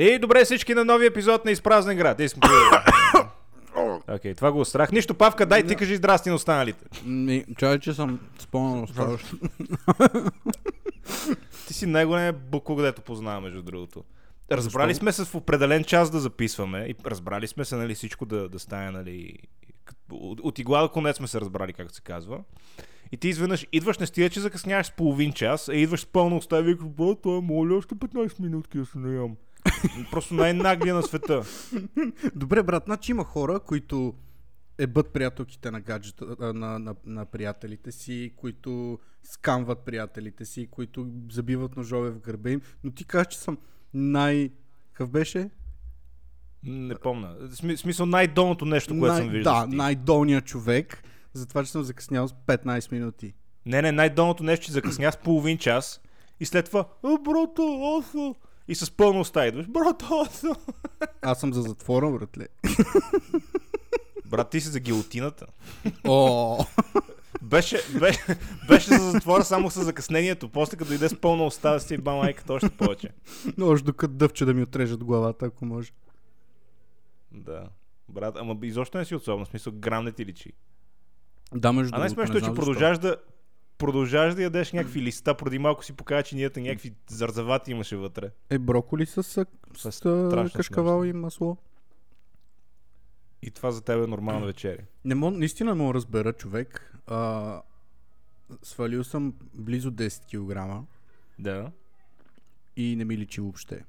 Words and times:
И 0.00 0.18
добре 0.18 0.44
всички 0.44 0.74
на 0.74 0.84
нови 0.84 1.06
епизод 1.06 1.44
на 1.44 1.50
Изпразнен 1.50 1.96
град. 1.96 2.20
Искам 2.20 2.50
Окей, 4.08 4.32
okay, 4.32 4.36
това 4.36 4.52
го 4.52 4.64
страх. 4.64 4.92
Нищо, 4.92 5.14
Павка, 5.14 5.46
дай 5.46 5.66
ти 5.66 5.76
кажи 5.76 5.96
здрасти 5.96 6.28
на 6.28 6.34
останалите. 6.34 6.84
Ми, 7.04 7.44
чай, 7.58 7.78
че 7.78 7.94
съм 7.94 8.20
спомнал 8.38 8.82
оставащо. 8.82 9.36
Ти 11.66 11.74
си 11.74 11.86
най-големия 11.86 12.32
буко, 12.32 12.76
където 12.76 13.02
познавам, 13.02 13.42
между 13.42 13.62
другото. 13.62 14.04
Разбрали 14.50 14.94
сме 14.94 15.12
се 15.12 15.24
в 15.24 15.34
определен 15.34 15.84
час 15.84 16.10
да 16.10 16.20
записваме 16.20 16.78
и 16.78 16.94
разбрали 17.06 17.46
сме 17.46 17.64
се, 17.64 17.76
нали, 17.76 17.94
всичко 17.94 18.26
да, 18.26 18.48
да 18.48 18.58
стане, 18.58 18.90
нали, 18.90 19.38
от, 20.10 20.40
от 20.40 20.58
игла 20.58 20.82
до 20.82 20.88
конец 20.88 21.16
сме 21.16 21.28
се 21.28 21.40
разбрали, 21.40 21.72
както 21.72 21.94
се 21.94 22.02
казва. 22.02 22.40
И 23.12 23.16
ти 23.16 23.28
изведнъж 23.28 23.66
идваш, 23.72 23.98
не 23.98 24.06
стига, 24.06 24.30
че 24.30 24.40
закъсняваш 24.40 24.86
с 24.86 24.96
половин 24.96 25.32
час, 25.32 25.68
а 25.68 25.74
идваш 25.74 26.00
с 26.00 26.06
пълно 26.06 26.36
уста 26.36 26.70
и 26.70 26.76
това 27.22 27.36
е 27.36 27.40
моля, 27.40 27.76
още 27.76 27.94
15 27.94 28.40
минутки 28.40 28.78
да 28.78 28.86
се 28.86 28.98
наям. 28.98 29.36
Просто 30.10 30.34
най-наглия 30.34 30.94
на 30.94 31.02
света. 31.02 31.42
Добре, 32.34 32.62
брат, 32.62 32.82
значи 32.86 33.10
има 33.10 33.24
хора, 33.24 33.60
които 33.60 34.14
ебат 34.78 35.12
приятелките 35.12 35.70
на 35.70 35.80
гаджета, 35.80 36.24
на, 36.40 36.78
на, 36.78 36.94
на 37.04 37.24
приятелите 37.24 37.92
си, 37.92 38.32
които 38.36 38.98
скамват 39.22 39.78
приятелите 39.78 40.44
си, 40.44 40.68
които 40.70 41.06
забиват 41.30 41.76
ножове 41.76 42.10
в 42.10 42.20
гърба 42.20 42.50
им, 42.50 42.60
но 42.84 42.90
ти 42.90 43.04
кажеш, 43.04 43.26
че 43.26 43.38
съм 43.38 43.58
най... 43.94 44.50
Какъв 44.92 45.10
беше? 45.10 45.50
Не 46.62 46.94
помня. 46.94 47.36
Смисъл 47.76 48.06
най-долното 48.06 48.64
нещо, 48.64 48.98
което 48.98 49.14
най- 49.14 49.22
съм 49.22 49.30
виждал. 49.30 49.54
Да, 49.54 49.66
най-долният 49.66 50.44
човек, 50.44 51.02
за 51.32 51.46
това, 51.46 51.64
че 51.64 51.70
съм 51.70 51.82
закъснял 51.82 52.28
с 52.28 52.32
15 52.32 52.92
минути. 52.92 53.34
Не, 53.66 53.82
не, 53.82 53.92
най-долното 53.92 54.42
нещо, 54.42 54.66
че 54.66 54.72
закъсня 54.72 55.12
с 55.12 55.16
половин 55.16 55.58
час 55.58 56.00
и 56.40 56.44
след 56.44 56.64
това, 56.64 56.88
о, 57.02 57.18
брато, 57.18 57.78
осо, 57.80 58.34
и 58.70 58.74
с 58.74 58.90
пълно 58.90 59.20
уста 59.20 59.46
идваш, 59.46 59.66
брато, 59.66 60.20
осо. 60.20 60.56
Аз 61.22 61.40
съм 61.40 61.54
за 61.54 61.62
затвора, 61.62 62.10
братле. 62.10 62.48
Брат, 64.26 64.50
ти 64.50 64.60
си 64.60 64.68
за 64.68 64.80
гилотината. 64.80 65.46
О! 66.08 66.64
Беше, 67.42 67.80
беше, 68.00 68.38
беше 68.68 68.98
за 68.98 69.10
затвора 69.10 69.44
само 69.44 69.70
с 69.70 69.84
закъснението. 69.84 70.48
После 70.48 70.76
като 70.76 70.88
дойде 70.88 71.08
с 71.08 71.20
пълна 71.20 71.44
уста 71.44 71.70
да 71.70 71.80
си 71.80 71.98
ба 71.98 72.14
майката 72.14 72.52
още 72.52 72.70
повече. 72.70 73.08
Може 73.58 73.84
докато 73.84 74.14
дъвче 74.14 74.44
да 74.44 74.54
ми 74.54 74.62
отрежат 74.62 75.04
главата, 75.04 75.46
ако 75.46 75.64
може. 75.64 75.92
Да. 77.32 77.68
Брат, 78.08 78.36
ама 78.38 78.56
изобщо 78.62 78.98
не 78.98 79.04
си 79.04 79.14
особено. 79.14 79.44
В 79.44 79.48
смисъл, 79.48 79.72
грам 79.76 80.04
не 80.04 80.12
ти 80.12 80.26
личи. 80.26 80.52
Да, 81.54 81.72
между 81.72 81.96
А 81.96 81.98
най-смешно 81.98 82.36
е, 82.36 82.40
че 82.40 82.54
продължаваш 82.54 82.98
да, 82.98 83.16
продължаваш 83.80 84.34
да 84.34 84.42
ядеш 84.42 84.72
някакви 84.72 85.02
листа. 85.02 85.34
Преди 85.34 85.58
малко 85.58 85.84
си 85.84 85.92
покажа, 85.92 86.22
че 86.22 86.36
нията 86.36 86.60
някакви 86.60 86.94
зарзавати 87.08 87.70
имаше 87.70 87.96
вътре. 87.96 88.30
Е, 88.50 88.58
броколи 88.58 89.06
с, 89.06 89.22
с, 89.22 89.46
с, 89.76 89.92
с 89.92 90.50
кашкавал 90.54 91.04
и 91.04 91.12
масло. 91.12 91.56
И 93.42 93.50
това 93.50 93.70
за 93.70 93.80
теб 93.80 94.04
е 94.04 94.06
нормална 94.06 94.46
вечеря. 94.46 94.82
Не 95.04 95.14
мога, 95.14 95.38
наистина 95.38 95.74
не 95.74 95.82
мога 95.82 95.94
разбера, 95.94 96.32
човек. 96.32 96.96
А, 97.06 97.62
свалил 98.62 99.04
съм 99.04 99.34
близо 99.54 99.90
10 99.90 100.80
кг. 100.80 100.86
Да. 101.38 101.70
И 102.76 102.96
не 102.96 103.04
ми 103.04 103.18
личи 103.18 103.40
въобще. 103.40 103.84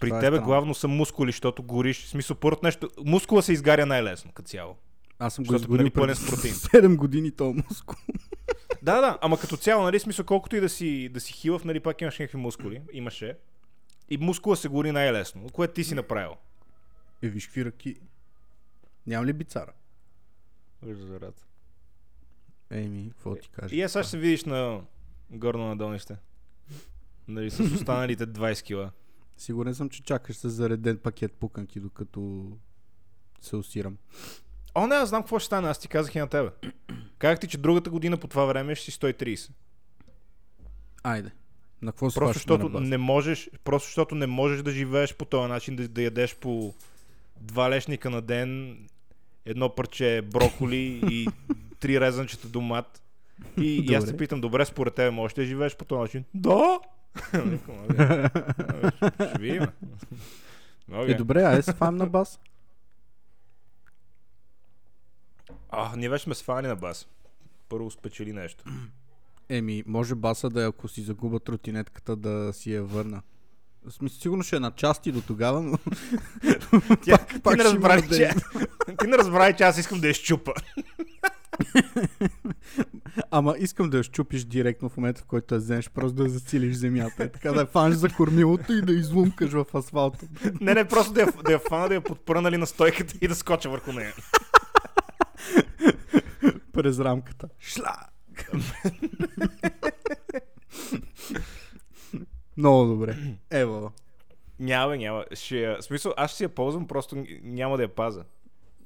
При 0.00 0.08
това 0.08 0.18
е 0.18 0.20
тебе 0.20 0.36
е 0.36 0.40
главно 0.40 0.74
са 0.74 0.88
мускули, 0.88 1.32
защото 1.32 1.62
гориш. 1.62 2.04
В 2.04 2.08
смисъл, 2.08 2.36
първото 2.36 2.66
нещо. 2.66 2.90
Мускула 3.04 3.42
се 3.42 3.52
изгаря 3.52 3.86
най-лесно, 3.86 4.32
като 4.32 4.48
цяло. 4.48 4.76
Аз 5.18 5.34
съм 5.34 5.44
го 5.44 5.54
изгорил 5.54 5.90
преди 5.90 6.12
7 6.12 6.96
години 6.96 7.30
то 7.30 7.54
мускул. 7.70 7.96
Да, 8.86 9.00
да, 9.00 9.18
ама 9.20 9.40
като 9.40 9.56
цяло, 9.56 9.82
нали, 9.82 10.00
смисъл, 10.00 10.24
колкото 10.24 10.56
и 10.56 10.60
да 10.60 10.68
си, 10.68 11.08
да 11.08 11.20
си 11.20 11.32
хилав, 11.32 11.64
нали, 11.64 11.80
пак 11.80 12.00
имаш 12.00 12.18
някакви 12.18 12.38
мускули. 12.38 12.82
Имаше. 12.92 13.38
И 14.08 14.16
мускула 14.16 14.56
се 14.56 14.68
гори 14.68 14.92
най-лесно, 14.92 15.48
което 15.52 15.74
ти 15.74 15.84
си 15.84 15.94
направил. 15.94 16.36
Е, 17.22 17.28
виж 17.28 17.46
какви 17.46 17.64
ръки. 17.64 17.96
Нямам 19.06 19.26
ли 19.26 19.32
бицара? 19.32 19.72
Вижда 20.82 21.06
за 21.06 21.20
рад. 21.20 21.46
Еми, 22.70 23.10
какво 23.10 23.36
ти 23.36 23.48
кажа? 23.48 23.76
И 23.76 23.82
аз 23.82 23.92
сега 23.92 24.02
ще 24.02 24.10
се 24.10 24.18
видиш 24.18 24.44
на 24.44 24.80
горно 25.30 25.66
на 25.66 25.76
долнище. 25.76 26.16
Нали, 27.28 27.50
с 27.50 27.60
останалите 27.60 28.26
20 28.32 28.62
кила. 28.62 28.90
Сигурен 29.36 29.74
съм, 29.74 29.88
че 29.88 30.02
чакаш 30.02 30.36
с 30.36 30.50
зареден 30.50 30.98
пакет 30.98 31.32
пуканки, 31.32 31.80
докато 31.80 32.52
се 33.40 33.56
усирам. 33.56 33.96
О, 34.78 34.86
не, 34.86 34.94
аз 34.94 35.08
знам 35.08 35.22
какво 35.22 35.38
ще 35.38 35.46
стане, 35.46 35.68
аз 35.68 35.78
ти 35.78 35.88
казах 35.88 36.14
и 36.14 36.18
на 36.18 36.26
тебе. 36.26 36.50
Казах 37.18 37.40
ти, 37.40 37.46
че 37.46 37.58
другата 37.58 37.90
година 37.90 38.16
по 38.16 38.26
това 38.26 38.44
време 38.44 38.74
ще 38.74 38.90
си 38.90 38.98
130. 38.98 39.50
Айде. 41.02 41.30
На 41.82 41.92
какво 41.92 42.10
просто 42.10 42.32
защото 42.32 42.68
не 42.80 42.98
можеш, 42.98 43.50
просто 43.64 43.86
защото 43.86 44.14
не 44.14 44.26
можеш 44.26 44.62
да 44.62 44.70
живееш 44.70 45.14
по 45.14 45.24
този 45.24 45.48
начин, 45.48 45.76
да, 45.76 45.88
да 45.88 46.02
ядеш 46.02 46.36
по 46.36 46.74
два 47.40 47.70
лешника 47.70 48.10
на 48.10 48.22
ден, 48.22 48.78
едно 49.44 49.74
парче 49.74 50.22
броколи 50.22 51.00
и 51.10 51.28
три 51.80 52.00
резанчета 52.00 52.48
домат. 52.48 53.02
И, 53.60 53.84
и 53.90 53.94
аз 53.94 54.06
те 54.06 54.16
питам, 54.16 54.40
добре, 54.40 54.64
според 54.64 54.94
тебе 54.94 55.10
можеш 55.10 55.34
да 55.34 55.44
живееш 55.44 55.76
по 55.76 55.84
този 55.84 56.00
начин? 56.00 56.24
Да! 56.34 56.80
Ще 59.30 59.38
видим. 59.38 59.66
Е, 60.92 61.14
добре, 61.14 61.42
айде 61.42 61.62
се 61.62 61.72
фам 61.72 61.96
на 61.96 62.06
бас. 62.06 62.40
А, 65.70 65.96
ние 65.96 66.08
вече 66.08 66.24
сме 66.24 66.34
свани 66.34 66.68
на 66.68 66.76
бас. 66.76 67.08
Първо 67.68 67.90
спечели 67.90 68.32
нещо. 68.32 68.64
Еми, 69.48 69.84
може 69.86 70.14
баса 70.14 70.50
да 70.50 70.62
е, 70.62 70.66
ако 70.66 70.88
си 70.88 71.02
загуба 71.02 71.40
тротинетката, 71.40 72.16
да 72.16 72.52
си 72.52 72.74
я 72.74 72.82
върна. 72.82 73.22
В 73.86 73.92
смисъл, 73.92 74.18
сигурно 74.20 74.42
ще 74.42 74.56
е 74.56 74.60
на 74.60 74.70
части 74.70 75.12
до 75.12 75.20
тогава, 75.20 75.62
но... 75.62 75.78
Тя, 77.04 77.18
пак, 77.18 77.28
ти, 77.28 77.40
пак 77.40 77.56
не 77.56 77.64
разбрах, 77.64 78.08
че, 78.08 78.30
ти 79.00 79.06
не 79.06 79.18
разбрах, 79.18 79.56
че 79.56 79.64
аз 79.64 79.78
искам 79.78 80.00
да 80.00 80.08
я 80.08 80.14
щупа. 80.14 80.52
Ама 83.30 83.54
искам 83.58 83.90
да 83.90 83.96
я 83.96 84.02
щупиш 84.02 84.44
директно 84.44 84.88
в 84.88 84.96
момента, 84.96 85.20
в 85.20 85.24
който 85.24 85.54
я 85.54 85.58
вземеш, 85.58 85.90
просто 85.90 86.12
да 86.12 86.28
засилиш 86.28 86.76
земята. 86.76 87.24
Е, 87.24 87.28
така 87.28 87.52
да 87.52 87.60
я 87.60 87.66
фанеш 87.66 87.96
за 87.96 88.08
кормилото 88.08 88.72
и 88.72 88.82
да 88.82 88.92
излумкаш 88.92 89.50
в 89.50 89.66
асфалта. 89.74 90.26
Не, 90.60 90.74
не, 90.74 90.84
просто 90.84 91.12
да 91.12 91.20
я, 91.20 91.32
да 91.44 91.52
я 91.52 91.58
фана, 91.58 91.88
да 91.88 91.94
я 91.94 92.00
подпра 92.00 92.40
нали, 92.40 92.56
на 92.56 92.66
стойката 92.66 93.14
и 93.20 93.28
да 93.28 93.34
скоча 93.34 93.70
върху 93.70 93.92
нея. 93.92 94.14
През 96.72 96.98
рамката. 96.98 97.48
Шла! 97.60 97.96
Много 102.56 102.84
добре. 102.84 103.16
Ево. 103.50 103.92
Няма, 104.58 104.96
няма. 104.96 105.24
Ще, 105.32 105.76
в 105.76 105.82
смисъл, 105.82 106.12
аз 106.16 106.30
ще 106.30 106.36
си 106.36 106.42
я 106.42 106.48
ползвам, 106.48 106.86
просто 106.86 107.24
няма 107.42 107.76
да 107.76 107.82
я 107.82 107.94
паза. 107.94 108.24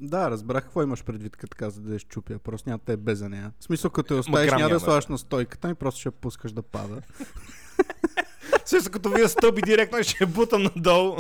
Да, 0.00 0.30
разбрах 0.30 0.64
какво 0.64 0.82
имаш 0.82 1.04
предвид, 1.04 1.36
като 1.36 1.56
каза 1.56 1.80
да 1.80 1.92
я 1.92 1.98
щупя. 1.98 2.38
Просто 2.38 2.68
няма 2.68 2.78
те 2.78 2.96
без 2.96 3.18
за 3.18 3.28
нея. 3.28 3.52
В 3.60 3.64
смисъл, 3.64 3.90
като 3.90 4.14
я 4.14 4.20
оставиш, 4.20 4.52
няма 4.52 4.68
да 4.68 4.80
слагаш 4.80 5.06
на 5.06 5.18
стойката 5.18 5.70
и 5.70 5.74
просто 5.74 6.00
ще 6.00 6.08
я 6.08 6.12
пускаш 6.12 6.52
да 6.52 6.62
пада. 6.62 7.02
Също 8.64 8.90
като 8.90 9.10
вие 9.10 9.28
стълби 9.28 9.62
директно 9.62 10.02
ще 10.02 10.24
я 10.24 10.26
бутам 10.26 10.62
надолу. 10.62 11.16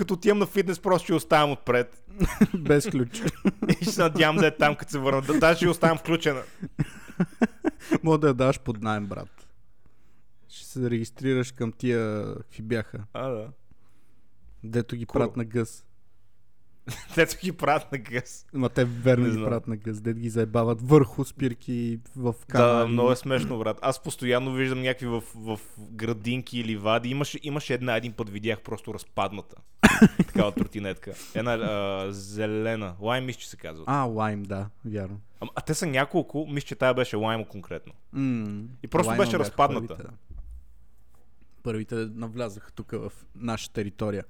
Като 0.00 0.14
отивам 0.14 0.38
на 0.38 0.46
фитнес, 0.46 0.80
просто 0.80 1.04
ще 1.04 1.14
оставям 1.14 1.52
отпред. 1.52 2.02
Без 2.58 2.86
ключ. 2.90 3.22
и 3.68 3.72
ще 3.74 3.84
се 3.84 4.02
надявам 4.02 4.36
да 4.36 4.46
е 4.46 4.56
там, 4.56 4.76
като 4.76 4.92
се 4.92 4.98
върна. 4.98 5.22
Да, 5.22 5.38
даже 5.38 5.56
ще 5.56 5.68
оставям 5.68 5.98
включена. 5.98 6.42
Мога 8.02 8.18
да 8.18 8.28
я 8.28 8.34
даш 8.34 8.60
под 8.60 8.82
найем, 8.82 9.06
брат. 9.06 9.48
Ще 10.48 10.66
се 10.66 10.90
регистрираш 10.90 11.52
към 11.52 11.72
тия, 11.72 12.34
какви 12.34 12.62
бяха. 12.62 12.98
А, 13.12 13.28
да. 13.28 13.48
Дето 14.64 14.96
ги 14.96 15.06
правят 15.06 15.36
на 15.36 15.44
гъс. 15.44 15.84
Дето 17.14 17.36
ги 17.40 17.52
правят 17.52 17.92
на 17.92 17.98
гъс. 17.98 18.46
Ма 18.52 18.68
те 18.68 18.84
верно 18.84 19.30
ги 19.30 19.44
правят 19.44 19.68
на 19.68 19.76
гъс. 19.76 20.00
Дето 20.00 20.20
ги 20.20 20.30
заебават 20.30 20.82
върху 20.82 21.24
спирки 21.24 22.00
в 22.16 22.34
канали. 22.48 22.78
Да, 22.78 22.86
много 22.86 23.12
е 23.12 23.16
смешно, 23.16 23.58
брат. 23.58 23.78
Аз 23.82 24.02
постоянно 24.02 24.52
виждам 24.52 24.82
някакви 24.82 25.06
в, 25.06 25.22
в 25.34 25.60
градинки 25.78 26.60
или 26.60 26.76
вади. 26.76 27.08
Имаше, 27.08 27.38
имаше 27.42 27.74
една 27.74 27.96
един 27.96 28.12
път 28.12 28.30
видях 28.30 28.60
просто 28.60 28.94
разпадната. 28.94 29.56
Такава 30.16 30.52
тротинетка. 30.52 31.12
Една 31.34 31.52
а, 31.52 32.06
зелена. 32.12 32.94
Лайм 33.00 33.24
мисля, 33.24 33.40
че 33.40 33.48
се 33.48 33.56
казва. 33.56 33.84
А, 33.86 34.04
лайм, 34.04 34.42
да, 34.42 34.68
вярно. 34.84 35.20
А, 35.40 35.46
а 35.54 35.60
те 35.60 35.74
са 35.74 35.86
няколко, 35.86 36.46
мисля, 36.50 36.66
че 36.66 36.74
тая 36.74 36.94
беше 36.94 37.16
лаймо 37.16 37.44
конкретно. 37.44 37.92
Mm, 38.14 38.66
И 38.82 38.88
просто 38.88 39.16
беше 39.16 39.38
разпадната. 39.38 39.96
Първите, 39.96 40.14
първите 41.62 41.94
навлязаха 41.94 42.72
тук 42.72 42.90
в 42.90 43.12
наша 43.34 43.72
територия. 43.72 44.24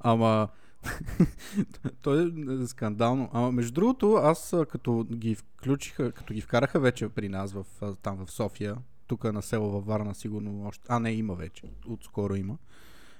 Ама 0.00 0.48
то 2.02 2.20
е 2.20 2.30
скандално. 2.66 3.30
Ама 3.32 3.52
между 3.52 3.72
другото, 3.72 4.14
аз 4.14 4.54
като 4.70 5.06
ги 5.12 5.34
включиха, 5.34 6.12
като 6.12 6.34
ги 6.34 6.40
вкараха 6.40 6.80
вече 6.80 7.08
при 7.08 7.28
нас 7.28 7.52
в, 7.52 7.64
там 8.02 8.26
в 8.26 8.30
София, 8.30 8.76
тук 9.06 9.24
на 9.24 9.42
село 9.42 9.70
във 9.70 9.86
Варна 9.86 10.14
сигурно 10.14 10.66
още... 10.66 10.84
А, 10.88 10.98
не, 10.98 11.12
има 11.12 11.34
вече. 11.34 11.62
Отскоро 11.88 12.34
има. 12.34 12.56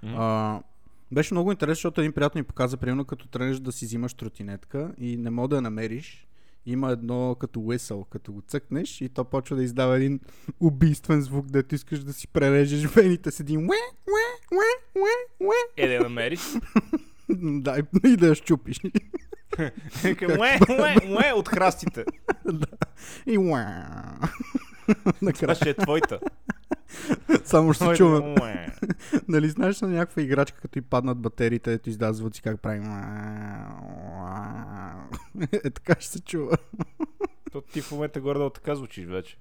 Mm-hmm. 0.04 0.14
А, 0.18 0.62
беше 1.12 1.34
много 1.34 1.50
интересно, 1.52 1.74
защото 1.74 2.00
един 2.00 2.12
приятел 2.12 2.38
ми 2.38 2.44
показа, 2.44 2.76
примерно, 2.76 3.04
като 3.04 3.28
тръгнеш 3.28 3.58
да 3.58 3.72
си 3.72 3.84
взимаш 3.84 4.14
тротинетка 4.14 4.94
и 4.98 5.16
не 5.16 5.30
мога 5.30 5.48
да 5.48 5.56
я 5.56 5.62
намериш 5.62 6.26
има 6.66 6.90
едно 6.90 7.36
като 7.40 7.60
whistle, 7.60 8.08
като 8.08 8.32
го 8.32 8.40
цъкнеш 8.40 9.00
и 9.00 9.08
то 9.08 9.24
почва 9.24 9.56
да 9.56 9.62
издава 9.62 9.96
един 9.96 10.20
убийствен 10.60 11.20
звук, 11.20 11.46
дето 11.46 11.74
искаш 11.74 11.98
да 11.98 12.12
си 12.12 12.28
прережеш 12.28 12.84
вените 12.84 13.30
с 13.30 13.40
един 13.40 13.58
уе, 13.58 13.76
уе, 14.06 14.58
уе, 14.58 15.02
уе, 15.02 15.10
уе. 15.40 15.56
Е, 15.76 15.88
да 15.88 16.02
намериш. 16.02 16.40
Да, 17.38 17.78
и, 18.04 18.16
да 18.16 18.26
я 18.28 18.34
щупиш. 18.34 18.80
Уе, 20.38 20.58
уе, 20.68 20.96
уе, 21.08 21.32
от 21.32 21.48
храстите. 21.48 22.04
И 23.26 23.38
уе. 23.38 23.64
Това 25.34 25.54
ще 25.54 25.70
е 25.70 25.74
твоята. 25.74 26.20
Само 27.44 27.72
ще 27.72 27.78
се 27.78 27.84
Твоята, 27.84 27.98
чува. 27.98 28.34
уе. 28.42 28.66
Нали 29.28 29.48
знаеш 29.48 29.80
на 29.80 29.88
някаква 29.88 30.22
играчка, 30.22 30.60
като 30.60 30.78
и 30.78 30.82
паднат 30.82 31.18
батериите, 31.18 31.72
ето 31.72 31.90
издава 31.90 32.14
звуци, 32.14 32.42
как 32.42 32.60
прави. 32.60 32.80
Е, 35.52 35.70
така 35.70 35.96
ще 36.00 36.12
се 36.12 36.20
чува. 36.20 36.56
То 37.52 37.60
ти 37.60 37.80
в 37.80 37.92
момента 37.92 38.20
горе 38.20 38.50
така 38.54 38.74
звучиш 38.74 39.06
вече. 39.06 39.38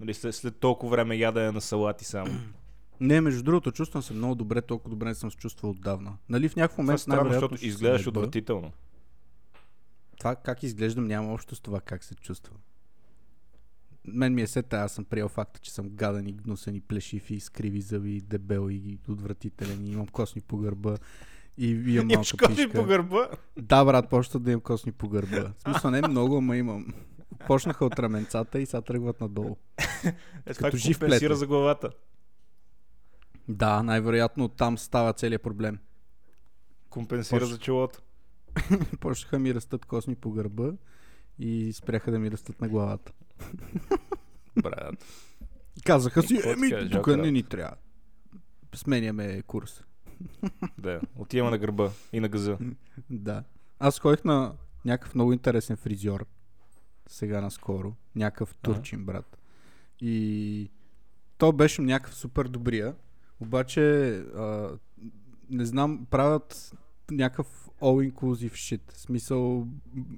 Нали, 0.00 0.14
след, 0.14 0.34
след 0.34 0.56
толкова 0.56 0.90
време 0.90 1.16
ядене 1.16 1.52
на 1.52 1.60
салати 1.60 2.04
само. 2.04 2.30
Не, 3.00 3.20
между 3.20 3.42
другото, 3.42 3.72
чувствам 3.72 4.02
се 4.02 4.14
много 4.14 4.34
добре, 4.34 4.62
толкова 4.62 4.90
добре 4.90 5.08
не 5.08 5.14
съм 5.14 5.30
се 5.30 5.36
чувствал 5.36 5.70
отдавна. 5.70 6.16
Нали 6.28 6.48
в 6.48 6.56
някакъв 6.56 6.78
е 6.78 6.82
момент 6.82 7.00
странно, 7.00 7.22
най-вероятно 7.22 7.48
защото 7.56 7.66
изглеждаш 7.66 8.06
отвратително. 8.06 8.72
Това 10.18 10.36
как 10.36 10.62
изглеждам 10.62 11.04
няма 11.04 11.32
общо 11.32 11.54
с 11.54 11.60
това 11.60 11.80
как 11.80 12.04
се 12.04 12.14
чувствам. 12.14 12.56
Мен 14.14 14.34
ми 14.34 14.42
е 14.42 14.46
сета, 14.46 14.76
аз 14.76 14.92
съм 14.92 15.04
приел 15.04 15.28
факта, 15.28 15.60
че 15.60 15.72
съм 15.72 15.88
гаден 15.88 16.26
и 16.28 16.32
гнусен 16.32 16.74
и 16.74 16.80
плешив 16.80 17.30
и 17.30 17.40
с 17.40 17.50
криви 17.50 17.80
зъби, 17.80 18.16
и 18.16 18.20
дебел 18.20 18.70
и 18.70 18.98
отвратителен 19.08 19.86
и 19.86 19.90
имам 19.90 20.06
косми 20.06 20.42
по 20.42 20.56
гърба 20.56 20.96
и 21.58 21.70
имам 21.70 22.10
Имаш 22.10 22.32
малка 22.32 22.46
коти 22.46 22.56
пишка. 22.56 22.72
по 22.72 22.84
гърба. 22.84 23.28
Да, 23.56 23.84
брат, 23.84 24.08
почва 24.10 24.40
да 24.40 24.50
имам 24.50 24.60
косми 24.60 24.92
по 24.92 25.08
гърба. 25.08 25.52
В 25.58 25.62
смисъл 25.62 25.90
не 25.90 26.08
много, 26.08 26.36
ама 26.36 26.56
имам. 26.56 26.86
Почнаха 27.46 27.84
от 27.84 27.98
раменцата 27.98 28.60
и 28.60 28.66
сега 28.66 28.80
тръгват 28.80 29.20
надолу. 29.20 29.56
Е, 30.46 30.54
Като 30.54 30.76
жив 30.76 30.98
компенсира 30.98 31.36
за 31.36 31.46
главата. 31.46 31.90
Да, 33.48 33.82
най-вероятно 33.82 34.48
там 34.48 34.78
става 34.78 35.12
целият 35.12 35.42
проблем. 35.42 35.78
Компенсира 36.90 37.40
Почва. 37.40 37.54
за 37.54 37.58
челото. 37.58 38.02
Почнаха 39.00 39.38
ми 39.38 39.54
растат 39.54 39.84
косми 39.84 40.14
по 40.14 40.30
гърба 40.30 40.72
и 41.38 41.72
спряха 41.72 42.10
да 42.10 42.18
ми 42.18 42.30
растат 42.30 42.60
на 42.60 42.68
главата. 42.68 43.12
Брат. 44.62 45.04
Казаха 45.84 46.22
си, 46.22 46.40
еми, 46.44 46.90
тук 46.90 47.06
не 47.06 47.30
ни 47.30 47.42
трябва. 47.42 47.76
Сменяме 48.74 49.42
курс. 49.42 49.82
Да, 50.78 51.00
отиваме 51.16 51.50
на 51.50 51.58
гърба 51.58 51.90
и 52.12 52.20
на 52.20 52.28
газа. 52.28 52.58
Да. 53.10 53.44
Аз 53.78 54.00
ходих 54.00 54.24
на 54.24 54.54
някакъв 54.84 55.14
много 55.14 55.32
интересен 55.32 55.76
фризьор. 55.76 56.26
Сега 57.08 57.40
наскоро. 57.40 57.94
Някакъв 58.16 58.54
турчин, 58.54 59.04
брат. 59.04 59.38
И 60.00 60.70
то 61.38 61.52
беше 61.52 61.82
някакъв 61.82 62.14
супер 62.14 62.44
добрия. 62.44 62.94
Обаче, 63.40 64.10
а, 64.18 64.70
не 65.50 65.64
знам, 65.64 66.06
правят 66.10 66.74
някакъв 67.10 67.67
all-inclusive 67.80 68.52
shit. 68.52 68.92
В 68.92 69.00
смисъл, 69.00 69.66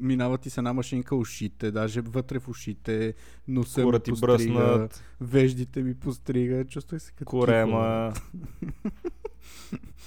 минава 0.01 0.39
ти 0.39 0.51
с 0.51 0.59
една 0.59 0.73
машинка 0.73 1.17
ушите, 1.17 1.71
даже 1.71 2.01
вътре 2.01 2.39
в 2.39 2.49
ушите, 2.49 3.15
носа 3.49 3.81
ми 3.81 3.85
Кура 3.85 3.99
ти 3.99 4.11
пострига, 4.11 4.35
бръснат, 4.37 5.03
веждите 5.21 5.83
ми 5.83 5.95
пострига, 5.95 6.65
чувствах 6.65 7.03
се 7.03 7.13
като 7.13 7.31
корема. 7.31 8.13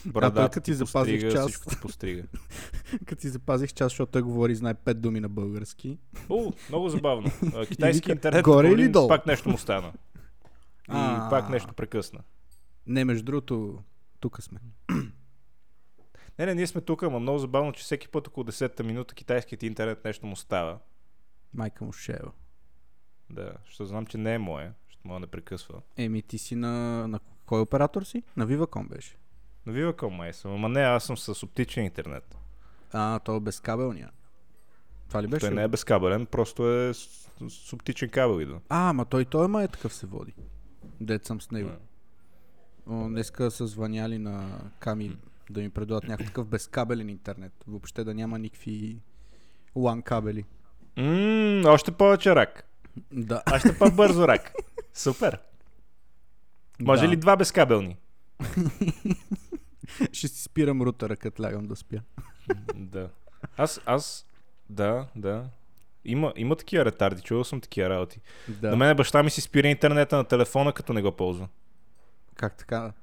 Брадата 0.06 0.50
като 0.50 0.66
ти 0.66 0.74
запазих 0.74 1.16
пострига, 1.16 1.36
час. 1.36 1.48
Всичко 1.48 1.70
ти 1.70 1.76
пострига. 1.82 2.24
Като 3.06 3.22
си 3.22 3.30
запазих 3.30 3.74
час, 3.74 3.92
защото 3.92 4.12
той 4.12 4.22
говори, 4.22 4.56
знае 4.56 4.74
пет 4.74 5.02
думи 5.02 5.20
на 5.20 5.30
български. 5.30 5.98
О, 6.30 6.52
много 6.70 6.90
забавно. 6.90 7.32
Китайски 7.68 8.12
интернет, 8.12 8.44
горе 8.44 8.72
или 8.72 8.90
долу? 8.90 9.08
пак 9.08 9.26
нещо 9.26 9.50
му 9.50 9.58
стана. 9.58 9.94
И 10.90 11.30
пак 11.30 11.50
нещо 11.50 11.74
прекъсна. 11.74 12.20
Не, 12.88 13.06
между 13.06 13.24
другото, 13.24 13.80
тук 14.20 14.42
сме. 14.42 14.60
Не, 16.40 16.46
не, 16.46 16.56
ние 16.56 16.68
сме 16.68 16.82
тук, 16.82 17.04
ама 17.04 17.20
много 17.20 17.40
забавно, 17.40 17.74
че 17.74 17.84
всеки 17.84 18.08
път 18.08 18.28
около 18.28 18.44
10-та 18.44 18.84
минута 18.84 19.16
китайският 19.16 19.64
интернет 19.64 20.06
нещо 20.06 20.26
му 20.26 20.36
става. 20.36 20.80
Майка 21.54 21.86
му 21.86 21.94
шева. 21.94 22.32
Да, 23.30 23.54
защото 23.66 23.88
знам, 23.88 24.06
че 24.06 24.18
не 24.18 24.34
е 24.34 24.38
моя, 24.38 24.74
защото 24.88 25.08
мога 25.08 25.16
да 25.16 25.20
не 25.20 25.28
прекъсва. 25.28 25.82
Еми, 25.98 26.22
ти 26.22 26.38
си 26.38 26.56
на, 26.56 27.08
на 27.08 27.20
кой 27.46 27.62
оператор 27.62 28.04
си? 28.04 28.24
На 28.38 28.48
Viva.com 28.48 28.88
беше. 28.88 29.16
На 29.66 29.74
Viva.com 29.74 30.10
май 30.10 30.34
съм, 30.34 30.52
ама 30.52 30.70
не, 30.70 30.82
аз 30.82 31.04
съм 31.04 31.18
с 31.18 31.44
оптичен 31.44 31.86
интернет. 31.86 32.38
А, 32.92 33.20
то 33.20 33.36
е 33.36 33.40
безкабелния. 33.40 34.12
Това 35.08 35.24
ли 35.24 35.28
беше? 35.28 35.46
Той 35.46 35.56
не 35.56 35.64
е 35.64 35.68
безкабелен, 35.68 36.26
просто 36.26 36.72
е 36.72 36.94
с, 36.94 37.30
с 37.50 37.74
оптичен 37.74 38.10
кабел 38.10 38.42
идва. 38.42 38.60
А, 38.70 38.90
ама 38.90 39.06
той, 39.06 39.26
той 39.26 39.48
ма 39.48 39.64
е 39.64 39.68
такъв 39.68 39.94
се 39.94 40.06
води. 40.06 40.34
Дет 41.02 41.26
съм 41.26 41.42
с 41.42 41.52
него. 41.52 41.70
Да. 41.70 42.94
О, 42.94 43.08
днеска 43.08 43.52
са 43.52 43.68
звъняли 43.68 44.18
на 44.18 44.60
Ками 44.80 45.18
да 45.54 45.62
ми 45.62 45.70
предлагат 45.70 46.08
някакъв 46.10 46.48
безкабелен 46.48 47.10
интернет. 47.10 47.54
Въобще 47.68 48.04
да 48.04 48.14
няма 48.14 48.40
никакви 48.40 49.02
LAN 49.76 50.04
кабели. 50.04 50.46
Ммм, 50.98 51.66
още 51.66 51.92
повече 51.92 52.36
рак. 52.36 52.68
Да. 53.12 53.44
Още 53.54 53.78
по-бързо 53.78 54.28
рак. 54.28 54.54
Супер. 54.94 55.40
Може 56.80 57.02
да. 57.02 57.08
ли 57.12 57.16
два 57.16 57.36
безкабелни? 57.36 57.98
Ще 60.12 60.28
си 60.28 60.44
спирам 60.44 60.82
рутера, 60.82 61.16
като 61.16 61.44
лягам 61.44 61.66
да 61.66 61.76
спя. 61.76 62.02
да. 62.76 63.10
Аз, 63.58 63.82
аз, 63.86 64.26
да, 64.70 65.08
да. 65.16 65.46
Има, 66.06 66.34
има 66.36 66.56
такива 66.56 66.86
ретарди, 66.86 67.22
чувал 67.22 67.44
съм 67.44 67.62
такива 67.62 67.90
работи. 67.90 68.20
Да. 68.48 68.70
На 68.70 68.76
мен 68.76 68.98
баща 68.98 69.24
ми 69.24 69.30
си 69.30 69.42
спира 69.42 69.68
интернета 69.68 70.18
на 70.18 70.24
телефона, 70.24 70.74
като 70.74 70.94
не 70.94 71.02
го 71.02 71.12
ползва. 71.12 71.48
Как 72.36 72.58
така? 72.58 72.94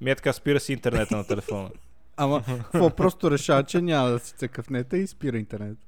Ми 0.00 0.10
е 0.10 0.14
така, 0.14 0.32
спира 0.32 0.60
си 0.60 0.72
интернета 0.72 1.16
на 1.16 1.26
телефона. 1.26 1.70
Ама, 2.16 2.44
какво 2.46 2.90
просто 2.90 3.30
решава, 3.30 3.64
че 3.64 3.80
няма 3.80 4.08
да 4.08 4.18
си 4.18 4.34
цъка 4.34 4.62
в 4.62 4.70
нета 4.70 4.98
и 4.98 5.06
спира 5.06 5.38
интернет. 5.38 5.78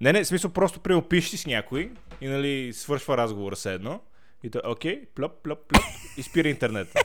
Не, 0.00 0.12
не, 0.12 0.24
в 0.24 0.26
смисъл 0.26 0.50
просто 0.50 0.80
приопиш 0.80 1.28
си 1.28 1.36
с 1.36 1.46
някой 1.46 1.92
и 2.20 2.28
нали 2.28 2.72
свършва 2.72 3.16
разговора 3.16 3.56
с 3.56 3.66
едно. 3.66 4.00
И 4.42 4.50
той, 4.50 4.62
окей, 4.64 5.06
плоп, 5.14 5.32
плоп, 5.42 5.58
плоп 5.68 5.82
и 6.16 6.22
спира 6.22 6.48
интернета. 6.48 7.00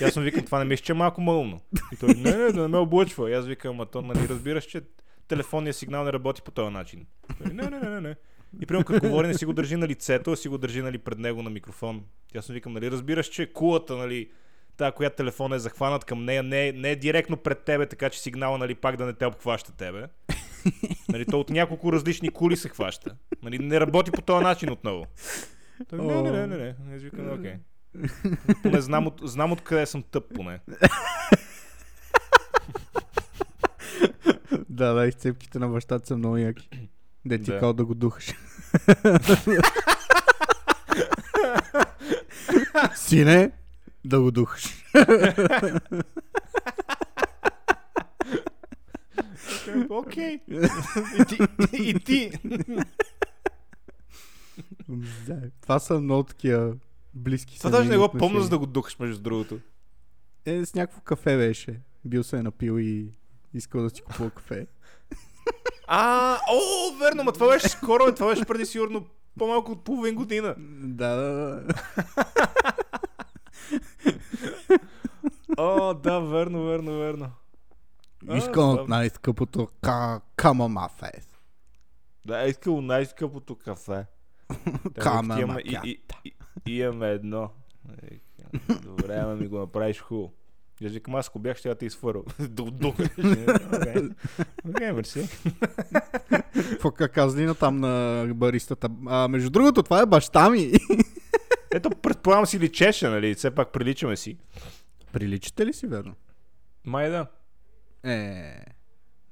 И 0.00 0.04
аз 0.04 0.16
му 0.16 0.22
викам, 0.22 0.44
това 0.44 0.58
не 0.58 0.64
мисля, 0.64 0.84
че 0.84 0.92
е 0.92 0.94
малко 0.94 1.20
мълно. 1.20 1.60
И 1.92 1.96
той, 1.96 2.08
не, 2.08 2.36
не, 2.36 2.52
да 2.52 2.62
не 2.62 2.68
ме 2.68 2.78
облъчва. 2.78 3.30
И 3.30 3.34
аз 3.34 3.46
викам, 3.46 3.80
а 3.80 3.86
то 3.86 4.02
нали 4.02 4.28
разбираш, 4.28 4.64
че 4.64 4.80
телефонният 5.28 5.76
сигнал 5.76 6.04
не 6.04 6.12
работи 6.12 6.42
по 6.42 6.50
този 6.50 6.72
начин. 6.72 7.06
Той, 7.38 7.54
не, 7.54 7.62
не, 7.70 7.80
не, 7.80 7.90
не, 7.90 8.00
не. 8.00 8.16
И 8.60 8.66
примерно 8.66 8.84
като 8.84 9.08
говори, 9.08 9.26
не 9.26 9.34
си 9.34 9.44
го 9.44 9.52
държи 9.52 9.76
на 9.76 9.88
лицето, 9.88 10.32
а 10.32 10.36
си 10.36 10.48
го 10.48 10.58
държи 10.58 10.82
нали, 10.82 10.98
пред 10.98 11.18
него 11.18 11.42
на 11.42 11.50
микрофон. 11.50 12.04
И 12.34 12.38
аз 12.38 12.48
му 12.48 12.52
викам, 12.52 12.72
нали 12.72 12.90
разбираш, 12.90 13.26
че 13.26 13.52
кулата, 13.52 13.96
нали, 13.96 14.30
тая, 14.76 14.92
която 14.92 15.16
телефона 15.16 15.56
е 15.56 15.58
захванат 15.58 16.04
към 16.04 16.24
нея, 16.24 16.42
не 16.42 16.68
е, 16.68 16.72
не 16.72 16.90
е 16.90 16.96
директно 16.96 17.36
пред 17.36 17.64
тебе, 17.64 17.86
така 17.86 18.10
че 18.10 18.20
сигнала 18.20 18.58
нали, 18.58 18.74
пак 18.74 18.96
да 18.96 19.06
не 19.06 19.12
те 19.12 19.26
обхваща 19.26 19.72
тебе. 19.72 20.06
Нали, 21.08 21.26
то 21.26 21.40
от 21.40 21.50
няколко 21.50 21.92
различни 21.92 22.28
кули 22.28 22.56
се 22.56 22.68
хваща. 22.68 23.16
Нали, 23.42 23.58
не 23.58 23.80
работи 23.80 24.10
по 24.10 24.22
този 24.22 24.44
начин 24.44 24.70
отново. 24.70 25.06
Той, 25.88 25.98
не, 25.98 26.22
не, 26.22 26.30
не, 26.30 26.46
не, 26.46 26.56
не. 26.56 26.74
Аз 26.96 27.02
викам, 27.02 27.32
окей. 27.32 27.54
Поне 28.62 28.80
знам, 28.80 29.06
от, 29.06 29.20
знам 29.24 29.52
откъде 29.52 29.86
съм 29.86 30.02
тъп 30.02 30.24
поне. 30.34 30.60
Да, 34.68 34.92
да, 34.92 35.06
изцепките 35.06 35.58
на 35.58 35.68
бащата 35.68 36.06
са 36.06 36.16
много 36.16 36.36
яки. 36.36 36.88
Де 37.24 37.38
ти 37.38 37.50
Да. 37.50 37.72
да 37.72 37.84
го 37.84 37.94
духаш. 37.94 38.34
Сине, 42.94 43.50
да 44.06 44.20
го 44.20 44.30
духаш. 44.30 44.84
Окей. 49.90 50.40
И 51.72 51.94
ти. 52.04 52.32
Това 55.60 55.78
са 55.78 56.00
много 56.00 56.22
такива 56.22 56.74
близки 57.14 57.58
Това 57.58 57.70
даже 57.70 57.88
не 57.88 57.98
го 57.98 58.08
помня, 58.08 58.40
за 58.40 58.48
да 58.48 58.58
го 58.58 58.66
духаш, 58.66 58.98
между 58.98 59.22
другото. 59.22 59.58
Е, 60.44 60.66
с 60.66 60.74
някакво 60.74 61.00
кафе 61.00 61.36
беше. 61.36 61.80
Бил 62.04 62.24
се 62.24 62.36
е 62.36 62.42
напил 62.42 62.78
и 62.78 63.08
искал 63.54 63.82
да 63.82 63.90
си 63.90 64.02
купува 64.02 64.30
кафе. 64.30 64.66
А, 65.86 66.34
о, 66.52 66.98
верно, 66.98 67.24
ма 67.24 67.32
това 67.32 67.48
беше 67.48 67.68
скоро, 67.68 68.14
това 68.14 68.28
беше 68.28 68.44
преди 68.44 68.66
сигурно 68.66 69.06
по-малко 69.38 69.72
от 69.72 69.84
половин 69.84 70.14
година. 70.14 70.54
Да, 70.58 71.16
да, 71.16 71.32
да. 71.32 71.74
О, 75.58 75.94
да, 76.06 76.20
верно, 76.20 76.64
верно, 76.64 76.98
верно. 76.98 77.30
Искам 78.36 78.70
от 78.70 78.88
най-скъпото 78.88 79.68
ка- 79.82 80.20
камама 80.36 80.88
фест. 80.88 81.38
Да, 82.26 82.44
е 82.44 82.48
искал 82.48 82.80
най-скъпото 82.80 83.56
кафе. 83.56 84.04
Та, 84.94 85.00
Кама 85.00 85.34
вик, 85.34 85.44
имаме- 85.44 85.60
и, 85.60 86.00
и, 86.24 86.32
и, 86.66 86.76
имаме 86.76 87.10
едно. 87.10 87.50
Е, 88.02 88.18
Добре, 88.74 89.14
ама 89.14 89.34
ми 89.34 89.46
го 89.46 89.58
направиш 89.58 90.00
хубаво. 90.00 90.32
Аз 90.84 90.92
викам, 90.92 91.14
аз 91.14 91.28
ако 91.28 91.38
бях, 91.38 91.56
ще 91.56 91.68
я 91.68 91.74
те 91.74 91.86
изфърл. 91.86 92.24
До 92.40 92.64
духа. 92.64 93.02
Окей, 94.68 94.92
мерси. 94.92 95.28
Какво 96.70 96.90
как 96.90 97.12
казали 97.12 97.44
на 97.44 97.54
там 97.54 97.76
на 97.76 98.26
баристата? 98.34 98.88
А, 99.06 99.28
между 99.28 99.50
другото, 99.50 99.82
това 99.82 100.00
е 100.00 100.06
баща 100.06 100.50
ми. 100.50 100.72
Ето, 101.72 101.90
предполагам 101.90 102.46
си 102.46 102.60
личеше, 102.60 103.08
нали? 103.08 103.34
Все 103.34 103.50
пак 103.50 103.72
приличаме 103.72 104.16
си. 104.16 104.36
Приличате 105.16 105.66
ли 105.66 105.72
си, 105.72 105.86
верно? 105.86 106.14
Май 106.84 107.10
да. 107.10 107.26
Е, 108.04 108.64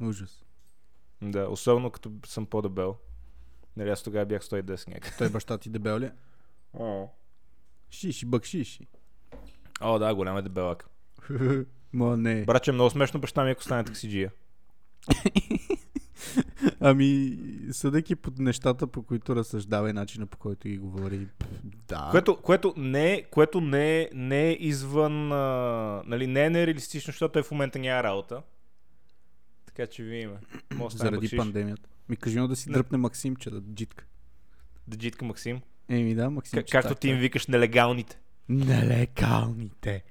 ужас. 0.01 0.45
Да, 1.23 1.49
особено 1.49 1.91
като 1.91 2.13
съм 2.27 2.47
по-дебел. 2.47 2.97
Нали, 3.77 3.91
аз 3.91 4.03
тогава 4.03 4.27
бях 4.27 4.43
110 4.43 4.89
някак. 4.89 5.19
Той 5.19 5.29
баща 5.29 5.59
ти 5.59 5.71
дебел 5.71 5.99
ли? 5.99 6.05
е? 6.05 6.13
О, 6.75 7.09
Шиши, 7.91 8.27
бък 8.27 8.45
шиши. 8.45 8.87
О 9.81 9.99
да, 9.99 10.15
голям 10.15 10.37
е 10.37 10.43
дебелак. 10.43 10.89
Ма 11.93 12.17
не. 12.17 12.45
Братче, 12.45 12.73
много 12.73 12.91
смешно 12.91 13.21
баща 13.21 13.45
ми, 13.45 13.51
ако 13.51 13.63
стане 13.63 13.85
таксиджия. 13.85 14.33
Ами, 16.81 17.39
съдейки 17.73 18.17
под 18.17 18.39
нещата, 18.39 18.87
по 18.87 19.03
които 19.03 19.37
разсъждава 19.37 19.91
и 19.91 19.93
начина 19.93 20.27
по 20.27 20.39
който 20.39 20.69
ги 20.69 20.79
говори. 20.79 21.29
Да. 21.89 22.09
Което, 22.11 22.37
което, 22.37 22.75
не, 22.77 23.13
е- 23.13 23.23
което 23.23 23.61
не, 23.61 24.01
е, 24.01 24.09
не 24.15 24.49
е 24.49 24.53
извън... 24.53 25.33
А, 25.33 26.03
нали, 26.07 26.27
не 26.27 26.45
е 26.45 26.51
нереалистично, 26.51 27.07
защото 27.13 27.33
той 27.33 27.43
в 27.43 27.51
момента 27.51 27.79
няма 27.79 28.03
работа. 28.03 28.43
Така 29.67 29.87
че 29.87 30.03
ви 30.03 30.17
има. 30.17 30.37
Може 30.75 30.97
Заради 30.97 31.17
бакшиш. 31.17 31.37
пандемията. 31.39 31.89
Ми 32.09 32.17
кажи 32.17 32.41
му 32.41 32.49
да 32.49 32.57
си 32.57 32.69
Не. 32.69 32.75
дръпне 32.75 32.99
Максимче, 32.99 33.51
да 33.51 33.61
джитка. 33.75 34.05
Да 34.87 34.97
джитка 34.97 35.25
Максим. 35.25 35.61
Еми 35.89 36.15
да, 36.15 36.23
Как, 36.23 36.31
Максимче. 36.31 36.73
както 36.73 36.95
ти 36.95 37.09
им 37.09 37.17
е. 37.17 37.21
викаш 37.21 37.47
нелегалните. 37.47 38.19
Нелегалните. 38.49 40.05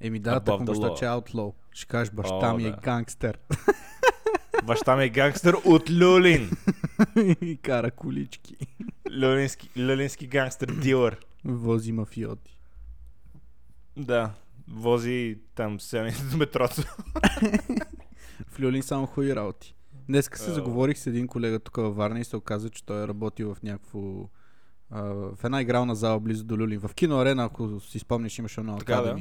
Еми 0.00 0.18
да, 0.18 0.40
така 0.40 0.64
баща, 0.64 0.82
law. 0.86 0.98
че 0.98 1.04
е 1.04 1.08
outlaw. 1.08 1.52
Ще 1.72 1.86
кажеш, 1.86 2.14
баща 2.14 2.34
О, 2.52 2.56
ми 2.56 2.64
е 2.64 2.70
да. 2.70 2.76
гангстер. 2.76 3.38
Баща 4.66 4.96
ми 4.96 5.04
е 5.04 5.08
гангстър 5.08 5.56
от 5.64 5.90
Люлин. 5.90 6.50
и 7.40 7.58
кара 7.62 7.90
колички. 7.90 8.56
Люлински, 9.20 9.70
люлински 9.78 10.26
гангстър 10.26 10.72
дилър. 10.72 11.16
Вози 11.44 11.92
мафиоти. 11.92 12.58
Да. 13.96 14.30
Вози 14.68 15.38
там 15.54 15.80
селените 15.80 16.22
до 16.30 16.36
метрото. 16.36 16.74
В 18.48 18.60
Люлин 18.60 18.82
само 18.82 19.06
хубави 19.06 19.36
работи. 19.36 19.74
Днеска 20.08 20.38
се 20.38 20.50
Ау. 20.50 20.54
заговорих 20.54 20.98
с 20.98 21.06
един 21.06 21.28
колега 21.28 21.58
тук 21.58 21.76
във 21.76 21.96
Варна 21.96 22.20
и 22.20 22.24
се 22.24 22.36
оказа, 22.36 22.70
че 22.70 22.84
той 22.84 23.04
е 23.04 23.08
работил 23.08 23.54
в 23.54 23.62
някакво... 23.62 24.00
в 24.90 25.38
една 25.44 25.60
игрална 25.60 25.94
зала 25.94 26.20
близо 26.20 26.44
до 26.44 26.58
Люлин. 26.58 26.80
В 26.80 26.94
кино 26.94 27.20
арена, 27.20 27.44
ако 27.44 27.80
си 27.80 27.98
спомняш, 27.98 28.38
имаше 28.38 28.60
едно 28.60 28.78
Така, 28.78 29.00
да. 29.00 29.16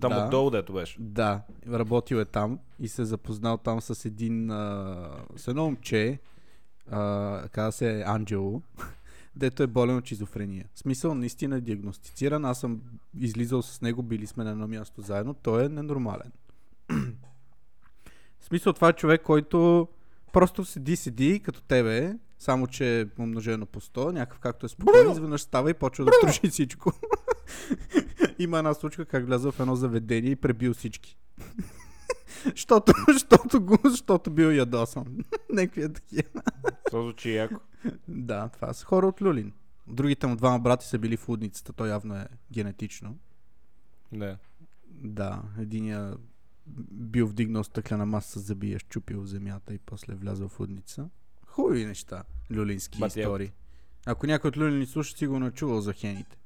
Там 0.00 0.12
Да. 0.12 0.24
отдолу, 0.26 0.50
дето 0.50 0.72
беше. 0.72 0.96
Да, 1.00 1.42
работил 1.68 2.16
е 2.16 2.24
там 2.24 2.58
и 2.80 2.88
се 2.88 3.02
е 3.02 3.04
запознал 3.04 3.56
там 3.58 3.80
с 3.80 4.04
един, 4.04 4.50
а, 4.50 5.10
с 5.36 5.48
едно 5.48 5.64
момче, 5.64 6.18
а, 6.90 7.48
каза 7.52 7.72
се 7.72 8.02
Анджело, 8.06 8.62
дето 9.36 9.62
е 9.62 9.66
болен 9.66 9.96
от 9.96 10.06
шизофрения. 10.06 10.66
В 10.74 10.78
смисъл, 10.78 11.14
наистина 11.14 11.56
е 11.56 11.60
диагностициран. 11.60 12.44
Аз 12.44 12.60
съм 12.60 12.80
излизал 13.18 13.62
с 13.62 13.80
него, 13.80 14.02
били 14.02 14.26
сме 14.26 14.44
на 14.44 14.50
едно 14.50 14.68
място 14.68 15.00
заедно. 15.00 15.34
Той 15.34 15.64
е 15.64 15.68
ненормален. 15.68 16.32
В 18.40 18.44
смисъл, 18.44 18.72
това 18.72 18.88
е 18.88 18.92
човек, 18.92 19.22
който 19.22 19.88
просто 20.32 20.64
седи, 20.64 20.96
седи 20.96 21.40
като 21.44 21.62
тебе, 21.62 22.16
само 22.38 22.66
че 22.66 23.00
е 23.00 23.06
умножено 23.18 23.66
по 23.66 23.80
100, 23.80 24.12
някакъв 24.12 24.38
както 24.38 24.66
е 24.66 24.68
спокоен, 24.68 25.10
изведнъж 25.10 25.40
става 25.40 25.70
и 25.70 25.74
почва 25.74 26.04
да 26.04 26.10
троши 26.22 26.48
всичко. 26.48 26.92
Има 28.38 28.58
една 28.58 28.74
случка 28.74 29.04
как 29.04 29.26
влязъл 29.26 29.52
в 29.52 29.60
едно 29.60 29.76
заведение 29.76 30.30
и 30.30 30.36
пребил 30.36 30.74
всички. 30.74 31.18
Щото, 32.54 32.92
щото, 33.18 33.60
го, 33.60 33.78
щото 33.96 34.30
бил 34.30 34.46
ядосан. 34.46 35.18
Некви 35.52 35.82
е 35.82 35.92
такива. 35.92 36.42
Това 36.86 37.02
звучи 37.02 37.34
яко. 37.34 37.60
Да, 38.08 38.48
това 38.48 38.72
са 38.72 38.84
хора 38.84 39.06
от 39.06 39.22
Люлин. 39.22 39.52
Другите 39.86 40.26
му 40.26 40.36
двама 40.36 40.58
брати 40.58 40.86
са 40.86 40.98
били 40.98 41.16
в 41.16 41.28
лудницата, 41.28 41.72
то 41.72 41.86
явно 41.86 42.14
е 42.14 42.28
генетично. 42.52 43.18
Да. 44.12 44.38
Да, 44.86 45.42
единия 45.58 46.16
бил 46.90 47.26
вдигнал 47.26 47.64
стъклена 47.64 48.06
маса 48.06 48.40
с 48.40 48.42
зъби, 48.42 48.74
е 48.74 48.78
щупил 48.78 49.26
земята 49.26 49.74
и 49.74 49.78
после 49.78 50.14
влязъл 50.14 50.48
в 50.48 50.60
лудница. 50.60 51.08
Хубави 51.46 51.86
неща, 51.86 52.24
люлински 52.52 52.98
Бати 52.98 53.20
истории. 53.20 53.52
Ако 54.06 54.26
някой 54.26 54.48
от 54.48 54.56
Люлин 54.56 54.78
ни 54.78 54.86
слуша, 54.86 55.16
сигурно 55.16 55.46
е 55.46 55.50
чувал 55.50 55.80
за 55.80 55.92
хените. 55.92 56.38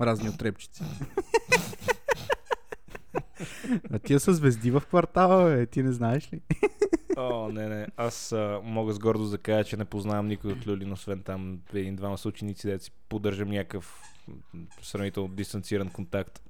Разни 0.00 0.28
отрепчици. 0.28 0.82
а 3.92 3.98
тия 3.98 4.20
са 4.20 4.34
звезди 4.34 4.70
в 4.70 4.82
квартала, 4.88 5.44
бе, 5.44 5.66
ти 5.66 5.82
не 5.82 5.92
знаеш 5.92 6.32
ли? 6.32 6.40
О, 7.16 7.48
не, 7.52 7.68
не. 7.68 7.86
Аз 7.96 8.32
а, 8.32 8.60
мога 8.64 8.92
с 8.92 8.98
гордост 8.98 9.30
да 9.30 9.38
кажа, 9.38 9.64
че 9.64 9.76
не 9.76 9.84
познавам 9.84 10.26
никой 10.26 10.52
от 10.52 10.66
Люлин, 10.66 10.92
освен 10.92 11.22
там 11.22 11.58
един-двама 11.74 12.18
са 12.18 12.28
ученици, 12.28 12.70
да 12.70 12.78
си 12.78 12.90
поддържам 13.08 13.48
някакъв 13.48 14.02
сравнително 14.82 15.28
дистанциран 15.28 15.88
контакт. 15.90 16.42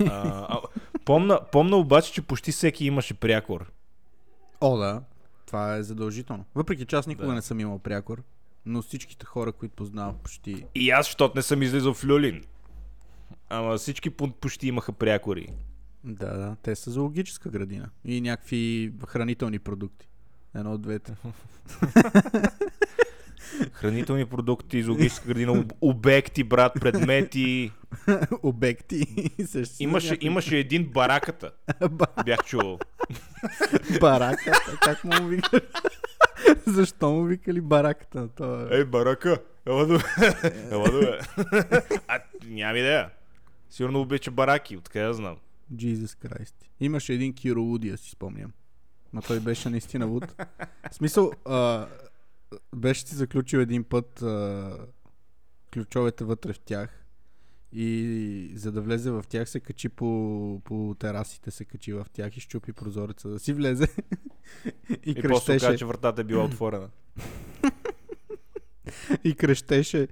А, 0.00 0.46
а, 0.48 0.60
помна, 1.04 1.40
помна 1.52 1.76
обаче, 1.76 2.12
че 2.12 2.22
почти 2.22 2.52
всеки 2.52 2.84
имаше 2.84 3.14
прякор. 3.14 3.72
О, 4.60 4.76
да. 4.76 5.02
Това 5.46 5.76
е 5.76 5.82
задължително. 5.82 6.44
Въпреки 6.54 6.84
че 6.86 6.96
аз 6.96 7.06
никога 7.06 7.26
Да. 7.28 7.34
не 7.34 7.42
съм 7.42 7.60
имал 7.60 7.78
прякор, 7.78 8.22
но 8.66 8.82
всичките 8.82 9.26
хора, 9.26 9.52
които 9.52 9.74
познавам 9.74 10.16
почти... 10.22 10.64
И 10.74 10.90
аз, 10.90 11.06
защото 11.06 11.36
не 11.36 11.42
съм 11.42 11.62
излизал 11.62 11.94
в 11.94 12.04
Люлин. 12.04 12.44
Ама 13.52 13.76
всички 13.76 14.10
по- 14.10 14.30
почти 14.30 14.68
имаха 14.68 14.92
прякори. 14.92 15.48
Да, 16.04 16.26
да, 16.28 16.56
те 16.56 16.74
са 16.74 16.90
зоологическа 16.90 17.48
градина. 17.50 17.90
И 18.04 18.20
някакви 18.20 18.92
хранителни 19.06 19.58
продукти. 19.58 20.08
Едно 20.54 20.72
от 20.72 20.82
двете. 20.82 21.12
Хранителни 23.72 24.26
продукти, 24.26 24.82
зоологическа 24.82 25.26
градина, 25.26 25.52
об- 25.52 25.72
обекти, 25.80 26.44
брат, 26.44 26.72
предмети. 26.74 27.72
Обекти. 28.42 29.04
Имаше, 29.80 30.18
имаше 30.20 30.58
един 30.58 30.84
бараката. 30.84 31.50
Ба- 31.90 32.06
Бях 32.24 32.44
чувал. 32.44 32.78
Бараката. 34.00 34.78
Как 34.80 35.04
му 35.04 35.26
викали? 35.26 35.60
Защо 36.66 37.10
му 37.10 37.24
викали 37.24 37.60
бараката? 37.60 38.28
То 38.28 38.60
е... 38.62 38.68
Ей, 38.70 38.84
барака! 38.84 39.38
Ела 39.66 39.86
да 39.86 40.02
Ела 40.70 40.90
да 40.90 41.18
А, 42.08 42.20
нямам 42.44 42.76
идея. 42.76 43.10
Сигурно 43.72 44.00
обича 44.00 44.30
бараки, 44.30 44.76
откъде 44.76 45.06
да 45.06 45.14
знам. 45.14 45.36
Jesus 45.74 46.26
Christ. 46.26 46.54
Имаше 46.80 47.12
един 47.12 47.34
Киро 47.34 47.60
Лудия, 47.60 47.98
си 47.98 48.10
спомням. 48.10 48.52
Ма 49.12 49.22
той 49.22 49.40
беше 49.40 49.70
наистина 49.70 50.06
луд. 50.06 50.34
В 50.90 50.94
смисъл, 50.94 51.32
а, 51.44 51.86
беше 52.76 53.06
си 53.06 53.14
заключил 53.14 53.58
един 53.58 53.84
път 53.84 54.22
а, 54.22 54.78
ключовете 55.72 56.24
вътре 56.24 56.52
в 56.52 56.58
тях 56.60 57.06
и 57.72 58.52
за 58.54 58.72
да 58.72 58.80
влезе 58.80 59.10
в 59.10 59.24
тях 59.28 59.48
се 59.48 59.60
качи 59.60 59.88
по, 59.88 60.60
по 60.64 60.96
терасите, 60.98 61.50
се 61.50 61.64
качи 61.64 61.92
в 61.92 62.06
тях 62.12 62.36
и 62.36 62.40
щупи 62.40 62.72
прозореца 62.72 63.28
да 63.28 63.38
си 63.38 63.52
влезе. 63.52 63.88
и, 64.88 65.10
И, 65.10 65.14
после 65.14 65.28
оказа, 65.28 65.46
крещеше, 65.46 65.78
че 65.78 65.84
вратата 65.84 66.20
е 66.20 66.24
била 66.24 66.44
отворена. 66.44 66.88
и 69.24 69.34
крещеше. 69.34 70.08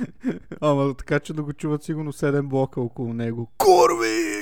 Ама 0.60 0.94
така, 0.94 1.20
че 1.20 1.32
да 1.32 1.42
го 1.42 1.52
чуват 1.52 1.82
сигурно 1.82 2.12
7 2.12 2.42
блока 2.42 2.80
около 2.80 3.14
него. 3.14 3.52
Курви! 3.58 4.38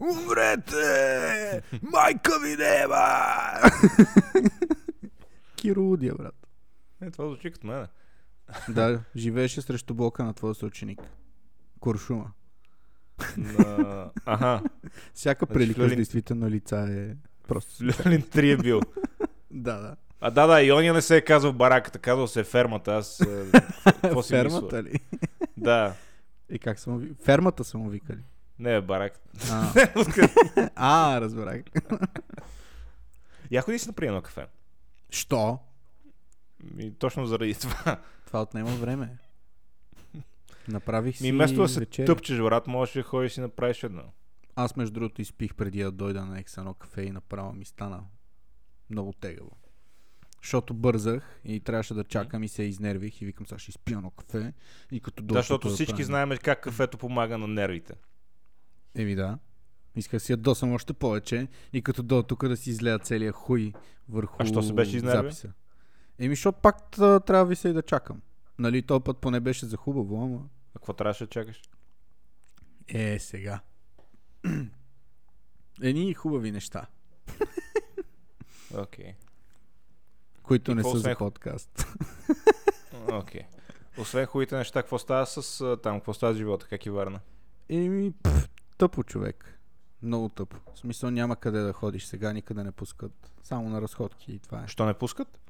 Умрете! 0.00 1.62
Майка 1.82 2.32
ви 2.42 2.56
неба! 2.56 3.06
Киро 5.56 5.80
Лудия, 5.80 6.14
брат. 6.14 6.34
Е, 7.02 7.10
това 7.10 7.26
звучи 7.26 7.50
като 7.50 7.66
мене. 7.66 7.86
Да, 8.68 9.00
живееше 9.16 9.62
срещу 9.62 9.94
блока 9.94 10.24
на 10.24 10.34
твоя 10.34 10.54
съученик. 10.54 11.00
Куршума. 11.80 12.32
На... 13.36 14.10
Аха, 14.24 14.62
Всяка 15.14 15.46
Значи 15.46 15.58
прилика 15.58 15.88
с 15.88 15.96
действително 15.96 16.50
лица 16.50 16.86
е 16.90 17.16
просто... 17.48 17.84
Люлин 17.84 18.22
3 18.22 18.52
е 18.52 18.56
бил. 18.56 18.80
Да, 19.50 19.80
да. 19.80 19.96
А 20.24 20.30
да, 20.30 20.46
да, 20.46 20.62
Иония 20.62 20.94
не 20.94 21.02
се 21.02 21.16
е 21.16 21.20
казал 21.20 21.52
бараката, 21.52 21.98
казал 21.98 22.26
се 22.26 22.44
фермата. 22.44 22.94
Аз 22.94 23.20
е, 23.20 23.50
какво 24.02 24.22
си? 24.22 24.28
Фермата 24.28 24.82
ли? 24.82 25.00
Да. 25.56 25.94
И 26.50 26.58
как 26.58 26.78
са 26.78 26.90
му 26.90 26.98
ви... 26.98 27.14
Фермата 27.24 27.64
са 27.64 27.78
му 27.78 27.88
викали. 27.88 28.20
Не, 28.58 28.80
барак. 28.80 29.20
А, 29.50 29.72
а 30.76 31.20
разбрах. 31.20 31.62
Яко 33.50 33.72
ли 33.72 33.78
си 33.78 33.88
направи 33.88 34.08
едно 34.08 34.22
кафе? 34.22 34.46
Що? 35.10 35.58
И 36.78 36.90
точно 36.90 37.26
заради 37.26 37.54
това. 37.54 38.00
Това 38.26 38.42
отнема 38.42 38.70
време. 38.70 39.16
Направих 40.68 41.16
си 41.16 41.22
Ми 41.22 41.32
вместо 41.32 41.62
да 41.62 41.68
се 41.68 41.80
вечеря. 41.80 42.06
тъпчеш, 42.06 42.38
брат, 42.38 42.66
можеш 42.66 42.94
да 42.94 43.02
ходиш 43.02 43.32
и 43.32 43.34
си 43.34 43.40
направиш 43.40 43.82
едно. 43.82 44.02
Аз 44.56 44.76
между 44.76 44.94
другото 44.94 45.22
изпих 45.22 45.54
преди 45.54 45.82
да 45.82 45.92
дойда 45.92 46.24
на 46.24 46.38
екс 46.38 46.60
едно 46.60 46.74
кафе 46.74 47.02
и 47.02 47.10
направо 47.10 47.52
ми 47.52 47.64
стана 47.64 48.04
много 48.90 49.12
тегаво. 49.12 49.50
Защото 50.42 50.74
бързах 50.74 51.40
и 51.44 51.60
трябваше 51.60 51.94
да 51.94 52.04
чакам 52.04 52.42
и 52.42 52.48
се 52.48 52.62
изнервих 52.62 53.22
и 53.22 53.24
викам 53.24 53.46
сега 53.46 53.58
ще 53.58 53.70
изпия 53.70 53.96
едно 53.96 54.10
кафе 54.10 54.52
и 54.92 55.00
като 55.00 55.22
Да, 55.22 55.34
защото 55.34 55.68
всички 55.68 56.04
знаем 56.04 56.30
как 56.42 56.62
кафето 56.62 56.98
помага 56.98 57.38
на 57.38 57.48
нервите. 57.48 57.94
Еми 58.94 59.14
да. 59.14 59.38
Исках 59.96 60.18
да 60.18 60.20
си 60.20 60.32
ядосам 60.32 60.72
още 60.72 60.92
повече 60.92 61.48
и 61.72 61.82
като 61.82 62.02
до 62.02 62.22
тук 62.22 62.48
да 62.48 62.56
си 62.56 62.70
излея 62.70 62.98
целия 62.98 63.32
хуй 63.32 63.72
върху 64.08 64.36
А 64.38 64.46
що 64.46 64.62
се 64.62 64.72
беше 64.72 64.96
изнервил? 64.96 65.22
записа. 65.22 65.52
Еми, 66.18 66.34
защото 66.34 66.60
пак 66.60 66.90
трябва 66.96 67.44
ви 67.44 67.56
се 67.56 67.68
и 67.68 67.72
да 67.72 67.82
чакам. 67.82 68.22
Нали, 68.58 68.82
този 68.82 69.04
път 69.04 69.18
поне 69.18 69.40
беше 69.40 69.66
за 69.66 69.76
хубаво, 69.76 70.24
ама... 70.24 70.48
А 70.74 70.78
какво 70.78 70.92
трябваше 70.92 71.24
да 71.24 71.30
чакаш? 71.30 71.62
Е, 72.88 73.18
сега. 73.18 73.60
Едни 75.82 76.14
хубави 76.14 76.52
неща, 76.52 76.86
Окей. 78.74 79.14
Които 80.42 80.70
И 80.70 80.74
не 80.74 80.82
са 80.82 80.88
за 80.90 80.96
освен- 80.98 81.18
подкаст. 81.18 81.86
Окей. 83.12 83.40
Освен 83.98 84.26
хубавите 84.26 84.56
неща, 84.56 84.82
какво 84.82 84.98
става 84.98 85.26
с 85.26 85.76
там? 85.76 85.96
Какво 85.96 86.14
става 86.14 86.34
с 86.34 86.36
живота? 86.36 86.66
Как 86.66 86.86
и 86.86 86.90
върна? 86.90 87.20
Еми, 87.68 88.12
тъпо 88.78 89.02
човек. 89.04 89.58
Много 90.02 90.28
тъпо. 90.28 90.56
В 90.74 90.78
смисъл 90.78 91.10
няма 91.10 91.36
къде 91.36 91.60
да 91.60 91.72
ходиш 91.72 92.04
сега, 92.04 92.32
никъде 92.32 92.64
не 92.64 92.72
пускат. 92.72 93.32
Само 93.42 93.68
на 93.68 93.82
разходки 93.82 94.32
и 94.32 94.38
това 94.38 94.58
е. 94.58 94.68
Що 94.68 94.86
не 94.86 94.94
пускат? 94.94 95.40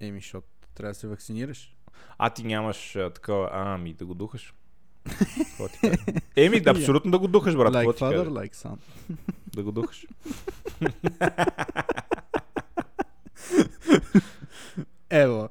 Еми, 0.00 0.18
защото 0.18 0.46
трябва 0.74 0.90
да 0.90 0.98
се 0.98 1.08
вакцинираш. 1.08 1.76
А 2.18 2.30
ти 2.30 2.44
нямаш 2.44 2.96
а, 2.96 3.10
такова, 3.10 3.50
а, 3.52 3.74
ами 3.74 3.94
да 3.94 4.06
го 4.06 4.14
духаш. 4.14 4.54
Еми, 6.36 6.60
да, 6.60 6.70
абсолютно 6.70 7.10
да 7.10 7.18
го 7.18 7.28
духаш, 7.28 7.56
брат. 7.56 7.72
like 7.74 7.98
father, 7.98 8.28
like 8.28 8.54
son. 8.54 8.78
Да 9.46 9.62
го 9.62 9.72
духаш. 9.72 10.06
Ева. 15.10 15.48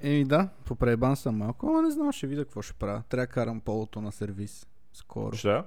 Еми 0.00 0.24
да, 0.24 0.48
попребан 0.64 1.16
съм 1.16 1.36
малко, 1.36 1.66
ама 1.66 1.82
не 1.82 1.90
знам, 1.90 2.12
ще 2.12 2.26
видя 2.26 2.44
какво 2.44 2.62
ще 2.62 2.72
правя. 2.72 3.02
Трябва 3.08 3.26
да 3.26 3.32
карам 3.32 3.60
полото 3.60 4.00
на 4.00 4.12
сервис. 4.12 4.66
Скоро. 4.92 5.36
Що? 5.36 5.64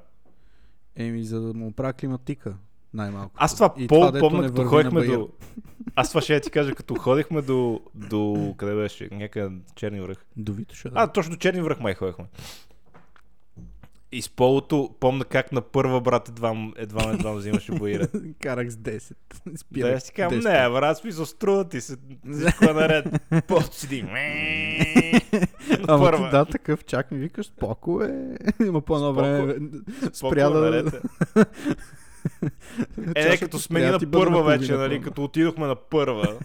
Еми, 0.96 1.24
за 1.24 1.42
да 1.42 1.54
му 1.54 1.68
оправя 1.68 1.94
климатика. 1.94 2.56
Най-малко. 2.94 3.32
Аз 3.38 3.54
това 3.54 3.74
И 3.78 3.88
пол 3.88 4.12
дето 4.12 4.30
помня, 4.30 4.48
като 4.48 4.64
ходихме 4.64 5.06
до... 5.06 5.30
Аз 5.96 6.10
това 6.10 6.22
ще 6.22 6.34
я 6.34 6.42
ти 6.42 6.52
кажа, 6.52 6.76
като 6.76 6.96
ходихме 6.96 7.42
до... 7.42 7.82
до... 7.96 8.54
Къде 8.58 8.76
беше? 8.76 9.10
Някъде 9.12 9.56
Черни 9.76 10.02
връх. 10.02 10.26
До 10.38 10.54
Витоша, 10.54 10.90
да. 10.90 11.00
А, 11.00 11.08
точно 11.08 11.32
до 11.32 11.38
Черни 11.38 11.62
връх 11.62 11.80
май 11.80 11.94
ходихме. 11.94 12.26
И 14.14 14.22
с 14.22 14.30
полото, 14.30 14.90
помня 15.00 15.26
как 15.26 15.52
на 15.52 15.62
първа 15.62 16.02
брат 16.02 16.30
едва, 16.30 16.72
едва, 16.76 17.12
едва 17.14 17.32
взимаше 17.32 17.72
боира. 17.72 18.08
Карах 18.42 18.70
с 18.70 18.76
10. 18.76 19.14
Да, 19.46 19.58
Спирах 19.58 19.96
аз 19.96 20.04
ти 20.04 20.12
казвам, 20.12 20.42
10. 20.42 20.64
не, 20.64 20.70
брат, 20.70 20.98
смисъл, 20.98 21.26
струва 21.26 21.70
ти 21.70 21.82
се, 21.82 21.98
всичко 22.34 22.66
е 22.70 22.74
наред. 22.74 23.06
Полото 23.48 23.76
седи. 23.76 24.04
На 24.04 24.12
Ама 25.88 26.30
да, 26.32 26.46
такъв 26.46 26.86
чак 26.86 27.12
ми 27.12 27.18
викаш, 27.18 27.46
споко 27.46 28.04
е. 28.04 28.38
Има 28.66 28.82
по 28.82 28.96
едно 28.96 29.14
време. 29.14 29.56
Спря 30.14 30.50
да... 30.50 30.78
е. 30.78 30.84
Е, 33.16 33.38
като 33.38 33.60
смени 33.60 33.86
на 33.86 34.12
първа 34.12 34.44
вече, 34.44 34.74
нали, 34.74 35.02
като 35.02 35.24
отидохме 35.24 35.68
на 35.68 35.76
първа. 35.76 36.38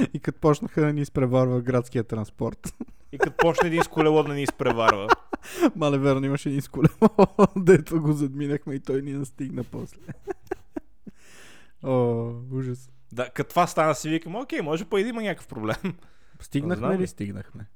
И 0.14 0.20
като 0.20 0.40
почнаха 0.40 0.80
да 0.80 0.92
ни 0.92 1.00
изпреварва 1.00 1.60
градския 1.60 2.04
транспорт. 2.04 2.74
И 3.12 3.18
като 3.18 3.36
почне 3.36 3.68
един 3.68 3.82
с 3.82 3.88
колело 3.88 4.22
да 4.22 4.34
ни 4.34 4.42
изпреварва. 4.42 5.08
Мале 5.76 5.98
верно 5.98 6.26
имаше 6.26 6.48
един 6.48 6.62
с 6.62 6.68
колело, 6.68 7.26
дето 7.56 8.00
го 8.00 8.12
задминахме 8.12 8.74
и 8.74 8.80
той 8.80 9.02
ни 9.02 9.12
настигна 9.12 9.64
после. 9.64 10.00
О, 11.82 12.32
ужас. 12.52 12.90
Да, 13.12 13.30
като 13.30 13.50
това 13.50 13.66
стана 13.66 13.94
си 13.94 14.08
викам, 14.08 14.36
окей, 14.36 14.60
може 14.60 14.84
па 14.84 15.00
и 15.00 15.02
да 15.02 15.08
има 15.08 15.22
някакъв 15.22 15.48
проблем. 15.48 15.94
Стигнахме 16.40 16.98
ли? 16.98 17.06
Стигнахме. 17.06 17.66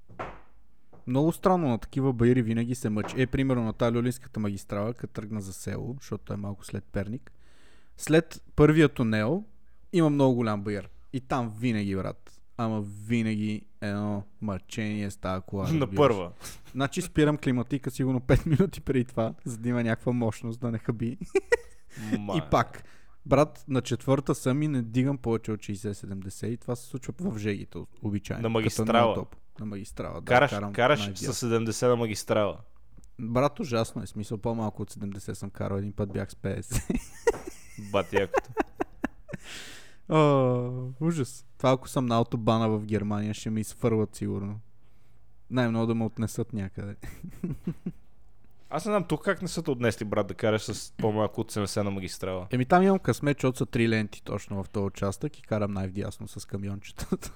Много 1.06 1.32
странно 1.32 1.68
на 1.68 1.78
такива 1.78 2.12
баири 2.12 2.42
винаги 2.42 2.74
се 2.74 2.90
мъчи. 2.90 3.22
Е, 3.22 3.26
примерно 3.26 3.64
на 3.64 3.72
тази 3.72 3.96
Люлинската 3.96 4.40
магистрала, 4.40 4.94
като 4.94 5.12
тръгна 5.12 5.40
за 5.40 5.52
село, 5.52 5.96
защото 6.00 6.32
е 6.32 6.36
малко 6.36 6.64
след 6.64 6.84
Перник. 6.84 7.32
След 7.96 8.42
първия 8.56 8.88
тунел 8.88 9.44
има 9.92 10.10
много 10.10 10.34
голям 10.34 10.62
баир. 10.62 10.88
И 11.14 11.20
там 11.20 11.52
винаги, 11.58 11.96
брат. 11.96 12.40
Ама 12.56 12.82
винаги 13.06 13.66
едно 13.80 14.22
мъчение 14.40 15.10
с 15.10 15.16
тази 15.16 15.42
кола. 15.46 15.62
на 15.62 15.68
разбираш. 15.68 15.96
първа. 15.96 16.32
Значи 16.72 17.02
спирам 17.02 17.36
климатика 17.36 17.90
сигурно 17.90 18.20
5 18.20 18.46
минути 18.58 18.80
преди 18.80 19.04
това, 19.04 19.34
за 19.44 19.58
да 19.58 19.68
има 19.68 19.82
някаква 19.82 20.12
мощност 20.12 20.60
да 20.60 20.70
не 20.70 20.78
хаби. 20.78 21.18
И 22.12 22.42
пак, 22.50 22.84
брат, 23.26 23.64
на 23.68 23.82
четвърта 23.82 24.34
съм 24.34 24.62
и 24.62 24.68
не 24.68 24.82
дигам 24.82 25.18
повече 25.18 25.52
от 25.52 25.60
60-70 25.60 26.46
и 26.46 26.56
това 26.56 26.76
се 26.76 26.86
случва 26.86 27.14
в 27.18 27.38
жегите 27.38 27.78
обичайно. 28.02 28.42
На 28.42 28.48
като 28.48 28.58
е 28.58 28.62
магистрала? 28.62 29.14
топ. 29.14 29.36
На 29.60 29.66
магистрала, 29.66 30.20
да. 30.20 30.24
Караш, 30.24 30.50
карам 30.50 30.72
караш 30.72 31.10
с 31.14 31.46
70 31.46 31.88
на 31.88 31.96
магистрала. 31.96 32.58
Брат, 33.20 33.60
ужасно 33.60 34.02
е. 34.02 34.06
Смисъл 34.06 34.38
по-малко 34.38 34.82
от 34.82 34.92
70 34.92 35.32
съм 35.32 35.50
карал. 35.50 35.76
Един 35.76 35.92
път 35.92 36.12
бях 36.12 36.30
с 36.30 36.34
50. 36.34 37.00
Бати 37.92 38.16
якото. 38.16 38.50
О, 40.08 40.88
ужас. 41.00 41.46
Това 41.58 41.72
ако 41.72 41.88
съм 41.88 42.06
на 42.06 42.20
автобана 42.20 42.68
в 42.68 42.84
Германия, 42.84 43.34
ще 43.34 43.50
ми 43.50 43.60
изфърват 43.60 44.14
сигурно. 44.14 44.60
Най-много 45.50 45.86
да 45.86 45.94
ме 45.94 46.04
отнесат 46.04 46.52
някъде. 46.52 46.96
Аз 48.70 48.84
не 48.84 48.90
знам 48.90 49.04
тук 49.04 49.24
как 49.24 49.42
не 49.42 49.48
са 49.48 49.62
те 49.62 49.70
отнесли, 49.70 50.04
брат, 50.04 50.26
да 50.26 50.34
караш 50.34 50.62
с 50.62 50.92
по-малко 50.96 51.40
от 51.40 51.52
70 51.52 51.82
на 51.82 51.90
магистрала. 51.90 52.46
Еми 52.50 52.64
там 52.64 52.82
имам 52.82 52.98
късмет, 52.98 53.36
защото 53.36 53.58
са 53.58 53.66
три 53.66 53.88
ленти 53.88 54.22
точно 54.22 54.62
в 54.62 54.68
този 54.68 54.84
участък 54.84 55.38
и 55.38 55.42
карам 55.42 55.72
най-вдясно 55.72 56.28
с 56.28 56.46
камиончетата, 56.46 57.32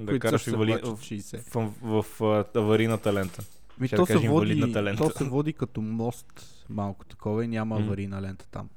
Да 0.00 0.06
които 0.06 0.18
караш 0.18 0.46
вали... 0.46 0.72
в, 0.72 0.78
60. 0.78 1.38
в, 1.38 1.74
в, 1.82 2.04
в, 2.20 2.44
аварийната 2.54 3.12
лента. 3.12 3.42
Ми 3.80 3.88
то 3.88 3.96
да 3.96 4.06
се, 4.06 4.28
води, 4.28 4.62
лента. 4.76 4.96
то 4.96 5.10
се 5.10 5.24
води 5.24 5.52
като 5.52 5.80
мост 5.80 6.64
малко 6.68 7.04
такова 7.04 7.44
и 7.44 7.48
няма 7.48 7.76
аварийна 7.76 8.22
лента 8.22 8.46
там. 8.50 8.68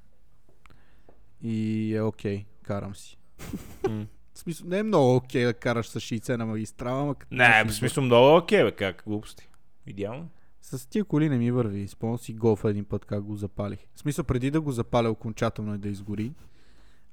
И 1.43 1.95
е 1.95 2.01
окей, 2.01 2.45
карам 2.71 2.95
си. 2.95 3.17
В 4.34 4.39
смисъл, 4.39 4.67
не 4.67 4.79
е 4.79 4.84
много 4.84 5.15
окей 5.15 5.45
да 5.45 5.53
караш 5.53 5.88
с 5.88 5.99
60 5.99 6.36
на 6.36 6.45
магистрала, 6.45 7.01
ама 7.01 7.15
като 7.15 7.36
Не, 7.36 7.63
в 7.67 7.73
смисъл 7.73 8.03
много 8.03 8.38
окей, 8.38 8.63
бе, 8.63 8.71
как 8.71 9.03
глупости. 9.07 9.49
Идеално. 9.88 10.29
да- 10.71 10.77
С 10.77 10.86
тия 10.86 11.05
коли 11.05 11.29
не 11.29 11.38
ми 11.38 11.51
върви. 11.51 11.88
Спомням 11.88 12.17
си 12.19 12.34
голфа 12.34 12.69
един 12.69 12.86
път 12.86 13.05
как 13.05 13.23
го 13.23 13.36
запалих. 13.36 13.79
В 13.95 13.99
смисъл, 13.99 14.25
преди 14.25 14.51
да 14.51 14.62
го 14.62 14.71
запаля 14.71 15.10
окончателно 15.10 15.75
и 15.75 15.77
да 15.77 15.89
изгори, 15.89 16.31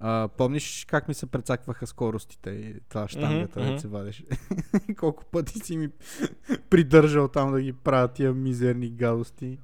а, 0.01 0.29
помниш 0.29 0.85
как 0.89 1.09
ми 1.09 1.15
се 1.15 1.27
прецакваха 1.27 1.87
скоростите 1.87 2.51
и 2.51 2.75
това 2.89 3.09
штангата, 3.09 3.61
mm-hmm, 3.61 3.77
се 3.77 3.89
вадеше. 3.89 4.25
Колко 4.97 5.25
пъти 5.25 5.59
си 5.59 5.77
ми 5.77 5.89
придържал 6.71 7.29
там 7.29 7.53
да 7.53 7.63
ги 7.63 7.73
правя 7.73 8.09
тия 8.09 8.35
мизерни 8.35 8.91
гадости. 8.91 9.59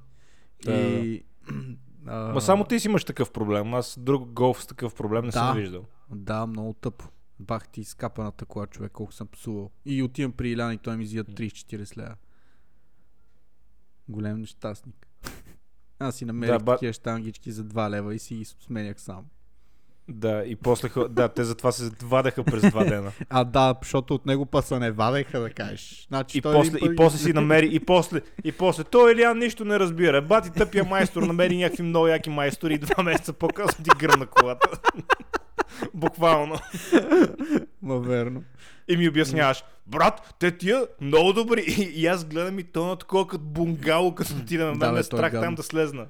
Да, 0.65 0.73
и... 0.73 1.23
а, 2.07 2.33
Ма 2.33 2.41
само 2.41 2.63
ти 2.63 2.79
си 2.79 2.87
имаш 2.87 3.05
такъв 3.05 3.31
проблем. 3.31 3.73
Аз 3.73 3.99
друг 3.99 4.25
голф 4.25 4.63
с 4.63 4.67
такъв 4.67 4.95
проблем 4.95 5.25
не 5.25 5.31
съм 5.31 5.47
Да. 5.47 5.53
виждал. 5.53 5.85
Да, 6.09 6.45
много 6.45 6.73
тъпо. 6.73 7.05
Бах 7.39 7.67
ти 7.67 7.83
скапаната 7.83 8.45
кола, 8.45 8.67
човек, 8.67 8.91
колко 8.91 9.13
съм 9.13 9.27
псувал. 9.27 9.71
И 9.85 10.03
отивам 10.03 10.31
при 10.31 10.49
Илян 10.49 10.73
и 10.73 10.77
той 10.77 10.97
ми 10.97 11.03
взият 11.03 11.27
30-40 11.29 11.97
лева. 11.97 12.15
Голем 14.09 14.39
нещастник. 14.39 15.07
Аз 15.99 16.15
си 16.15 16.25
намерих 16.25 16.51
да, 16.51 16.59
ба- 16.59 16.71
такива 16.73 16.93
штангички 16.93 17.51
за 17.51 17.65
2 17.65 17.89
лева 17.89 18.15
и 18.15 18.19
си 18.19 18.35
ги 18.35 18.45
сменях 18.45 19.01
сам. 19.01 19.25
Да, 20.07 20.43
и 20.45 20.55
после, 20.55 20.89
да, 21.09 21.29
те 21.29 21.43
затова 21.43 21.71
се 21.71 21.91
вадеха 22.03 22.43
през 22.43 22.61
два 22.61 22.83
дена. 22.83 23.11
А 23.29 23.43
да, 23.43 23.75
защото 23.81 24.15
от 24.15 24.25
него 24.25 24.45
паса 24.45 24.79
не 24.79 24.91
вадеха 24.91 25.39
да 25.39 25.49
кажеш. 25.49 26.05
Значи, 26.07 26.37
И 26.37 26.41
той 26.41 26.53
после, 26.53 26.77
и 26.77 26.95
после 26.95 27.17
си 27.17 27.33
намери, 27.33 27.69
и 27.71 27.79
после, 27.79 28.21
и 28.43 28.51
после, 28.51 28.83
той 28.83 29.11
Илиан 29.11 29.39
нищо 29.39 29.65
не 29.65 29.79
разбира. 29.79 30.21
Бати 30.21 30.49
тъпия 30.51 30.83
майстор 30.83 31.23
намери 31.23 31.57
някакви 31.57 31.83
много 31.83 32.07
яки 32.07 32.29
майстори 32.29 32.73
и 32.73 32.77
два 32.77 33.03
месеца 33.03 33.33
по-късно 33.33 33.83
ти 33.83 33.89
гръмна 33.99 34.25
колата. 34.25 34.69
Буквално. 35.93 36.55
Ма 37.81 37.99
верно. 37.99 38.43
И 38.87 38.97
ми 38.97 39.09
обясняваш, 39.09 39.63
брат, 39.87 40.35
те 40.39 40.57
тия 40.57 40.87
много 41.01 41.33
добри. 41.33 41.61
И, 41.61 41.81
и 42.01 42.07
аз 42.07 42.25
гледам 42.25 42.59
и 42.59 42.63
то 42.63 42.85
на 42.85 42.95
такова 42.95 43.27
като 43.27 43.43
бунгало, 43.43 44.15
като 44.15 44.33
отидем. 44.41 44.67
Мен 44.67 44.93
Да, 44.93 44.99
е 44.99 45.03
страх 45.03 45.31
там 45.31 45.55
да 45.55 45.63
слезна. 45.63 46.05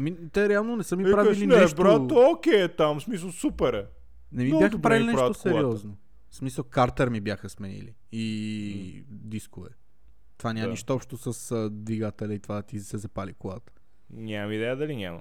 Ми, 0.00 0.16
те 0.32 0.48
реално 0.48 0.76
не 0.76 0.82
са 0.84 0.96
ми 0.96 1.04
Викаш, 1.04 1.16
правили 1.16 1.46
не, 1.46 1.56
нещо... 1.60 1.82
брат, 1.82 2.12
окей 2.12 2.62
е 2.62 2.68
там, 2.68 2.98
в 3.00 3.02
смисъл 3.02 3.32
супер 3.32 3.74
е. 3.74 3.86
Не 4.32 4.42
ми 4.42 4.48
много 4.48 4.60
бяха 4.64 4.78
правили 4.78 5.04
нещо 5.04 5.18
колата. 5.18 5.38
сериозно. 5.40 5.96
В 6.30 6.36
смисъл, 6.36 6.64
картер 6.64 7.08
ми 7.08 7.20
бяха 7.20 7.48
сменили. 7.48 7.94
И 8.12 9.04
дискове. 9.08 9.68
Това 10.38 10.52
няма 10.52 10.66
Да. 10.66 10.70
нищо 10.70 10.94
общо 10.94 11.32
с 11.32 11.50
а, 11.52 11.70
двигателя 11.70 12.34
и 12.34 12.38
това 12.38 12.54
да 12.54 12.62
ти 12.62 12.80
се 12.80 12.98
запали 12.98 13.32
колата. 13.32 13.72
Нямам 14.10 14.52
идея 14.52 14.76
дали 14.76 14.96
няма. 14.96 15.20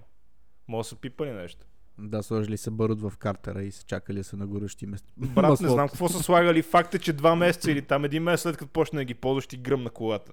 Може 0.68 0.86
да 0.86 0.90
са 0.90 0.96
пипали 0.96 1.32
нещо. 1.32 1.66
Да, 1.98 2.24
сложили 2.24 2.58
се 2.58 2.72
барут 2.72 3.02
в 3.02 3.14
картера 3.18 3.64
и 3.64 3.72
са 3.72 3.84
чакали 3.84 4.18
да 4.18 4.24
се 4.24 4.36
нагорещи 4.36 4.86
место. 4.86 5.14
Брат, 5.18 5.62
не 5.62 5.70
знам 5.70 5.88
какво 5.88 6.10
са 6.10 6.24
слагали. 6.24 6.62
Факт 6.62 6.96
е, 6.96 7.00
че 7.00 7.14
два 7.14 7.36
месеца 7.36 7.72
или 7.72 7.82
там 7.82 8.06
един 8.06 8.24
месец 8.24 8.44
след 8.44 8.58
като 8.58 8.72
почне 8.72 9.00
да 9.00 9.06
ги 9.06 9.14
ползваш, 9.14 9.48
ти 9.48 9.58
гръмна 9.58 9.90
колата. 9.90 10.32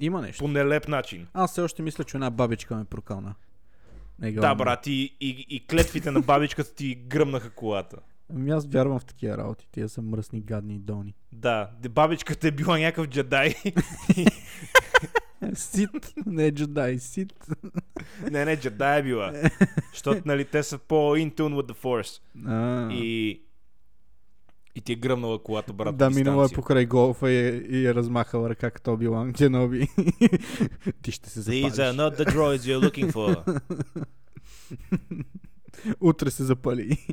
Има 0.00 0.22
нещо. 0.22 0.44
По 0.44 0.48
нелеп 0.48 0.88
начин. 0.88 1.26
Аз 1.32 1.50
все 1.52 1.60
още 1.60 1.82
мисля, 1.82 2.04
че 2.04 2.16
една 2.16 2.30
бабичка 2.30 2.76
ме 2.76 2.84
прокълна. 2.84 3.34
Не 4.18 4.32
Да, 4.32 4.54
брат, 4.54 4.86
и, 4.86 5.16
и, 5.20 5.46
и 5.48 5.66
клетвите 5.66 6.10
на 6.10 6.20
бабичката 6.20 6.74
ти 6.74 6.94
гръмнаха 6.94 7.50
колата. 7.50 7.96
Ами 8.34 8.50
аз 8.50 8.66
вярвам 8.66 8.98
в 8.98 9.04
такива 9.04 9.38
работи. 9.38 9.68
Тия 9.72 9.88
са 9.88 10.02
мръсни, 10.02 10.40
гадни 10.40 10.74
и 10.74 10.78
долни. 10.78 11.14
Да, 11.32 11.70
бабичката 11.90 12.48
е 12.48 12.50
била 12.50 12.78
някакъв 12.78 13.08
джедай. 13.08 13.54
Сит, 15.54 16.14
не 16.26 16.46
е 16.46 16.52
джедай, 16.52 16.98
сит. 16.98 17.32
не, 18.30 18.44
не, 18.44 18.56
джедай 18.56 18.98
е 18.98 19.02
била. 19.02 19.32
Защото, 19.92 20.22
нали, 20.24 20.44
те 20.44 20.62
са 20.62 20.78
по-in 20.78 21.34
tune 21.34 21.54
with 21.54 21.72
the 21.72 21.76
force. 21.76 22.20
А, 22.46 22.92
И... 22.92 23.40
И 24.78 24.80
ти 24.80 24.92
е 24.92 24.96
гръмнала 24.96 25.42
колата, 25.42 25.72
брат. 25.72 25.96
да, 25.96 26.10
минала 26.10 26.44
е 26.44 26.48
покрай 26.48 26.86
голфа 26.86 27.30
и, 27.30 27.36
е- 27.38 27.64
и 27.70 27.86
е 27.86 27.94
размахала 27.94 28.50
ръка 28.50 28.70
като 28.70 28.92
Оби-Лан 28.92 29.32
Дженоби. 29.32 29.88
Ти 31.02 31.12
ще 31.12 31.30
се 31.30 31.40
These 31.40 31.64
are 31.64 31.70
запалиш. 31.70 31.96
not 31.96 32.18
the 32.18 32.26
droids 32.26 32.58
you're 32.58 32.90
looking 32.90 33.12
for. 33.12 33.60
Утре 36.00 36.30
се 36.30 36.44
запали. 36.44 36.98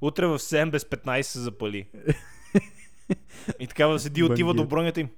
Утре 0.00 0.26
в 0.26 0.38
7 0.38 0.70
без 0.70 0.84
15 0.84 1.22
се 1.22 1.38
запали. 1.38 1.88
И 3.60 3.66
такава 3.66 3.98
седи, 3.98 4.22
отива 4.22 4.54
до 4.54 4.66
бронята 4.66 5.00
им. 5.00 5.08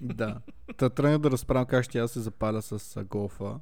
да. 0.00 0.40
Та 0.76 0.90
тръгнах 0.90 1.18
да 1.18 1.30
разправям 1.30 1.66
как 1.66 1.84
ще 1.84 1.98
я 1.98 2.08
се 2.08 2.20
запаля 2.20 2.62
с 2.62 3.04
голфа. 3.04 3.60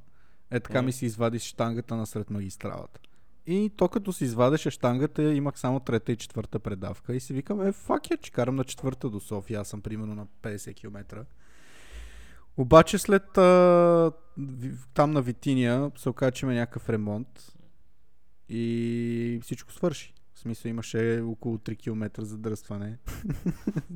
Е 0.51 0.59
така 0.59 0.81
ми 0.81 0.91
се 0.91 1.05
извади 1.05 1.39
штангата 1.39 1.95
насред 1.95 2.29
магистралата. 2.29 2.99
И 3.47 3.71
то 3.77 3.87
като 3.87 4.13
се 4.13 4.23
извадеше 4.23 4.69
штангата, 4.69 5.33
имах 5.33 5.59
само 5.59 5.79
трета 5.79 6.11
и 6.11 6.15
четвърта 6.15 6.59
предавка. 6.59 7.15
И 7.15 7.19
си 7.19 7.33
викам, 7.33 7.67
е, 7.67 7.71
фак 7.71 8.09
я, 8.11 8.17
че 8.17 8.31
карам 8.31 8.55
на 8.55 8.63
четвърта 8.63 9.09
до 9.09 9.19
София. 9.19 9.61
Аз 9.61 9.67
съм 9.67 9.81
примерно 9.81 10.15
на 10.15 10.27
50 10.43 10.75
км. 10.75 11.25
Обаче 12.57 12.97
след 12.97 13.37
а, 13.37 14.11
там 14.93 15.11
на 15.11 15.21
Витиния 15.21 15.91
се 15.97 16.09
оказа, 16.09 16.31
че 16.31 16.45
има 16.45 16.53
някакъв 16.53 16.89
ремонт 16.89 17.53
и 18.49 19.39
всичко 19.43 19.71
свърши. 19.71 20.13
В 20.33 20.39
смисъл 20.39 20.69
имаше 20.69 21.21
около 21.25 21.57
3 21.57 21.77
км 21.77 22.25
задръстване. 22.25 22.97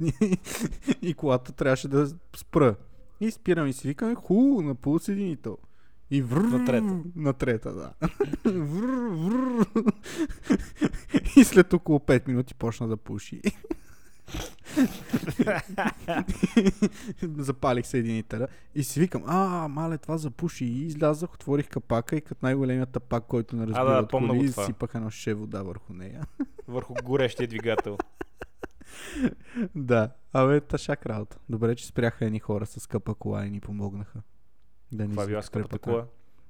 и 1.01 1.13
колата 1.13 1.51
трябваше 1.51 1.87
да 1.87 2.07
спра. 2.35 2.75
И 3.21 3.31
спирам 3.31 3.67
и 3.67 3.73
си 3.73 3.87
викам, 3.87 4.15
ху, 4.15 4.61
на 4.61 4.75
полусъединител. 4.75 5.57
И 6.11 6.21
вр... 6.21 6.41
На 6.41 6.65
трета. 6.65 6.99
На 7.15 7.33
трета, 7.33 7.73
да. 7.73 7.93
Вр, 8.45 9.09
вр. 9.09 9.65
и 11.37 11.43
след 11.43 11.73
около 11.73 11.99
5 11.99 12.27
минути 12.27 12.53
почна 12.53 12.87
да 12.87 12.97
пуши. 12.97 13.41
Запалих 17.37 17.85
съединителя 17.85 18.47
и 18.75 18.83
си 18.83 18.99
викам, 18.99 19.23
а, 19.25 19.67
мале, 19.67 19.97
това 19.97 20.17
запуши. 20.17 20.65
И 20.65 20.85
излязах, 20.85 21.33
отворих 21.33 21.69
капака 21.69 22.15
и 22.15 22.21
като 22.21 22.39
най-големият 22.45 22.89
тапак, 22.89 23.23
който 23.27 23.55
не 23.55 23.67
разбира 23.67 23.85
да, 23.85 23.99
от 23.99 24.11
коли, 24.11 24.51
това. 24.51 24.65
сипах 24.65 24.95
едно 24.95 25.09
ше 25.09 25.33
вода 25.33 25.61
върху 25.63 25.93
нея. 25.93 26.23
Върху 26.67 26.93
горещия 27.03 27.47
двигател. 27.47 27.97
да, 29.75 30.09
абе, 30.33 30.61
тъшак 30.61 31.05
работа. 31.05 31.37
Добре, 31.49 31.75
че 31.75 31.87
спряха 31.87 32.25
едни 32.25 32.39
хора 32.39 32.65
с 32.65 32.79
скъпа 32.79 33.15
кола 33.15 33.45
и 33.45 33.49
ни 33.49 33.59
помогнаха. 33.59 34.21
Да 34.91 35.09
Това 35.09 35.25
била 35.27 35.41
скъпата 35.41 35.79
кола. 35.79 36.05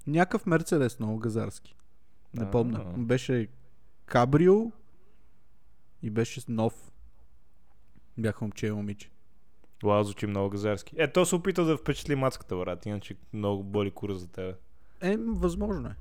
Някакъв 0.07 0.45
Мерцедес, 0.45 0.99
много 0.99 1.17
газарски. 1.17 1.75
Не 2.33 2.43
А. 2.43 2.51
помня. 2.51 2.85
Беше 2.97 3.47
кабрио 4.05 4.71
и 6.01 6.09
беше 6.09 6.41
нов. 6.47 6.91
Бяха 8.17 8.45
момче 8.45 8.67
и 8.67 8.71
момиче. 8.71 9.09
Уау, 9.83 10.03
звучи 10.03 10.27
много 10.27 10.49
газарски. 10.49 10.95
Е, 10.97 11.11
то 11.11 11.25
се 11.25 11.35
опита 11.35 11.65
да 11.65 11.77
впечатли 11.77 12.15
мацката, 12.15 12.55
брат, 12.55 12.85
иначе 12.85 13.15
много 13.33 13.63
боли 13.63 13.91
кура 13.91 14.15
за 14.15 14.27
тебе. 14.27 14.53
Е, 15.01 15.17
възможно 15.17 15.87
е. 15.87 15.95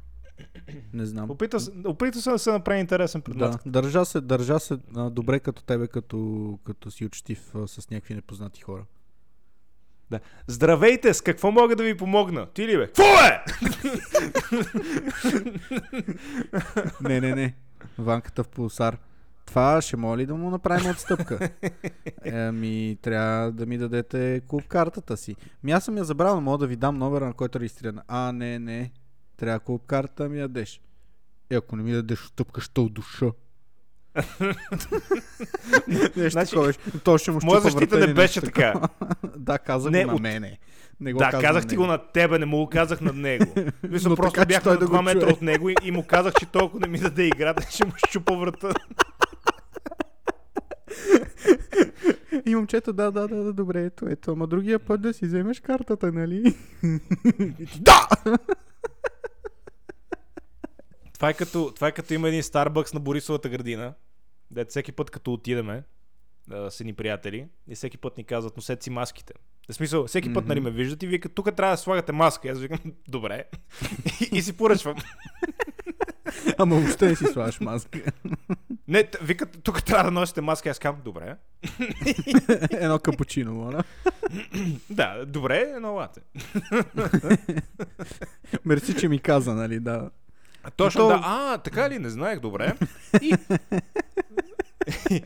Не 0.92 1.06
знам. 1.06 1.30
Опита, 1.30 1.58
опита 1.86 2.20
се 2.20 2.30
да 2.30 2.38
се 2.38 2.52
направи 2.52 2.80
интересен 2.80 3.22
пред 3.22 3.38
Да, 3.38 3.46
мацката. 3.46 3.70
държа 3.70 4.04
се, 4.04 4.20
държа 4.20 4.60
се 4.60 4.78
а, 4.96 5.10
добре 5.10 5.40
като 5.40 5.62
тебе, 5.62 5.88
като, 5.88 6.58
като 6.64 6.90
си 6.90 7.04
учтив 7.04 7.54
а, 7.54 7.68
с 7.68 7.90
някакви 7.90 8.14
непознати 8.14 8.60
хора. 8.60 8.84
Здравейте, 10.46 11.14
с 11.14 11.20
какво 11.20 11.50
мога 11.50 11.76
да 11.76 11.84
ви 11.84 11.96
помогна? 11.96 12.46
Ти 12.46 12.66
ли 12.68 12.76
бе? 12.76 12.86
Какво 12.86 13.02
е? 13.02 13.44
Не, 17.00 17.20
не, 17.20 17.34
не. 17.34 17.54
Ванката 17.98 18.44
в 18.44 18.48
пулсар. 18.48 18.98
Това 19.46 19.82
ще 19.82 19.96
моли 19.96 20.26
да 20.26 20.34
му 20.34 20.50
направим 20.50 20.90
отстъпка. 20.90 21.50
Ами, 22.32 22.98
трябва 23.02 23.52
да 23.52 23.66
ми 23.66 23.78
дадете 23.78 24.42
клуб 24.48 24.68
картата 24.68 25.16
си. 25.16 25.36
Ми 25.62 25.72
аз 25.72 25.84
съм 25.84 25.96
я 25.96 26.04
забрал, 26.04 26.34
но 26.34 26.40
мога 26.40 26.58
да 26.58 26.66
ви 26.66 26.76
дам 26.76 26.98
номера, 26.98 27.26
на 27.26 27.32
който 27.32 27.58
е 27.58 27.60
регистрирана. 27.60 28.02
А, 28.08 28.32
не, 28.32 28.58
не. 28.58 28.90
Трябва 29.36 29.60
клуб 29.60 29.82
карта 29.86 30.22
да 30.22 30.28
ми 30.28 30.38
ядеш. 30.38 30.80
Е, 31.50 31.56
ако 31.56 31.76
не 31.76 31.82
ми 31.82 31.92
дадеш 31.92 32.24
отстъпка, 32.24 32.60
ще 32.60 32.80
душа. 32.90 33.26
Нещо 36.16 36.30
Значи, 36.30 36.50
такова. 36.50 36.72
То 37.04 37.18
ще 37.18 37.30
му 37.30 37.38
моя 37.42 37.60
защита 37.60 37.98
не 37.98 38.14
беше 38.14 38.40
така. 38.40 38.74
да, 39.36 39.58
каза 39.58 39.90
Не, 39.90 40.04
го 40.04 40.08
на 40.08 40.14
от- 40.14 40.22
мене. 40.22 40.58
Не 41.00 41.12
го 41.12 41.18
Да, 41.18 41.30
каза 41.30 41.42
казах 41.42 41.66
ти 41.66 41.76
го 41.76 41.86
на 41.86 41.98
тебе, 41.98 42.38
не 42.38 42.46
му 42.46 42.56
го 42.56 42.68
казах 42.68 43.00
на 43.00 43.12
него. 43.12 43.44
Мисля, 43.82 44.16
просто 44.16 44.32
така, 44.32 44.46
бях 44.46 44.64
на 44.64 44.72
да 44.72 44.78
2 44.78 44.88
го 44.88 45.02
метра 45.02 45.26
от 45.26 45.42
него 45.42 45.68
и, 45.70 45.74
и 45.84 45.90
му 45.90 46.02
казах, 46.04 46.34
че 46.34 46.46
толкова 46.46 46.80
не 46.80 46.88
ми 46.88 46.98
даде 46.98 47.24
играта, 47.24 47.66
ще 47.70 47.84
му 47.84 47.92
щупа 48.08 48.36
врата. 48.36 48.72
И 52.46 52.54
момчето, 52.54 52.92
да, 52.92 53.10
да, 53.10 53.28
да, 53.28 53.36
да, 53.36 53.52
добре, 53.52 53.82
ето, 53.82 54.06
ето, 54.08 54.30
ама 54.32 54.46
другия 54.46 54.78
път 54.78 55.00
да 55.00 55.14
си 55.14 55.26
вземеш 55.26 55.60
картата, 55.60 56.12
нали? 56.12 56.54
Да! 57.80 58.08
Това 61.14 61.28
е 61.28 61.34
като, 61.34 61.72
това 61.74 61.88
е 61.88 61.92
като 61.92 62.14
има 62.14 62.28
един 62.28 62.42
Starbucks 62.42 62.94
на 62.94 63.00
Борисовата 63.00 63.48
градина, 63.48 63.94
дето 64.50 64.70
всеки 64.70 64.92
път 64.92 65.10
като 65.10 65.32
отидеме, 65.32 65.82
да, 66.48 66.70
са 66.70 66.84
ни 66.84 66.92
приятели, 66.92 67.48
и 67.68 67.74
всеки 67.74 67.98
път 67.98 68.18
ни 68.18 68.24
казват, 68.24 68.56
носете 68.56 68.84
си 68.84 68.90
маските. 68.90 69.34
В 69.70 69.74
смисъл, 69.74 70.06
всеки 70.06 70.32
път 70.34 70.44
Мгм. 70.44 70.48
нали 70.48 70.60
ме 70.60 70.70
виждат 70.70 71.02
и 71.02 71.06
викат, 71.06 71.34
тук 71.34 71.56
трябва 71.56 71.72
да 71.72 71.76
слагате 71.78 72.12
маска. 72.12 72.48
И 72.48 72.50
аз 72.50 72.58
викам, 72.60 72.78
добре. 73.08 73.44
и, 74.20 74.36
и 74.36 74.42
си 74.42 74.56
поръчвам. 74.56 74.96
Ама 76.58 76.76
въобще 76.76 77.06
не 77.06 77.16
си 77.16 77.24
слагаш 77.24 77.60
маска. 77.60 78.00
Не, 78.88 79.10
викат, 79.22 79.62
тук 79.62 79.84
трябва 79.84 80.04
да 80.04 80.10
носите 80.10 80.40
маска. 80.40 80.70
Аз 80.70 80.78
казвам, 80.78 81.02
добре. 81.04 81.36
Едно 82.70 82.98
капучино, 82.98 83.54
моля. 83.54 83.84
Да, 84.90 85.24
добре, 85.26 85.74
но 85.80 85.92
лате. 85.94 86.20
Мерси, 88.64 88.94
че 88.94 89.08
ми 89.08 89.18
каза, 89.18 89.54
нали, 89.54 89.80
да. 89.80 90.10
Точно, 90.76 91.00
то- 91.00 91.08
да. 91.08 91.20
А, 91.24 91.58
така 91.58 91.90
ли? 91.90 91.98
Не 91.98 92.10
знаех, 92.10 92.40
добре. 92.40 92.74
И... 93.22 93.34
и, 95.10 95.22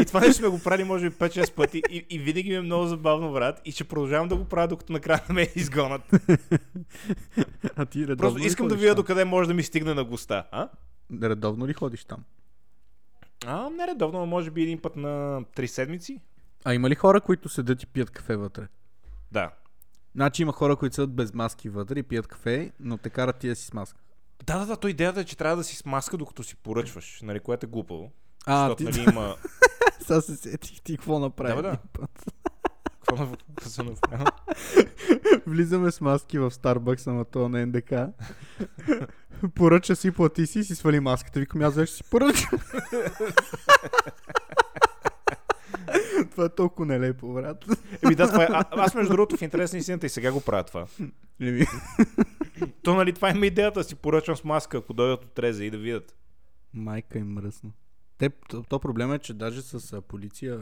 и 0.00 0.04
това 0.04 0.20
нещо 0.20 0.34
сме 0.34 0.48
го 0.48 0.58
правили, 0.58 0.84
може 0.84 1.10
би 1.10 1.16
5-6 1.16 1.54
пъти 1.54 1.82
и, 1.90 2.06
и 2.10 2.18
винаги 2.18 2.50
ми 2.50 2.56
е 2.56 2.60
много 2.60 2.86
забавно, 2.86 3.32
брат. 3.32 3.60
И 3.64 3.72
ще 3.72 3.84
продължавам 3.84 4.28
да 4.28 4.36
го 4.36 4.44
правя, 4.44 4.68
докато 4.68 4.92
накрая 4.92 5.20
ме 5.30 5.48
изгонят. 5.56 6.02
А 7.76 7.86
ти 7.86 8.02
редовно 8.02 8.16
Просто 8.16 8.46
искам 8.46 8.68
да 8.68 8.76
видя 8.76 8.94
докъде 8.94 9.24
може 9.24 9.48
да 9.48 9.54
ми 9.54 9.62
стигне 9.62 9.94
на 9.94 10.04
густа. 10.04 10.44
А? 10.50 10.68
Редовно 11.22 11.66
ли 11.66 11.72
ходиш 11.72 12.04
там? 12.04 12.24
А, 13.46 13.70
не 13.70 13.86
редовно, 13.86 14.18
но 14.18 14.26
може 14.26 14.50
би 14.50 14.62
един 14.62 14.78
път 14.78 14.96
на 14.96 15.42
3 15.56 15.66
седмици. 15.66 16.20
А 16.64 16.74
има 16.74 16.90
ли 16.90 16.94
хора, 16.94 17.20
които 17.20 17.48
седят 17.48 17.82
и 17.82 17.86
пият 17.86 18.10
кафе 18.10 18.36
вътре? 18.36 18.66
Да. 19.32 19.50
Значи 20.14 20.42
има 20.42 20.52
хора, 20.52 20.76
които 20.76 20.94
седят 20.94 21.14
без 21.14 21.34
маски 21.34 21.68
вътре 21.68 21.98
и 21.98 22.02
пият 22.02 22.26
кафе, 22.26 22.72
но 22.80 22.98
те 22.98 23.10
карат 23.10 23.36
тия 23.36 23.56
си 23.56 23.66
с 23.66 23.72
маска. 23.72 24.00
Да, 24.44 24.58
да, 24.58 24.66
да, 24.66 24.76
то 24.76 24.88
идеята 24.88 25.20
е, 25.20 25.24
че 25.24 25.36
трябва 25.36 25.56
да 25.56 25.64
си 25.64 25.76
с 25.76 25.84
маска, 25.84 26.16
докато 26.16 26.42
си 26.42 26.56
поръчваш, 26.56 27.20
нали, 27.22 27.40
което 27.40 27.66
е 27.66 27.68
глупаво. 27.68 28.12
А, 28.46 28.68
защото, 28.68 28.76
ти 28.76 29.00
нали, 29.00 29.10
има... 29.10 29.36
сега 30.00 30.20
се 30.20 30.36
сетих 30.36 30.80
ти 30.82 30.96
какво 30.96 31.18
направи. 31.18 31.62
Да, 31.62 31.62
да. 31.62 31.78
път. 31.92 32.24
Какво 33.06 33.70
съм 33.70 33.86
направил? 33.86 34.26
Влизаме 35.46 35.90
с 35.90 36.00
маски 36.00 36.38
в 36.38 36.50
Starbucks, 36.50 37.10
ама 37.10 37.24
то 37.24 37.48
на 37.48 37.66
НДК. 37.66 37.92
Поръча 39.54 39.96
си, 39.96 40.10
плати 40.10 40.46
си 40.46 40.58
и 40.58 40.64
си 40.64 40.74
свали 40.74 41.00
маската. 41.00 41.40
Викам, 41.40 41.62
аз 41.62 41.74
вече 41.74 41.92
си 41.92 42.02
поръча. 42.10 42.48
това 46.30 46.44
е 46.44 46.48
толкова 46.48 46.86
нелепо, 46.86 47.32
брат. 47.32 47.64
Еми 48.04 48.14
да, 48.14 48.26
това 48.26 48.44
е. 48.44 48.48
А, 48.50 48.64
аз 48.70 48.94
между 48.94 49.12
другото 49.12 49.36
в 49.36 49.42
интерес 49.42 49.72
на 49.72 49.78
истината 49.78 50.06
и 50.06 50.08
сега 50.08 50.32
го 50.32 50.40
правя 50.40 50.64
това. 50.64 50.86
Еми, 51.40 51.64
То 52.82 52.94
нали 52.94 53.12
това 53.12 53.30
има 53.30 53.46
идеята, 53.46 53.84
си 53.84 53.94
поръчвам 53.94 54.36
с 54.36 54.44
маска, 54.44 54.78
ако 54.78 54.92
дойдат 54.92 55.24
от 55.24 55.32
Трезе 55.32 55.64
и 55.64 55.70
да 55.70 55.78
видят. 55.78 56.16
Майка 56.74 57.18
им 57.18 57.32
мръсна. 57.32 57.70
Те, 58.18 58.30
то, 58.48 58.62
то 58.62 58.78
проблема 58.78 59.14
е, 59.14 59.18
че 59.18 59.34
даже 59.34 59.62
с 59.62 59.92
а, 59.92 60.00
полиция, 60.00 60.60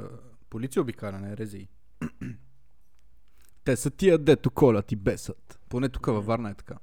полиция 0.50 0.82
обикаля, 0.82 1.18
не 1.18 1.36
рези. 1.36 1.68
Те 3.64 3.76
са 3.76 3.90
тия, 3.90 4.18
дето 4.18 4.50
колят 4.50 4.92
и 4.92 4.96
бесат. 4.96 5.60
Поне 5.68 5.88
тук 5.88 6.06
във 6.06 6.26
Варна 6.26 6.50
е 6.50 6.54
така. 6.54 6.74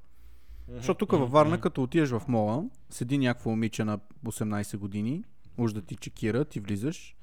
Защото 0.68 0.98
тук 1.06 1.20
във 1.20 1.32
Варна, 1.32 1.62
като 1.62 1.84
отидеш 1.84 2.10
в 2.10 2.22
мола, 2.28 2.64
седи 2.90 3.18
някакво 3.18 3.50
момиче 3.50 3.84
на 3.84 4.00
18 4.26 4.78
години, 4.78 5.24
уж 5.58 5.74
да 5.74 5.82
ти 5.82 5.96
чекира, 5.96 6.46
ти 6.46 6.60
влизаш 6.60 7.16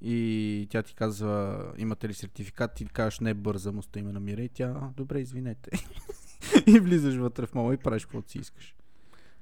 и 0.00 0.66
тя 0.70 0.82
ти 0.82 0.94
казва, 0.94 1.64
имате 1.78 2.08
ли 2.08 2.14
сертификат, 2.14 2.74
ти 2.74 2.84
кажеш 2.84 3.20
не 3.20 3.34
бърза, 3.34 3.72
му 3.72 3.82
сте 3.82 3.98
име 3.98 4.12
намира 4.12 4.42
и 4.42 4.48
тя, 4.48 4.74
«А, 4.82 4.90
добре, 4.96 5.20
извинете. 5.20 5.70
и 6.66 6.80
влизаш 6.80 7.16
вътре 7.16 7.46
в 7.46 7.54
мола 7.54 7.74
и 7.74 7.76
правиш 7.76 8.04
каквото 8.04 8.30
си 8.30 8.38
искаш. 8.38 8.74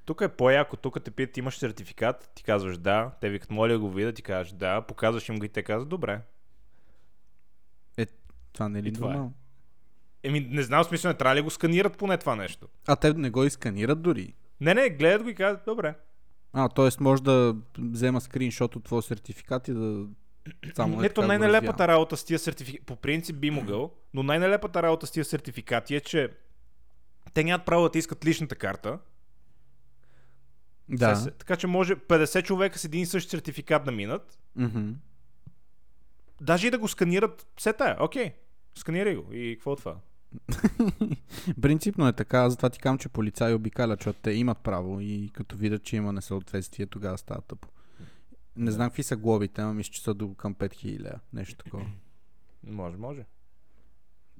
Тук 0.05 0.21
е 0.21 0.27
по-яко, 0.27 0.77
тук 0.77 1.03
те 1.03 1.11
питат, 1.11 1.37
имаш 1.37 1.57
сертификат, 1.57 2.31
ти 2.35 2.43
казваш 2.43 2.77
да, 2.77 3.11
те 3.21 3.29
викат, 3.29 3.51
моля 3.51 3.73
да 3.73 3.79
го 3.79 3.89
видя, 3.89 4.13
ти 4.13 4.21
кажеш 4.21 4.53
да, 4.53 4.81
показваш 4.81 5.29
им 5.29 5.39
го 5.39 5.45
и 5.45 5.49
те 5.49 5.63
казват 5.63 5.89
добре. 5.89 6.21
Това 8.55 8.69
не 8.69 8.79
е 8.79 8.83
ли 8.83 8.87
И 8.87 8.93
това 8.93 9.13
е. 9.15 9.19
Еми, 10.27 10.39
не 10.39 10.63
знам, 10.63 10.83
смисъл, 10.83 11.09
не 11.11 11.17
трябва 11.17 11.35
ли 11.35 11.41
го 11.41 11.49
сканират 11.49 11.97
поне 11.97 12.17
това 12.17 12.35
нещо? 12.35 12.67
А 12.87 12.95
те 12.95 13.13
не 13.13 13.29
го 13.29 13.43
изсканират 13.43 14.01
дори. 14.01 14.33
Не, 14.61 14.73
не, 14.73 14.89
гледат 14.89 15.23
го 15.23 15.29
и 15.29 15.35
казват, 15.35 15.65
добре. 15.65 15.95
А, 16.53 16.69
т.е. 16.69 16.89
може 16.99 17.23
да 17.23 17.55
взема 17.77 18.21
скриншот 18.21 18.75
от 18.75 18.83
твоя 18.83 19.01
сертификат 19.01 19.67
и 19.67 19.73
да 19.73 20.05
само 20.75 21.03
е 21.03 21.05
Ето 21.05 21.21
най-нелепата 21.21 21.87
работа 21.87 22.17
с 22.17 22.23
тия 22.23 22.39
сертификати, 22.39 22.85
по 22.85 22.95
принцип 22.95 23.35
би 23.35 23.51
могъл, 23.51 23.91
но 24.13 24.23
най-нелепата 24.23 24.83
работа 24.83 25.07
с 25.07 25.11
тия 25.11 25.25
сертификати 25.25 25.95
е, 25.95 25.99
че 26.01 26.29
те 27.33 27.43
нямат 27.43 27.65
право 27.65 27.83
да 27.83 27.91
ти 27.91 27.99
искат 27.99 28.25
личната 28.25 28.55
карта. 28.55 28.99
Да. 30.89 31.15
Се- 31.15 31.31
Така 31.31 31.55
че 31.55 31.67
може 31.67 31.95
50 31.95 32.43
човека 32.43 32.79
с 32.79 32.85
един 32.85 33.01
и 33.01 33.05
същ 33.05 33.29
сертификат 33.29 33.83
да 33.83 33.91
минат. 33.91 34.39
Мгм. 34.55 34.91
Даже 36.41 36.67
и 36.67 36.71
да 36.71 36.77
го 36.77 36.87
сканират, 36.87 37.47
все 37.57 37.73
тая, 37.73 37.97
окей. 37.99 38.33
Сканирай 38.77 39.15
го. 39.15 39.33
И 39.33 39.55
какво 39.55 39.73
е 39.73 39.75
това? 39.75 39.95
Принципно 41.61 42.07
е 42.07 42.13
така, 42.13 42.49
затова 42.49 42.69
ти 42.69 42.79
казвам, 42.79 42.97
че 42.97 43.09
полицаи 43.09 43.53
обикалят, 43.53 43.99
защото 43.99 44.19
те 44.21 44.31
имат 44.31 44.57
право 44.57 44.99
и 45.01 45.29
като 45.33 45.55
видят, 45.57 45.83
че 45.83 45.95
има 45.95 46.13
несъответствие, 46.13 46.85
тогава 46.85 47.17
става 47.17 47.41
тъпо. 47.41 47.67
Не 48.57 48.71
знам 48.71 48.89
какви 48.89 49.03
са 49.03 49.17
глобите, 49.17 49.61
ама 49.61 49.73
мисля, 49.73 49.91
че 49.91 50.01
са 50.01 50.13
до 50.13 50.33
към 50.33 50.55
5000 50.55 50.99
лева, 50.99 51.19
нещо 51.33 51.63
такова. 51.63 51.85
Може, 52.63 52.97
може. 52.97 53.25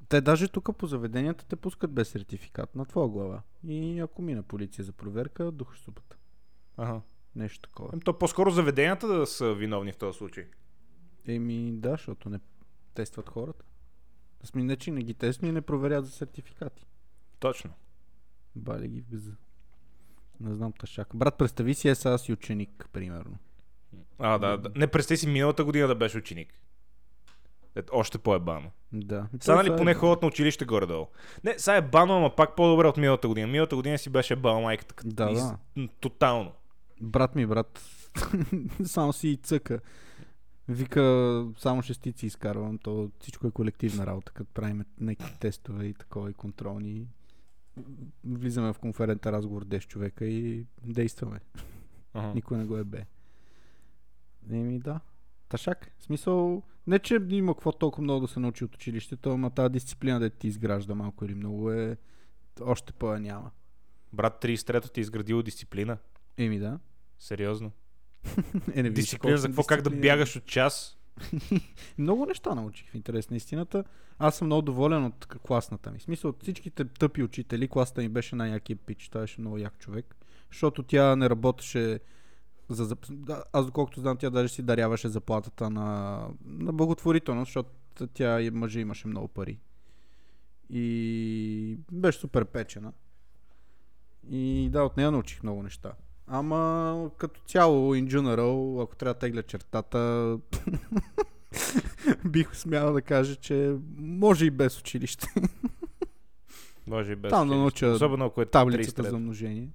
Те 0.10 0.22
даже 0.22 0.48
тук 0.48 0.78
по 0.78 0.88
заведенията 0.88 1.46
те 1.46 1.56
пускат 1.56 1.92
без 1.92 2.10
сертификат 2.10 2.76
на 2.76 2.86
твоя 2.86 3.08
глава. 3.08 3.42
И 3.68 4.00
ако 4.00 4.22
мина 4.22 4.44
полиция 4.44 4.86
за 4.86 4.92
проверка, 4.92 5.52
дух 5.52 5.78
супата. 5.78 6.18
Ага. 6.78 7.02
Нещо 7.36 7.70
такова. 7.70 7.90
Ем, 7.94 8.00
То 8.00 8.20
по-скоро 8.20 8.52
заведенията 8.52 9.08
да 9.08 9.28
са 9.28 9.54
виновни 9.54 9.92
в 9.92 9.98
този 9.98 10.18
случай. 10.18 10.48
Еми 11.28 11.72
да, 11.74 11.92
защото 11.92 12.30
не 12.30 12.40
тестват 12.94 13.30
хората. 13.30 13.66
Сме 14.44 14.64
не, 14.64 14.76
че 14.76 14.92
не 14.92 15.04
ги 15.04 15.14
тестват 15.14 15.50
и 15.50 15.52
не 15.52 15.62
проверят 15.62 16.06
за 16.06 16.12
сертификати. 16.12 16.86
Точно. 17.40 17.74
Бали 18.56 18.88
ги 18.88 19.02
в 19.02 19.10
гъза. 19.10 19.32
Не 20.40 20.54
знам 20.54 20.74
тъшак. 20.74 21.16
Брат, 21.16 21.38
представи 21.38 21.74
си 21.74 21.90
е 21.90 21.96
сега 21.96 22.18
си 22.18 22.34
ученик, 22.34 22.90
примерно. 22.94 23.38
А, 24.20 24.38
да, 24.38 24.58
да. 24.58 24.70
Не 24.76 24.88
представи 24.88 25.18
си 25.18 25.28
миналата 25.28 25.64
година 25.64 25.88
да 25.88 25.96
беше 25.96 26.18
ученик. 26.18 26.54
Ето, 27.76 27.94
още 27.96 28.18
по-ебано. 28.18 28.72
Да. 28.94 29.28
Сега 29.40 29.56
нали 29.56 29.70
е- 29.70 29.76
поне 29.76 29.94
ходят 29.94 30.22
на 30.22 30.28
училище 30.28 30.66
горе-долу. 30.66 31.08
Не, 31.44 31.60
сега 31.60 31.76
е 31.76 31.82
бано, 31.82 32.18
ама 32.18 32.36
пак 32.36 32.56
по-добре 32.56 32.88
от 32.88 32.98
миналата 32.98 33.28
година. 33.28 33.48
Миналата 33.48 33.76
година 33.76 33.98
си 33.98 34.10
беше 34.10 34.36
бал 34.36 34.62
майката. 34.62 34.96
Да, 35.06 35.32
из- 35.32 35.40
да. 35.40 35.58
Тотално. 36.00 36.52
Брат 37.02 37.36
ми, 37.36 37.46
брат, 37.46 37.82
само 38.86 39.14
си 39.14 39.28
и 39.30 39.38
цъка. 39.38 39.80
Вика, 40.68 41.02
само 41.58 41.82
шестици 41.82 42.26
изкарвам, 42.26 42.78
то 42.78 43.10
всичко 43.20 43.48
е 43.48 43.52
колективна 43.52 44.06
работа, 44.06 44.32
като 44.32 44.52
правим 44.54 44.86
някакви 45.00 45.34
тестове 45.34 45.86
и 45.86 45.94
такова 45.94 46.30
и 46.30 46.34
контролни. 46.34 47.08
Влизаме 48.26 48.74
в 48.74 48.80
конферентен 48.80 49.32
разговор 49.32 49.66
10 49.66 49.80
човека 49.80 50.26
и 50.26 50.66
действаме. 50.84 51.40
Ага. 52.14 52.28
Никой 52.28 52.58
не 52.58 52.66
го 52.66 52.78
е 52.78 52.84
бе. 52.84 53.06
Еми 54.52 54.80
да. 54.80 55.00
Ташак. 55.50 55.92
В 56.00 56.04
смисъл, 56.04 56.64
не 56.88 57.00
че 57.00 57.20
има 57.30 57.54
какво 57.54 57.72
толкова 57.72 58.04
много 58.04 58.22
да 58.22 58.34
се 58.34 58.40
научи 58.40 58.66
от 58.66 58.76
училището, 58.76 59.32
ама 59.32 59.50
тази 59.50 59.72
дисциплина 59.72 60.20
да 60.20 60.30
ти 60.30 60.48
изгражда 60.48 60.96
малко 60.96 61.26
или 61.26 61.36
много 61.36 61.72
е 61.72 61.98
още 62.62 62.94
по 62.94 63.20
няма. 63.20 63.52
Брат 64.14 64.44
33-то 64.44 64.90
ти 64.90 65.00
е 65.00 65.02
изградило 65.02 65.44
дисциплина. 65.44 65.98
Еми 66.38 66.60
да. 66.60 66.80
Сериозно. 67.20 67.72
Е, 68.76 68.84
не 68.84 68.90
Дисциплина 68.90 69.38
за 69.38 69.48
какво 69.48 69.64
как 69.64 69.82
да 69.82 69.90
дисциплинирани. 69.90 70.18
бягаш 70.18 70.36
от 70.36 70.46
час. 70.46 70.98
Много 71.98 72.26
неща 72.26 72.56
научих 72.56 72.90
в 72.90 72.96
интерес 72.96 73.30
на 73.30 73.38
истината. 73.38 73.84
Аз 74.20 74.38
съм 74.38 74.48
много 74.48 74.62
доволен 74.62 75.06
от 75.06 75.26
класната 75.26 75.92
ми. 75.92 76.00
В 76.00 76.04
смисъл 76.04 76.30
от 76.30 76.42
всичките 76.42 76.86
тъпи 76.86 77.24
учители, 77.24 77.68
класата 77.68 78.02
ми 78.02 78.10
беше 78.10 78.36
най-якия 78.36 78.78
пич. 78.78 79.10
Той 79.10 79.22
беше 79.22 79.42
много 79.42 79.58
як 79.58 79.78
човек. 79.78 80.16
Защото 80.52 80.84
тя 80.84 81.16
не 81.16 81.30
работеше 81.30 82.00
за, 82.70 82.96
да, 83.10 83.44
аз 83.54 83.66
доколкото 83.66 84.00
знам, 84.00 84.18
тя 84.18 84.30
даже 84.30 84.54
си 84.54 84.62
даряваше 84.62 85.08
заплатата 85.10 85.70
на, 85.70 86.20
на 86.46 86.74
благотворителност, 86.74 87.48
защото 87.50 87.70
тя 88.14 88.42
и 88.42 88.50
мъжа 88.50 88.80
имаше 88.80 89.08
много 89.08 89.28
пари. 89.28 89.60
И 90.70 91.78
беше 91.92 92.20
супер 92.20 92.46
печена. 92.46 92.94
И 94.30 94.70
да, 94.72 94.84
от 94.84 94.98
нея 94.98 95.12
научих 95.12 95.44
много 95.44 95.64
неща. 95.64 95.92
Ама 96.28 97.10
като 97.18 97.42
цяло, 97.42 97.96
in 97.96 98.08
general, 98.08 98.84
ако 98.84 98.96
трябва 98.96 99.14
да 99.14 99.20
тегля 99.20 99.44
чертата, 99.44 100.40
бих 102.26 102.56
смял 102.56 102.94
да 102.94 103.02
кажа, 103.02 103.36
че 103.36 103.76
може 103.98 104.46
и 104.46 104.50
без 104.52 104.80
училище. 104.80 105.28
Може 106.88 107.12
и 107.12 107.16
без 107.16 107.30
Там 107.30 107.48
да 107.48 107.54
училище. 107.56 107.86
науча 107.86 107.96
Особено 107.96 108.26
ако 108.26 108.42
е 108.42 108.46
Таблицата 108.46 109.02
33-то. 109.02 109.10
за 109.12 109.20
множение. 109.20 109.70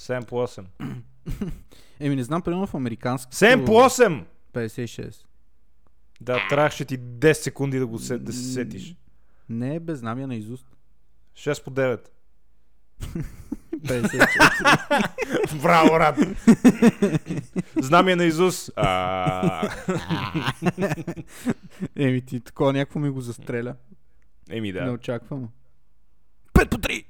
7 0.00 0.24
по 0.24 0.36
8. 0.36 0.64
Еми, 2.00 2.16
не 2.16 2.24
знам, 2.24 2.42
примерно 2.42 2.66
в 2.66 2.74
американското... 2.74 3.36
7 3.36 3.66
по 3.66 3.72
8! 3.72 4.24
56. 4.52 5.24
Да, 6.20 6.46
трябваше 6.48 6.84
ти 6.84 6.98
10 6.98 7.32
секунди 7.32 7.78
да, 7.78 7.86
го 7.86 7.98
се, 7.98 8.18
да 8.18 8.32
се 8.32 8.52
сетиш. 8.52 8.94
Не 9.48 9.74
е 9.74 9.80
без 9.80 9.98
знамя 9.98 10.26
на 10.26 10.34
изуст. 10.34 10.66
6 11.34 11.64
по 11.64 11.70
9. 11.70 12.08
54. 13.76 15.60
Браво, 15.62 15.88
брат! 15.88 16.18
Знамя 17.76 18.16
на 18.16 18.24
Изус. 18.24 18.70
Еми, 21.96 22.20
ти 22.20 22.40
такова 22.40 22.72
някакво 22.72 23.00
ми 23.00 23.10
го 23.10 23.20
застреля. 23.20 23.74
Еми 24.50 24.72
Не 24.72 24.80
да. 24.80 24.92
очаквам. 24.92 25.48
5 26.54 26.68
по 26.68 26.76
3! 26.76 27.04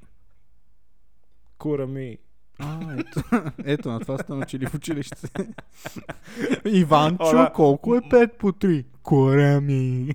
Кура 1.58 1.86
ми. 1.86 2.18
А, 2.60 2.94
ето, 2.94 3.22
ето, 3.64 3.90
на 3.90 4.00
това 4.00 4.18
сте 4.18 4.32
научили 4.32 4.66
в 4.66 4.74
училище. 4.74 5.16
Иванчо, 6.66 7.50
колко 7.54 7.96
е 7.96 8.00
5 8.00 8.28
по 8.30 8.46
3? 8.48 8.84
Корами. 9.02 10.14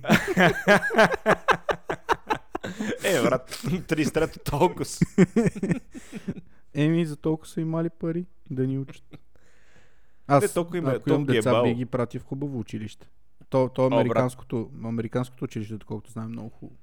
Е, 3.04 3.22
брат, 3.22 3.50
33-то 3.50 4.50
толкова. 4.50 4.84
с- 4.84 5.00
Еми, 6.74 7.06
за 7.06 7.16
толкова 7.16 7.48
са 7.48 7.60
имали 7.60 7.90
пари 7.90 8.26
да 8.50 8.66
ни 8.66 8.78
учат. 8.78 9.04
Аз, 10.26 10.44
Е, 10.44 10.48
толкова 10.48 10.78
им 10.78 10.86
е- 10.86 10.90
ако 10.90 11.08
имам 11.08 11.18
толкова 11.18 11.32
е 11.32 11.36
деца, 11.36 11.50
бал. 11.50 11.62
би 11.64 11.74
ги 11.74 11.86
прати 11.86 12.18
в 12.18 12.24
хубаво 12.24 12.58
училище. 12.58 13.06
То, 13.48 13.68
то 13.68 13.82
брат. 13.84 13.92
американското, 13.94 14.70
американското 14.84 15.44
училище, 15.44 15.74
доколкото 15.74 16.10
знам, 16.10 16.24
е 16.24 16.28
много 16.28 16.48
хубаво. 16.50 16.78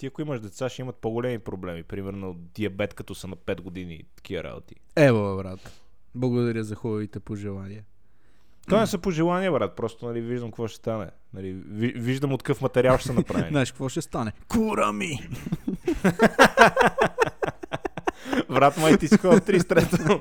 Ти 0.00 0.06
ако 0.06 0.22
имаш 0.22 0.40
деца, 0.40 0.68
ще 0.68 0.82
имат 0.82 0.96
по-големи 0.96 1.38
проблеми. 1.38 1.82
Примерно 1.82 2.34
диабет, 2.34 2.94
като 2.94 3.14
са 3.14 3.28
на 3.28 3.36
5 3.36 3.60
години 3.60 3.94
и 3.94 4.04
такива 4.16 4.44
работи. 4.44 4.74
Ево, 4.96 5.36
брат. 5.36 5.80
Благодаря 6.14 6.64
за 6.64 6.74
хубавите 6.74 7.20
пожелания. 7.20 7.84
Това 8.66 8.80
не 8.80 8.86
са 8.86 8.98
пожелания, 8.98 9.52
брат. 9.52 9.76
Просто 9.76 10.06
нали, 10.06 10.20
виждам 10.20 10.50
какво 10.50 10.68
ще 10.68 10.76
стане. 10.76 11.10
Нали, 11.34 11.52
ви- 11.52 11.92
виждам 11.96 12.32
от 12.32 12.42
какъв 12.42 12.60
материал 12.60 12.98
ще 12.98 13.06
са 13.06 13.12
направени. 13.12 13.48
Знаеш 13.50 13.70
какво 13.70 13.88
ще 13.88 14.02
стане? 14.02 14.32
Курами! 14.48 15.18
Брат, 18.48 18.76
май 18.76 18.98
ти 18.98 19.08
си 19.08 19.18
ходил 19.18 19.38
33-то. 19.38 20.20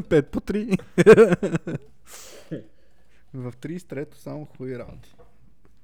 5 0.00 0.22
по 0.30 0.40
3. 0.40 0.80
в 3.34 3.52
33-то 3.52 4.18
само 4.18 4.44
хубави 4.44 4.78
работи. 4.78 5.14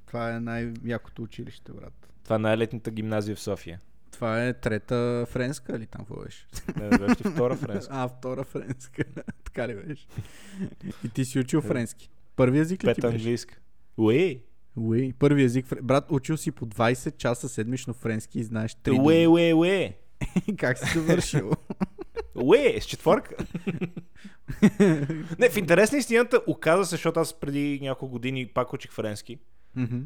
Това 0.06 0.34
е 0.36 0.40
най-якото 0.40 1.22
училище, 1.22 1.72
брат. 1.72 2.09
Това 2.30 2.36
е 2.36 2.38
най-летната 2.38 2.90
гимназия 2.90 3.36
в 3.36 3.40
София. 3.40 3.80
Това 4.12 4.46
е 4.46 4.52
трета 4.52 5.26
френска 5.28 5.78
ли 5.78 5.86
там 5.86 5.98
какво 5.98 6.22
беше? 6.22 6.46
Не, 6.76 6.88
не 6.88 6.98
беше 6.98 7.14
втора 7.14 7.56
френска. 7.56 7.92
А, 7.94 8.08
втора 8.08 8.44
френска. 8.44 9.04
така 9.44 9.68
ли 9.68 9.74
беше? 9.74 10.06
И 11.04 11.08
ти 11.08 11.24
си 11.24 11.38
учил 11.38 11.60
френски. 11.60 12.10
Първи 12.36 12.58
език 12.58 12.84
ли 12.84 12.88
ти 12.88 12.94
Пета 12.94 13.06
беше? 13.06 13.16
английска. 13.16 13.58
Уей! 13.96 14.42
Уи, 14.76 15.12
първи 15.18 15.42
език. 15.42 15.82
Брат, 15.82 16.04
учил 16.10 16.36
си 16.36 16.50
по 16.52 16.66
20 16.66 17.16
часа 17.16 17.48
седмично 17.48 17.94
френски 17.94 18.38
и 18.40 18.44
знаеш 18.44 18.74
3 18.74 19.04
Уей, 19.04 19.24
думи. 19.24 19.26
уей, 19.26 19.54
уей! 19.54 19.92
как 20.58 20.78
си 20.78 20.98
завършил? 20.98 21.50
Уей, 22.34 22.80
с 22.80 22.84
четвърка. 22.84 23.34
не, 25.38 25.50
в 25.50 25.56
интерес 25.56 25.92
на 25.92 25.98
истината, 25.98 26.40
оказа 26.46 26.84
се, 26.84 26.90
защото 26.90 27.20
аз 27.20 27.40
преди 27.40 27.78
няколко 27.82 28.12
години 28.12 28.46
пак 28.46 28.72
учих 28.72 28.92
френски. 28.92 29.38
Мгм. 29.76 29.98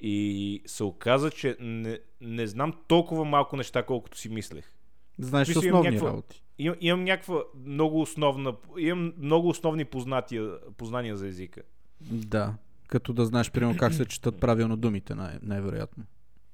И 0.00 0.62
се 0.66 0.84
оказа, 0.84 1.30
че 1.30 1.56
не, 1.60 1.98
не 2.20 2.46
знам 2.46 2.72
толкова 2.88 3.24
малко 3.24 3.56
неща, 3.56 3.82
колкото 3.82 4.18
си 4.18 4.28
мислех. 4.28 4.72
Знаеш 5.18 5.48
Мисля, 5.48 5.66
имам 5.66 5.80
основни 5.80 5.90
някаква- 5.90 6.08
работи. 6.08 6.42
Имам, 6.58 6.76
имам 6.80 7.04
някаква 7.04 7.42
много 7.64 8.00
основна, 8.00 8.54
имам 8.78 9.12
много 9.18 9.48
основни 9.48 9.84
познатия, 9.84 10.52
познания 10.76 11.16
за 11.16 11.26
езика. 11.26 11.62
Да. 12.00 12.54
Като 12.88 13.12
да 13.12 13.26
знаеш, 13.26 13.50
примерно, 13.50 13.76
как 13.78 13.94
се 13.94 14.04
четат 14.04 14.40
правилно 14.40 14.76
думите, 14.76 15.14
най- 15.14 15.38
най-вероятно. 15.42 16.04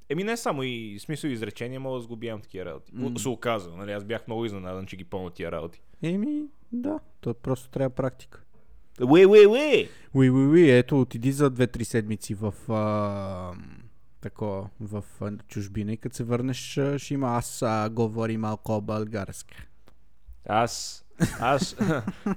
Еми 0.08 0.24
не 0.24 0.36
само 0.36 0.62
и 0.62 0.96
смисъл 1.00 1.28
изречения, 1.28 1.80
мога 1.80 1.96
да 1.98 2.02
сгубявам 2.02 2.40
такива 2.40 2.64
работи. 2.64 2.92
Mm. 2.92 3.18
Се 3.18 3.28
оказа, 3.28 3.76
нали? 3.76 3.92
Аз 3.92 4.04
бях 4.04 4.26
много 4.26 4.44
изненадан, 4.44 4.86
че 4.86 4.96
ги 4.96 5.04
помня 5.04 5.30
тия 5.30 5.52
работи. 5.52 5.80
Еми, 6.02 6.42
да. 6.72 7.00
То 7.20 7.34
просто 7.34 7.68
трябва 7.70 7.90
практика. 7.90 8.44
Уей, 9.00 9.26
уей, 9.26 9.46
уей! 9.46 9.88
Уи, 10.14 10.30
уи, 10.30 10.46
уи, 10.46 10.70
ето, 10.70 11.00
отиди 11.00 11.32
за 11.32 11.50
2-3 11.50 11.82
седмици 11.82 12.34
в 12.34 12.72
а, 12.72 13.52
такова 14.20 14.68
в 14.80 15.04
чужбина 15.48 15.92
и 15.92 15.96
като 15.96 16.16
се 16.16 16.24
върнеш 16.24 16.78
ще 16.96 17.14
има 17.14 17.36
аз 17.36 17.62
а, 17.62 17.88
говори 17.88 18.36
малко 18.36 18.80
български. 18.80 19.54
Аз, 20.48 21.04
аз, 21.40 21.76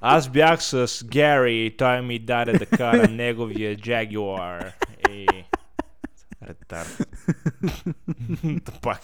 аз 0.01 0.29
бях 0.29 0.63
с 0.63 1.05
Гери 1.05 1.65
и 1.65 1.77
той 1.77 2.01
ми 2.01 2.19
даде 2.19 2.53
да 2.53 2.65
кара 2.65 3.07
неговия 3.07 3.77
Jaguar. 3.77 4.73
И... 5.09 5.27
Ретард. 6.47 7.07
Тъпак. 8.65 9.01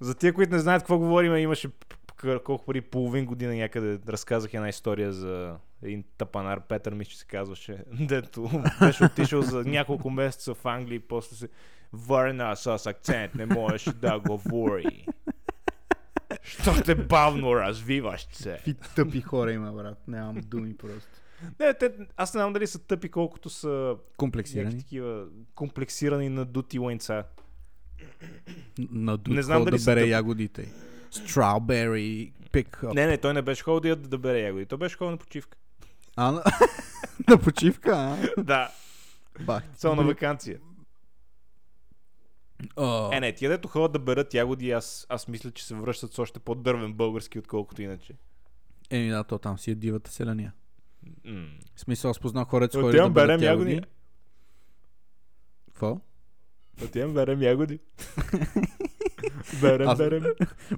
За 0.00 0.14
тия, 0.14 0.32
които 0.32 0.52
не 0.52 0.58
знаят 0.58 0.82
какво 0.82 0.98
говорим, 0.98 1.36
имаше 1.36 1.68
колко 2.44 2.64
преди 2.66 2.80
половин 2.80 3.26
година 3.26 3.54
някъде 3.54 3.98
разказах 4.08 4.54
една 4.54 4.68
история 4.68 5.12
за 5.12 5.56
един 5.82 6.04
тъпанар, 6.18 6.60
Петър 6.60 7.04
че 7.04 7.18
се 7.18 7.26
казваше, 7.26 7.78
дето 8.00 8.50
беше 8.80 9.04
отишъл 9.04 9.42
за 9.42 9.64
няколко 9.64 10.10
месеца 10.10 10.54
в 10.54 10.66
Англия 10.66 10.96
и 10.96 11.00
после 11.00 11.36
се 11.36 11.48
върна 11.92 12.56
с 12.56 12.86
акцент, 12.86 13.34
не 13.34 13.46
можеш 13.46 13.82
да 13.84 14.20
говори. 14.20 15.06
Що 16.42 16.82
те 16.84 16.94
бавно 16.94 17.54
развиваш 17.54 18.26
се? 18.32 18.50
Какви 18.50 18.74
тъпи 18.74 19.20
хора 19.20 19.52
има, 19.52 19.72
брат. 19.72 20.08
Нямам 20.08 20.40
думи 20.40 20.76
просто. 20.76 21.08
Не, 21.60 21.74
те, 21.74 21.92
аз 22.16 22.34
не 22.34 22.38
знам 22.38 22.52
дали 22.52 22.66
са 22.66 22.78
тъпи, 22.78 23.08
колкото 23.08 23.50
са 23.50 23.96
Комплексирани. 24.16 24.78
такива 24.78 25.26
комплексирани 25.54 26.28
надути 26.28 26.78
лайнца. 26.78 27.24
На 28.78 29.18
Не 29.28 29.42
знам 29.42 29.64
дали 29.64 29.76
да 29.76 29.78
са 29.78 29.90
бере 29.90 30.02
тъп- 30.02 30.08
ягодите. 30.08 30.72
Strawberry 31.10 32.32
pick 32.52 32.94
Не, 32.94 33.06
не, 33.06 33.18
той 33.18 33.34
не 33.34 33.42
беше 33.42 33.62
ходил 33.62 33.96
да, 33.96 34.08
да 34.08 34.18
бере 34.18 34.40
ягоди. 34.40 34.66
Той 34.66 34.78
беше 34.78 34.96
ходил 34.96 35.10
на 35.10 35.16
почивка. 35.16 35.58
А, 36.16 36.32
на, 36.32 36.42
на 37.28 37.38
почивка, 37.38 37.90
а? 37.96 38.42
да, 38.42 38.70
Бах. 39.40 39.62
само 39.74 40.02
на 40.02 40.08
вакансия. 40.08 40.58
О, 42.76 43.10
Е, 43.12 43.20
не, 43.20 43.32
тия 43.32 43.50
дето 43.50 43.68
ходят 43.68 43.92
да 43.92 43.98
берат 43.98 44.34
ягоди, 44.34 44.70
аз, 44.70 45.06
аз 45.08 45.28
мисля, 45.28 45.50
че 45.50 45.64
се 45.66 45.74
връщат 45.74 46.12
с 46.14 46.18
още 46.18 46.40
по-дървен 46.40 46.92
български, 46.92 47.38
отколкото 47.38 47.82
иначе. 47.82 48.14
Еми 48.90 49.08
да, 49.10 49.24
то 49.24 49.38
там 49.38 49.58
си 49.58 49.70
е 49.70 49.74
дивата 49.74 50.10
селения. 50.10 50.52
М. 51.24 51.46
В 51.74 51.80
смисъл, 51.80 52.10
аз 52.10 52.18
познах 52.18 52.48
ходят 52.48 52.74
Отивам, 52.74 52.90
да 52.90 53.10
берем 53.10 53.26
берат 53.40 53.42
ягоди. 53.42 53.70
ягоди. 53.70 53.86
Какво? 55.66 56.00
Отивам, 56.84 57.14
берем 57.14 57.42
ягоди. 57.42 57.78
берем, 59.60 59.88
Аз- 59.88 59.98
берем. 59.98 60.24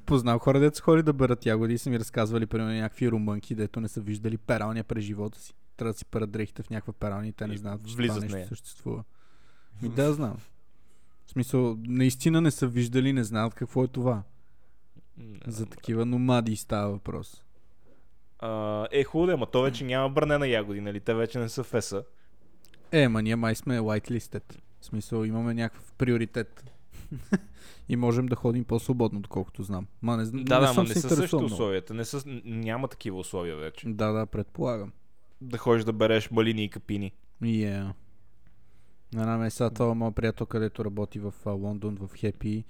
Познавам 0.07 0.41
хора, 0.41 0.61
дето 0.61 0.77
са 0.77 0.83
ходили 0.83 1.03
да 1.03 1.13
берат 1.13 1.47
ягоди 1.47 1.75
и 1.75 1.79
са 1.79 1.91
ми 1.91 1.99
разказвали, 1.99 2.47
примерно, 2.47 2.73
някакви 2.73 3.11
румънки, 3.11 3.55
дето 3.55 3.81
не 3.81 3.89
са 3.89 4.01
виждали 4.01 4.39
пералня 4.39 4.85
през 4.85 5.05
живота 5.05 5.41
си. 5.41 5.55
Трябва 5.77 5.93
да 5.93 5.99
си 5.99 6.05
перат 6.05 6.31
дрехите 6.31 6.63
в 6.63 6.71
някаква 6.71 6.93
пералня 6.93 7.27
и 7.27 7.33
те 7.33 7.47
не 7.47 7.57
знаят, 7.57 7.87
че 7.87 7.97
това 7.97 8.21
нещо 8.21 8.49
съществува. 8.49 9.05
Ми 9.83 9.89
да, 9.89 10.13
знам. 10.13 10.37
В 11.27 11.31
смисъл, 11.31 11.77
наистина 11.87 12.41
не 12.41 12.51
са 12.51 12.67
виждали, 12.67 13.13
не 13.13 13.25
знаят 13.25 13.55
какво 13.55 13.85
е 13.85 13.89
това. 13.89 14.23
М, 15.19 15.39
За 15.47 15.67
такива 15.67 16.07
номади 16.07 16.57
става 16.57 16.91
въпрос. 16.91 17.45
А, 18.39 18.87
е, 18.93 19.05
хубаво, 19.05 19.33
ама 19.33 19.47
то 19.47 19.63
вече 19.63 19.85
няма 19.85 20.11
бърне 20.11 20.39
на 20.39 20.49
ягоди, 20.49 20.81
нали? 20.81 21.01
Те 21.01 21.15
вече 21.15 21.39
не 21.39 21.49
са 21.49 21.65
феса. 21.65 22.05
Е, 22.93 23.09
ма 23.09 23.23
ние 23.23 23.37
май 23.37 23.55
сме 23.55 23.81
whitelisted. 23.81 24.59
В 24.81 24.85
смисъл, 24.85 25.25
имаме 25.25 25.55
някакъв 25.55 25.93
приоритет. 25.93 26.65
и 27.89 27.97
можем 27.97 28.27
да 28.27 28.37
ходим 28.37 28.65
по-свободно, 28.65 29.21
доколкото 29.21 29.63
знам. 29.63 29.87
Ма 30.03 30.17
не, 30.17 30.25
Да, 30.25 30.61
не 30.61 30.67
да, 30.67 30.75
съм 30.75 30.85
не 30.85 30.95
се 30.95 31.01
са 31.01 31.09
същите 31.09 31.37
много. 31.37 31.53
условията. 31.53 31.95
Не 31.95 32.05
са, 32.05 32.23
няма 32.45 32.89
такива 32.89 33.19
условия 33.19 33.57
вече. 33.57 33.89
Да, 33.89 34.13
да, 34.13 34.27
предполагам. 34.27 34.93
Да 35.41 35.59
ходиш 35.59 35.85
да 35.85 35.93
береш 35.93 36.31
малини 36.31 36.65
и 36.65 36.69
капини. 36.69 37.13
Yeah. 37.43 37.93
На 39.15 39.23
една 39.23 39.39
меса, 39.39 39.71
това 39.71 39.95
моят 39.95 40.15
приятел, 40.15 40.47
където 40.47 40.85
работи 40.85 41.19
в 41.19 41.35
а, 41.47 41.51
Лондон, 41.51 41.97
в 42.01 42.11
Хепи, 42.17 42.65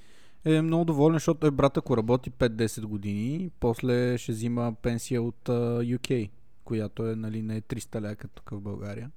е 0.45 0.63
много 0.63 0.85
доволен, 0.85 1.15
защото 1.15 1.41
той 1.41 1.51
брат, 1.51 1.77
ако 1.77 1.97
работи 1.97 2.31
5-10 2.31 2.85
години, 2.85 3.51
после 3.61 4.19
ще 4.19 4.33
взима 4.33 4.75
пенсия 4.83 5.23
от 5.23 5.49
а, 5.49 5.81
UK, 5.81 6.31
която 6.65 7.07
е, 7.07 7.17
нали, 7.17 7.43
не 7.43 7.57
е 7.57 7.61
300 7.61 8.03
ляка 8.03 8.29
тук 8.29 8.51
в 8.51 8.61
България. 8.61 9.11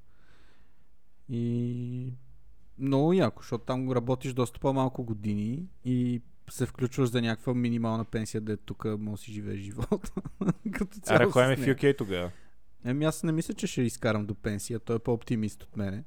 И 1.29 2.13
много 2.79 3.13
яко, 3.13 3.41
защото 3.41 3.65
там 3.65 3.91
работиш 3.91 4.33
доста 4.33 4.59
по-малко 4.59 5.03
години 5.03 5.65
и 5.85 6.21
се 6.49 6.65
включваш 6.65 7.09
за 7.09 7.21
някаква 7.21 7.53
минимална 7.53 8.05
пенсия, 8.05 8.41
да 8.41 8.57
тук 8.57 8.85
може 8.99 9.21
си 9.21 9.31
живееш 9.31 9.59
живота. 9.59 10.11
Като 10.71 10.99
цяло 10.99 11.17
Аре, 11.17 11.29
кой 11.31 11.53
е 11.53 11.55
в. 11.55 11.59
UK 11.59 11.97
тогава? 11.97 12.31
Еми 12.85 13.05
аз 13.05 13.23
не 13.23 13.31
мисля, 13.31 13.53
че 13.53 13.67
ще 13.67 13.81
изкарам 13.81 14.25
до 14.25 14.35
пенсия. 14.35 14.79
Той 14.79 14.95
е 14.95 14.99
по-оптимист 14.99 15.63
от 15.63 15.77
мене. 15.77 16.03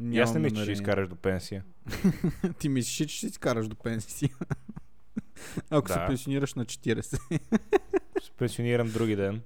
И 0.00 0.20
аз 0.20 0.34
не 0.34 0.40
Нямам 0.40 0.42
мисля, 0.42 0.56
че 0.56 0.62
ще 0.62 0.72
изкараш 0.72 1.08
до 1.08 1.16
пенсия. 1.16 1.64
Ти 2.58 2.68
мислиш, 2.68 3.08
че 3.08 3.16
ще 3.16 3.26
изкараш 3.26 3.68
до 3.68 3.76
пенсия. 3.76 4.30
Ако 5.70 5.88
се 5.88 5.94
Да. 5.94 6.06
пенсионираш 6.06 6.54
на 6.54 6.64
40. 6.64 7.40
Ще 8.22 8.32
пенсионирам 8.36 8.90
други 8.90 9.16
ден. 9.16 9.42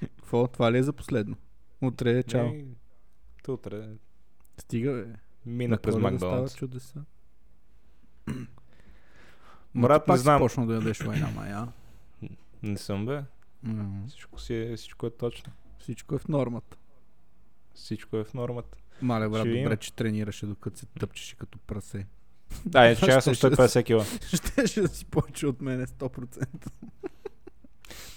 Какво? 0.00 0.48
Това 0.48 0.72
ли 0.72 0.78
е 0.78 0.82
за 0.82 0.92
последно? 0.92 1.36
Утре 1.82 2.18
е 2.18 2.22
чао. 2.22 2.48
Не, 2.48 2.64
то 3.48 3.54
Утре. 3.54 3.88
Стига, 4.58 4.92
бе. 4.92 5.06
Мина 5.46 5.70
На 5.70 5.78
през 5.78 5.96
Макдоналдс. 5.96 6.54
чудеса. 6.54 7.04
Брат, 9.74 10.08
не 10.08 10.16
знам. 10.16 10.40
почнал 10.40 10.66
да 10.66 10.74
ядеш 10.74 11.00
война, 11.00 11.30
мая. 11.30 11.68
Не 12.62 12.78
съм, 12.78 13.06
бе. 13.06 13.22
М, 13.62 14.04
Всичко, 14.08 14.40
си 14.40 14.54
е, 14.54 14.76
всичко 14.76 15.06
е 15.06 15.10
точно. 15.10 15.52
Всичко 15.78 16.14
е 16.14 16.18
в 16.18 16.28
нормата. 16.28 16.76
Всичко 17.74 18.16
е 18.16 18.24
в 18.24 18.34
нормата. 18.34 18.78
Мале, 19.02 19.28
брат, 19.28 19.46
Ще 19.46 19.58
добре, 19.58 19.76
че 19.76 19.92
тренираше, 19.92 20.46
докато 20.46 20.78
се 20.78 20.86
тъпчеше 20.86 21.36
като 21.36 21.58
прасе. 21.58 22.06
Да, 22.66 22.84
е, 22.84 22.96
че 22.96 23.10
аз 23.10 23.24
съм 23.24 23.34
Щеше 23.34 23.50
да 23.50 23.56
150 23.56 23.84
кила. 23.84 24.04
Щеше 24.26 24.80
да 24.80 24.88
си 24.88 25.04
повече 25.04 25.46
от 25.46 25.60
мене 25.60 25.86
100%. 25.86 26.70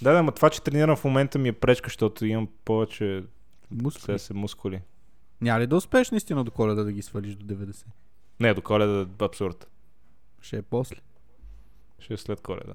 Да, 0.02 0.13
да, 0.13 0.24
но 0.24 0.32
това, 0.32 0.50
че 0.50 0.62
тренирам 0.62 0.96
в 0.96 1.04
момента 1.04 1.39
ми 1.39 1.50
е 1.50 1.54
пречка, 1.54 1.88
защото 1.88 2.26
имам 2.26 2.48
повече 2.65 3.24
Мускули. 3.72 4.20
се 4.20 4.34
мускули. 4.34 4.82
Няма 5.42 5.60
ли 5.60 5.68
да 5.68 5.76
успееш 5.76 6.12
наистина 6.12 6.44
до 6.44 6.52
коледа 6.52 6.84
да 6.84 6.92
ги 6.92 7.02
свалиш 7.02 7.36
до 7.36 7.56
90? 7.56 7.86
Не, 8.40 8.54
до 8.54 8.62
коледа 8.62 9.02
е 9.02 9.26
абсурд. 9.26 9.68
Ще 10.42 10.58
е 10.58 10.62
после. 10.62 10.96
Ще 12.00 12.14
е 12.14 12.18
след 12.18 12.42
коледа. 12.42 12.74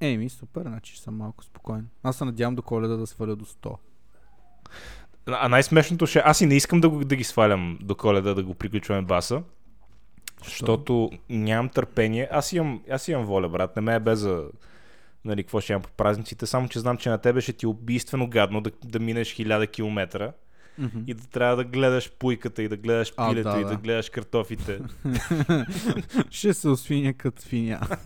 Еми, 0.00 0.28
супер, 0.28 0.62
значи 0.62 0.98
съм 0.98 1.16
малко 1.16 1.44
спокоен. 1.44 1.88
Аз 2.02 2.16
се 2.16 2.24
надявам 2.24 2.54
до 2.54 2.62
коледа 2.62 2.96
да 2.96 3.06
сваля 3.06 3.36
до 3.36 3.44
100. 3.44 3.76
А 5.26 5.48
най-смешното 5.48 6.06
ще... 6.06 6.22
Аз 6.24 6.40
и 6.40 6.46
не 6.46 6.54
искам 6.54 6.80
да, 6.80 6.88
го, 6.88 7.04
да 7.04 7.16
ги 7.16 7.24
свалям 7.24 7.78
до 7.82 7.94
коледа, 7.94 8.34
да 8.34 8.42
го 8.42 8.54
приключваме 8.54 9.02
баса. 9.02 9.42
Защото 10.44 11.10
нямам 11.30 11.68
търпение. 11.68 12.28
Аз 12.30 12.52
имам, 12.52 12.82
аз 12.90 13.08
имам 13.08 13.26
воля, 13.26 13.48
брат. 13.48 13.76
Не 13.76 13.82
ме 13.82 13.94
е 13.94 14.00
без 14.00 14.18
за... 14.18 14.44
Нали, 15.24 15.42
какво 15.42 15.60
ще 15.60 15.72
имам 15.72 15.82
по 15.82 15.90
празниците. 15.90 16.46
Само, 16.46 16.68
че 16.68 16.78
знам, 16.78 16.96
че 16.96 17.08
на 17.08 17.18
тебе 17.18 17.40
ще 17.40 17.52
ти 17.52 17.66
е 17.66 17.68
убийствено 17.68 18.28
гадно 18.28 18.60
да, 18.60 18.70
да 18.84 19.00
минеш 19.00 19.34
хиляда 19.34 19.66
километра 19.66 20.32
Мгм. 20.78 20.98
и 21.06 21.14
да 21.14 21.26
трябва 21.26 21.56
да 21.56 21.64
гледаш 21.64 22.12
пуйката 22.18 22.62
и 22.62 22.68
да 22.68 22.76
гледаш 22.76 23.12
А, 23.16 23.30
пилето 23.30 23.50
да, 23.50 23.60
и 23.60 23.64
да. 23.64 23.68
да 23.68 23.76
гледаш 23.76 24.10
картофите. 24.10 24.80
ще 26.30 26.54
се 26.54 26.68
освиня 26.68 27.14
като 27.14 27.42
свиня. 27.42 27.80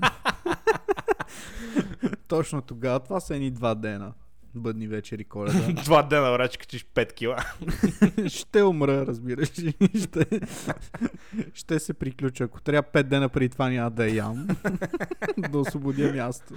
Точно 2.28 2.62
тогава. 2.62 3.00
Това 3.00 3.20
са 3.20 3.34
едни 3.34 3.50
два 3.50 3.74
дена. 3.74 4.12
Бъдни 4.54 4.86
вечери 4.86 5.24
коледа. 5.24 5.72
Два 5.84 6.02
дена, 6.02 6.48
ще 6.48 6.58
качиш 6.58 6.84
5 6.84 7.12
кила. 7.12 7.36
ще 8.28 8.62
умра, 8.62 9.06
разбираш. 9.06 9.48
ще, 10.02 10.26
ще 11.54 11.78
се 11.78 11.94
приключа. 11.94 12.44
Ако 12.44 12.60
трябва 12.60 12.90
5 12.92 13.02
дена 13.02 13.28
преди 13.28 13.48
това 13.48 13.68
няма 13.68 13.90
да 13.90 14.08
ям. 14.08 14.48
да 15.38 15.58
освободя 15.58 16.12
място. 16.12 16.54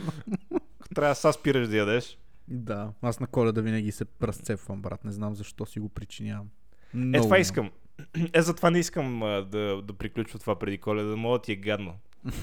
Трябва 0.96 1.16
да 1.24 1.34
спираш 1.34 1.68
да 1.68 1.78
ядеш. 1.78 2.18
Да, 2.48 2.94
аз 3.02 3.20
на 3.20 3.28
коледа 3.28 3.62
винаги 3.62 3.92
се 3.92 4.06
разцепвам, 4.24 4.82
брат. 4.82 5.06
Не 5.06 5.12
знам 5.12 5.36
защо 5.36 5.66
си 5.66 5.80
го 5.80 5.90
причинявам. 5.90 6.50
Е, 6.94 6.98
Много 6.98 7.24
това 7.24 7.28
много. 7.28 7.42
искам. 7.42 7.72
Е, 8.34 8.42
затова 8.42 8.72
не 8.72 8.80
искам 8.80 9.24
а, 9.24 9.42
да, 9.42 9.82
да 9.82 9.94
приключва 9.94 10.40
това 10.40 10.60
преди 10.60 10.78
коледа, 10.78 11.10
да 11.10 11.18
мога 11.18 11.38
да 11.38 11.42
ти 11.42 11.52
е 11.52 11.56
гадно. 11.56 11.94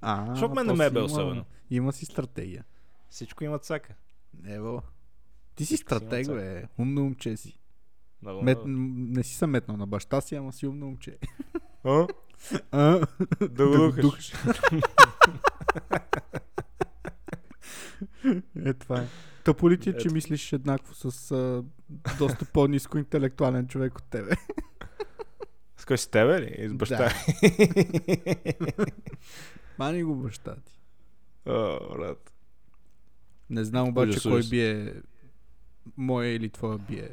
А, 0.00 0.26
Защото 0.30 0.54
мен 0.54 0.66
не 0.66 0.72
ме 0.72 0.86
е 0.86 0.90
бе 0.90 1.00
особено. 1.00 1.44
Има 1.70 1.92
си 1.92 2.04
стратегия. 2.04 2.64
Всичко 3.10 3.44
има 3.44 3.58
цака. 3.58 3.94
Ево. 4.46 4.82
Ти 5.54 5.66
си 5.66 5.74
Всичко 5.74 5.94
стратег, 5.94 6.26
бе. 6.26 6.64
Умно 6.78 7.02
момче 7.02 7.36
си. 7.36 7.58
Много, 8.22 8.42
Мет... 8.42 8.58
Не 8.66 9.22
си 9.22 9.34
съм 9.34 9.50
метнал 9.50 9.76
на 9.76 9.86
баща 9.86 10.20
си, 10.20 10.34
ама 10.34 10.52
си 10.52 10.66
умно 10.66 10.86
момче. 10.86 11.18
А? 11.84 12.06
А? 12.72 13.06
Да 13.50 13.66
го 13.66 13.92
духаш. 14.02 14.32
е, 18.64 18.74
това 18.74 19.00
е. 19.00 19.06
Тъпо 19.44 19.70
ли 19.70 19.78
ти, 19.78 19.90
е, 19.90 19.96
че 19.96 20.08
мислиш 20.08 20.52
еднакво 20.52 20.94
с 20.94 21.30
а, 21.30 21.64
доста 22.18 22.44
по-низко 22.44 22.98
интелектуален 22.98 23.68
човек 23.68 23.98
от 23.98 24.04
тебе? 24.04 24.30
С 25.76 25.84
кой 25.84 25.98
си 25.98 26.10
тебе 26.10 26.40
ли? 26.40 26.68
С 26.68 26.74
баща. 26.74 26.96
Да. 26.96 27.10
Мани 29.78 30.02
го 30.02 30.14
баща 30.14 30.54
ти. 30.56 30.80
О, 31.46 31.78
брат. 31.96 32.32
Не 33.50 33.64
знам 33.64 33.88
обаче 33.88 34.10
Ужас, 34.10 34.22
кой 34.22 34.42
бие 34.50 34.94
моя 35.96 36.34
или 36.34 36.50
твоя 36.50 36.78
бие 36.78 37.10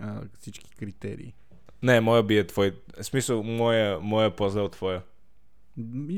а, 0.00 0.22
всички 0.38 0.70
критерии. 0.70 1.34
Не, 1.82 2.00
моя 2.00 2.22
би 2.22 2.38
е 2.38 2.46
твой. 2.46 2.80
В 3.00 3.04
смисъл, 3.04 3.42
моя, 3.42 4.00
моя 4.00 4.32
от 4.40 4.72
твоя. 4.72 5.02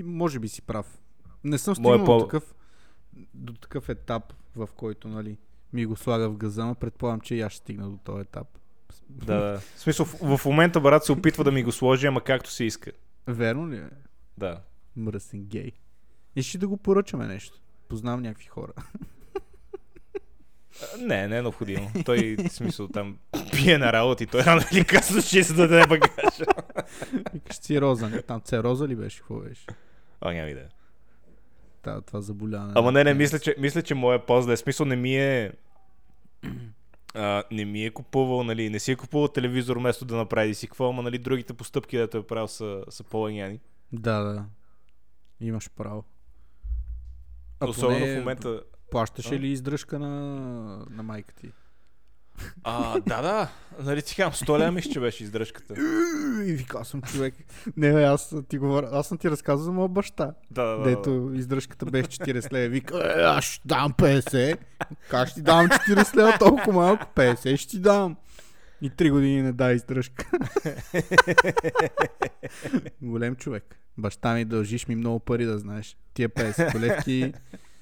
Може 0.04 0.38
би 0.38 0.48
си 0.48 0.62
прав. 0.62 0.98
Не 1.44 1.58
съм 1.58 1.74
Моя 1.78 1.98
стигнал 1.98 2.18
по- 2.18 2.18
до, 2.18 2.24
такъв, 2.24 2.54
до 3.34 3.52
такъв 3.52 3.88
етап, 3.88 4.34
в 4.56 4.68
който 4.76 5.08
нали, 5.08 5.36
ми 5.72 5.86
го 5.86 5.96
слага 5.96 6.30
в 6.30 6.36
газа, 6.36 6.66
но 6.66 6.74
предполагам, 6.74 7.20
че 7.20 7.34
и 7.34 7.40
аз 7.40 7.52
ще 7.52 7.58
стигна 7.58 7.90
до 7.90 7.96
този 7.96 8.20
етап. 8.20 8.58
Да, 9.08 9.40
да. 9.40 9.58
В 9.74 9.80
смисъл, 9.80 10.06
в, 10.06 10.36
в 10.36 10.44
момента 10.44 10.80
брат 10.80 11.04
се 11.04 11.12
опитва 11.12 11.44
да 11.44 11.52
ми 11.52 11.62
го 11.62 11.72
сложи, 11.72 12.06
ама 12.06 12.20
както 12.20 12.50
се 12.50 12.64
иска. 12.64 12.92
Верно 13.26 13.70
ли 13.70 13.76
е? 13.76 13.88
Да. 14.38 14.60
Мръсен 14.96 15.44
гей. 15.44 15.72
И 16.36 16.42
ще 16.42 16.58
да 16.58 16.68
го 16.68 16.76
поръчаме 16.76 17.26
нещо. 17.26 17.60
Познавам 17.88 18.22
някакви 18.22 18.46
хора. 18.46 18.72
Не, 20.98 21.28
не 21.28 21.38
е 21.38 21.42
необходимо. 21.42 21.90
Той, 22.04 22.36
в 22.36 22.48
смисъл, 22.48 22.88
там 22.88 23.18
пие 23.52 23.78
на 23.78 23.92
работа 23.92 24.24
и 24.24 24.26
той 24.26 24.40
рано 24.40 24.62
или 24.72 24.84
късно 24.84 25.22
ще 25.22 25.44
се 25.44 25.52
даде 25.52 25.86
багаж. 25.86 26.40
Викаш 27.32 27.56
си 27.56 27.80
роза, 27.80 28.08
не? 28.08 28.22
Там 28.22 28.40
це 28.44 28.62
роза 28.62 28.88
ли 28.88 28.96
беше? 28.96 29.18
Какво 29.18 29.40
беше? 29.40 29.66
А, 30.20 30.32
няма 30.32 30.48
идея. 30.48 30.68
Това 31.82 32.20
заболяване. 32.20 32.72
Ама 32.76 32.92
не, 32.92 33.04
не, 33.04 33.14
мисля, 33.14 33.38
че, 33.38 33.54
мисля, 33.58 33.82
че 33.82 33.94
моя 33.94 34.26
пост 34.26 34.46
да 34.46 34.52
е 34.52 34.56
смисъл 34.56 34.86
не 34.86 34.96
ми 34.96 35.16
е... 35.16 35.52
А, 37.14 37.44
не 37.50 37.64
ми 37.64 37.84
е 37.84 37.90
купувал, 37.90 38.44
нали, 38.44 38.70
не 38.70 38.78
си 38.78 38.92
е 38.92 38.96
купувал 38.96 39.28
телевизор 39.28 39.76
вместо 39.76 40.04
да 40.04 40.16
направи 40.16 40.54
си 40.54 40.66
какво, 40.66 40.88
ама 40.88 41.02
нали, 41.02 41.18
другите 41.18 41.54
постъпки, 41.54 41.96
дето 41.96 42.16
е 42.16 42.26
правил 42.26 42.48
са, 42.48 42.84
са 42.88 43.04
по-лъняни. 43.04 43.60
Да, 43.92 44.20
да. 44.20 44.44
Имаш 45.40 45.70
право. 45.76 46.04
А 47.60 47.66
Особено 47.66 48.00
поне 48.00 48.14
в 48.14 48.18
момента... 48.18 48.62
Плащаше 48.90 49.34
А? 49.34 49.38
ли 49.38 49.48
издръжка 49.48 49.98
на, 49.98 50.08
на 50.90 51.02
майка 51.02 51.34
ти? 51.34 51.52
А, 52.64 53.00
да, 53.00 53.22
да. 53.22 53.48
Нали 53.82 54.02
ти 54.02 54.16
казвам, 54.16 54.32
100 54.32 54.58
лева 54.58 54.72
мисля, 54.72 54.90
че 54.92 55.00
беше 55.00 55.24
издръжката. 55.24 55.74
И 56.46 56.52
вика, 56.52 56.78
аз 56.80 56.88
съм 56.88 57.02
човек. 57.02 57.34
Не, 57.76 57.92
бе, 57.92 58.04
аз 58.04 58.34
ти 58.48 58.58
говоря, 58.58 58.88
аз 58.92 59.08
съм 59.08 59.18
ти 59.18 59.30
разказал 59.30 59.64
за 59.64 59.72
моя 59.72 59.88
баща. 59.88 60.34
Да, 60.50 60.64
да, 60.64 60.76
да. 60.76 60.82
Дето 60.82 61.30
издръжката 61.34 61.86
беше 61.86 62.08
40 62.08 62.52
лева. 62.52 62.68
Вика, 62.68 63.14
е, 63.16 63.22
аз 63.22 63.44
ще 63.44 63.68
дам 63.68 63.92
50. 63.92 64.58
Как 65.10 65.28
ще 65.28 65.34
ти 65.34 65.42
дам 65.42 65.66
40 65.68 66.16
лева 66.16 66.38
толкова 66.38 66.72
малко? 66.72 67.06
50 67.14 67.56
ще 67.56 67.70
ти 67.70 67.78
дам. 67.78 68.16
И 68.82 68.90
3 68.90 69.10
години 69.10 69.42
не 69.42 69.52
дай 69.52 69.74
издръжка. 69.74 70.30
Голем 73.02 73.36
човек. 73.36 73.78
Баща 73.98 74.34
ми 74.34 74.44
дължиш 74.44 74.86
ми 74.86 74.94
много 74.94 75.18
пари 75.20 75.44
да 75.44 75.58
знаеш. 75.58 75.96
Тия 76.14 76.28
50 76.28 76.72
колетки 76.72 77.32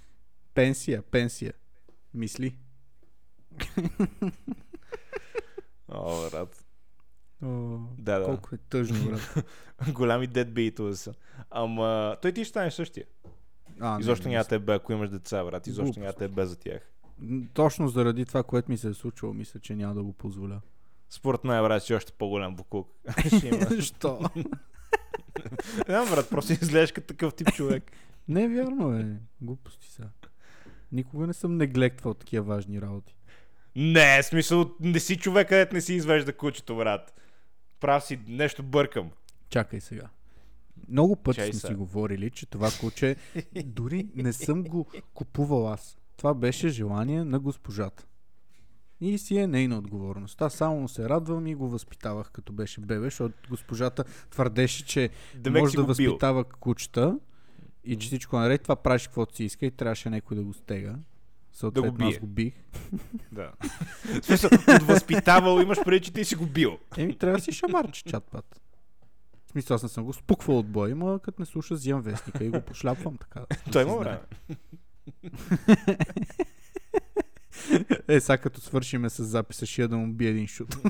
пенсия, 0.54 1.02
пенсия. 1.02 1.52
Мисли. 2.14 2.56
О, 5.88 6.30
брат. 6.30 6.64
О, 7.44 7.78
Да, 7.98 8.18
да. 8.18 8.24
колко 8.24 8.54
е 8.54 8.58
тъжно, 8.58 9.10
брат. 9.10 9.44
Голями 9.92 10.26
дедбейтове 10.26 10.96
са. 10.96 11.14
Ама 11.50 12.16
той 12.22 12.32
ти 12.32 12.44
ще 12.44 12.50
стане 12.50 12.70
същия. 12.70 13.06
А, 13.80 14.00
Изобщо 14.00 14.28
няма 14.28 14.44
те 14.44 14.58
бе, 14.58 14.74
ако 14.74 14.92
имаш 14.92 15.10
деца, 15.10 15.44
брат. 15.44 15.66
Изобщо 15.66 16.00
няма 16.00 16.12
те 16.12 16.28
бе 16.28 16.46
за 16.46 16.56
тях. 16.56 16.92
Точно 17.54 17.88
заради 17.88 18.24
това, 18.24 18.42
което 18.42 18.70
ми 18.70 18.78
се 18.78 18.88
е 18.88 18.94
случило, 18.94 19.32
мисля, 19.32 19.60
че 19.60 19.74
няма 19.76 19.94
да 19.94 20.02
го 20.02 20.12
позволя. 20.12 20.60
Според 21.10 21.44
мен, 21.44 21.62
брат, 21.62 21.82
си 21.82 21.94
още 21.94 22.12
по-голям 22.12 22.56
буклук. 22.56 22.88
Ще. 23.26 23.80
Що? 23.82 24.20
Не, 25.88 25.94
брат, 26.10 26.30
просто 26.30 26.52
изглеждаш 26.52 26.92
като 26.92 27.06
такъв 27.06 27.34
тип 27.34 27.52
човек. 27.52 27.92
Не 28.28 28.48
вярно, 28.48 28.94
е. 28.94 29.16
Глупости 29.40 29.88
са. 29.92 30.08
Никога 30.92 31.26
не 31.26 31.32
съм 31.32 31.56
неглектвал 31.56 32.14
такива 32.14 32.44
важни 32.44 32.80
работи. 32.80 33.15
Не, 33.76 34.22
смисъл, 34.22 34.74
не 34.80 35.00
си 35.00 35.16
човек, 35.16 35.48
където 35.48 35.74
не 35.74 35.80
си 35.80 35.94
извежда 35.94 36.32
кучето, 36.32 36.76
брат. 36.76 37.20
Прав 37.80 38.04
си, 38.04 38.20
нещо 38.28 38.62
бъркам. 38.62 39.10
Чакай 39.50 39.80
сега. 39.80 40.08
Много 40.88 41.16
пъти 41.16 41.36
Чай 41.36 41.52
сме 41.52 41.68
си 41.68 41.74
говорили, 41.74 42.30
че 42.30 42.46
това 42.46 42.70
куче 42.80 43.16
дори 43.64 44.08
не 44.14 44.32
съм 44.32 44.62
го 44.62 44.86
купувал 45.14 45.72
аз. 45.72 45.98
Това 46.16 46.34
беше 46.34 46.68
желание 46.68 47.24
на 47.24 47.40
госпожата. 47.40 48.06
И 49.00 49.18
си 49.18 49.36
е 49.36 49.46
нейна 49.46 49.78
отговорност. 49.78 50.42
Аз 50.42 50.54
само 50.54 50.88
се 50.88 51.08
радвам 51.08 51.46
и 51.46 51.54
го 51.54 51.68
възпитавах 51.68 52.30
като 52.30 52.52
беше 52.52 52.80
бебе, 52.80 53.04
защото 53.04 53.34
госпожата 53.50 54.04
твърдеше, 54.30 54.84
че 54.84 55.10
Демек 55.34 55.62
може 55.62 55.76
да 55.76 55.84
го 55.84 55.94
бил. 55.94 56.10
възпитава 56.10 56.44
кучета 56.44 57.18
и 57.84 57.96
че 57.96 58.06
всичко 58.06 58.36
наред, 58.36 58.62
това 58.62 58.76
правиш 58.76 59.06
каквото 59.06 59.36
си 59.36 59.44
иска 59.44 59.66
и 59.66 59.70
трябваше 59.70 60.10
някой 60.10 60.36
да 60.36 60.42
го 60.42 60.52
стега. 60.52 60.94
Съответно, 61.56 61.92
бие. 61.92 62.08
аз 62.08 62.18
го 62.18 62.26
бих. 62.26 62.54
Да. 63.32 63.52
Смисъл, 64.22 64.50
от 64.68 64.82
възпитавал 64.82 65.60
имаш 65.60 65.78
преди, 65.84 66.04
че 66.04 66.12
ти 66.12 66.24
си 66.24 66.34
го 66.34 66.46
бил. 66.46 66.78
Еми, 66.96 67.18
трябва 67.18 67.38
да 67.38 67.44
си 67.44 67.52
шамарче 67.52 68.04
чат-пат. 68.04 68.60
В 69.46 69.50
смисъл, 69.50 69.74
аз 69.74 69.82
не 69.82 69.88
съм 69.88 70.04
го 70.04 70.12
спуквал 70.12 70.58
от 70.58 70.66
бой, 70.66 70.94
но 70.94 71.18
като 71.18 71.42
не 71.42 71.46
слуша, 71.46 71.74
взимам 71.74 72.02
вестника 72.02 72.44
и 72.44 72.50
го 72.50 72.60
пошляпвам 72.60 73.16
така. 73.16 73.40
да 73.40 73.72
Той 73.72 73.82
има 73.82 73.96
време. 73.96 74.20
Е, 78.08 78.20
сега 78.20 78.38
като 78.38 78.60
свършиме 78.60 79.10
с 79.10 79.24
записа, 79.24 79.66
ще 79.66 79.82
я 79.82 79.88
да 79.88 79.96
му 79.96 80.12
бие 80.12 80.30
един 80.30 80.46
шут. 80.46 80.76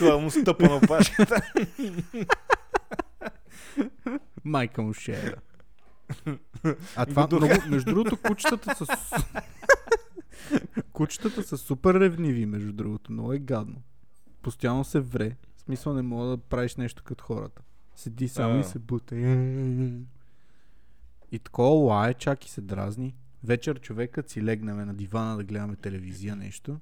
Да 0.00 0.18
му 0.18 0.30
стъпа 0.30 0.64
на 0.64 0.76
опашката. 0.76 1.52
Майка 4.44 4.82
му 4.82 4.92
ще 4.92 5.12
е. 5.12 5.32
А 6.96 7.06
това 7.06 7.26
много, 7.26 7.46
между 7.68 7.90
другото, 7.90 8.16
кучетата 8.16 8.76
са... 8.76 8.86
кучетата 10.92 11.42
са 11.42 11.58
супер 11.58 11.94
ревниви, 11.94 12.46
между 12.46 12.72
другото. 12.72 13.12
Много 13.12 13.32
е 13.32 13.38
гадно. 13.38 13.82
Постоянно 14.42 14.84
се 14.84 15.00
вре. 15.00 15.36
В 15.56 15.60
смисъл 15.60 15.94
не 15.94 16.02
мога 16.02 16.26
да 16.26 16.36
правиш 16.36 16.76
нещо 16.76 17.02
като 17.04 17.24
хората. 17.24 17.62
Седи 17.96 18.28
само 18.28 18.60
и 18.60 18.64
се 18.64 18.78
бута. 18.78 19.16
И 21.32 21.38
такова 21.38 21.70
лае, 21.70 22.14
чак 22.14 22.46
и 22.46 22.50
се 22.50 22.60
дразни. 22.60 23.14
Вечер 23.44 23.80
човекът 23.80 24.30
си 24.30 24.42
легнем 24.42 24.76
на 24.76 24.94
дивана 24.94 25.36
да 25.36 25.44
гледаме 25.44 25.76
телевизия, 25.76 26.36
нещо. 26.36 26.80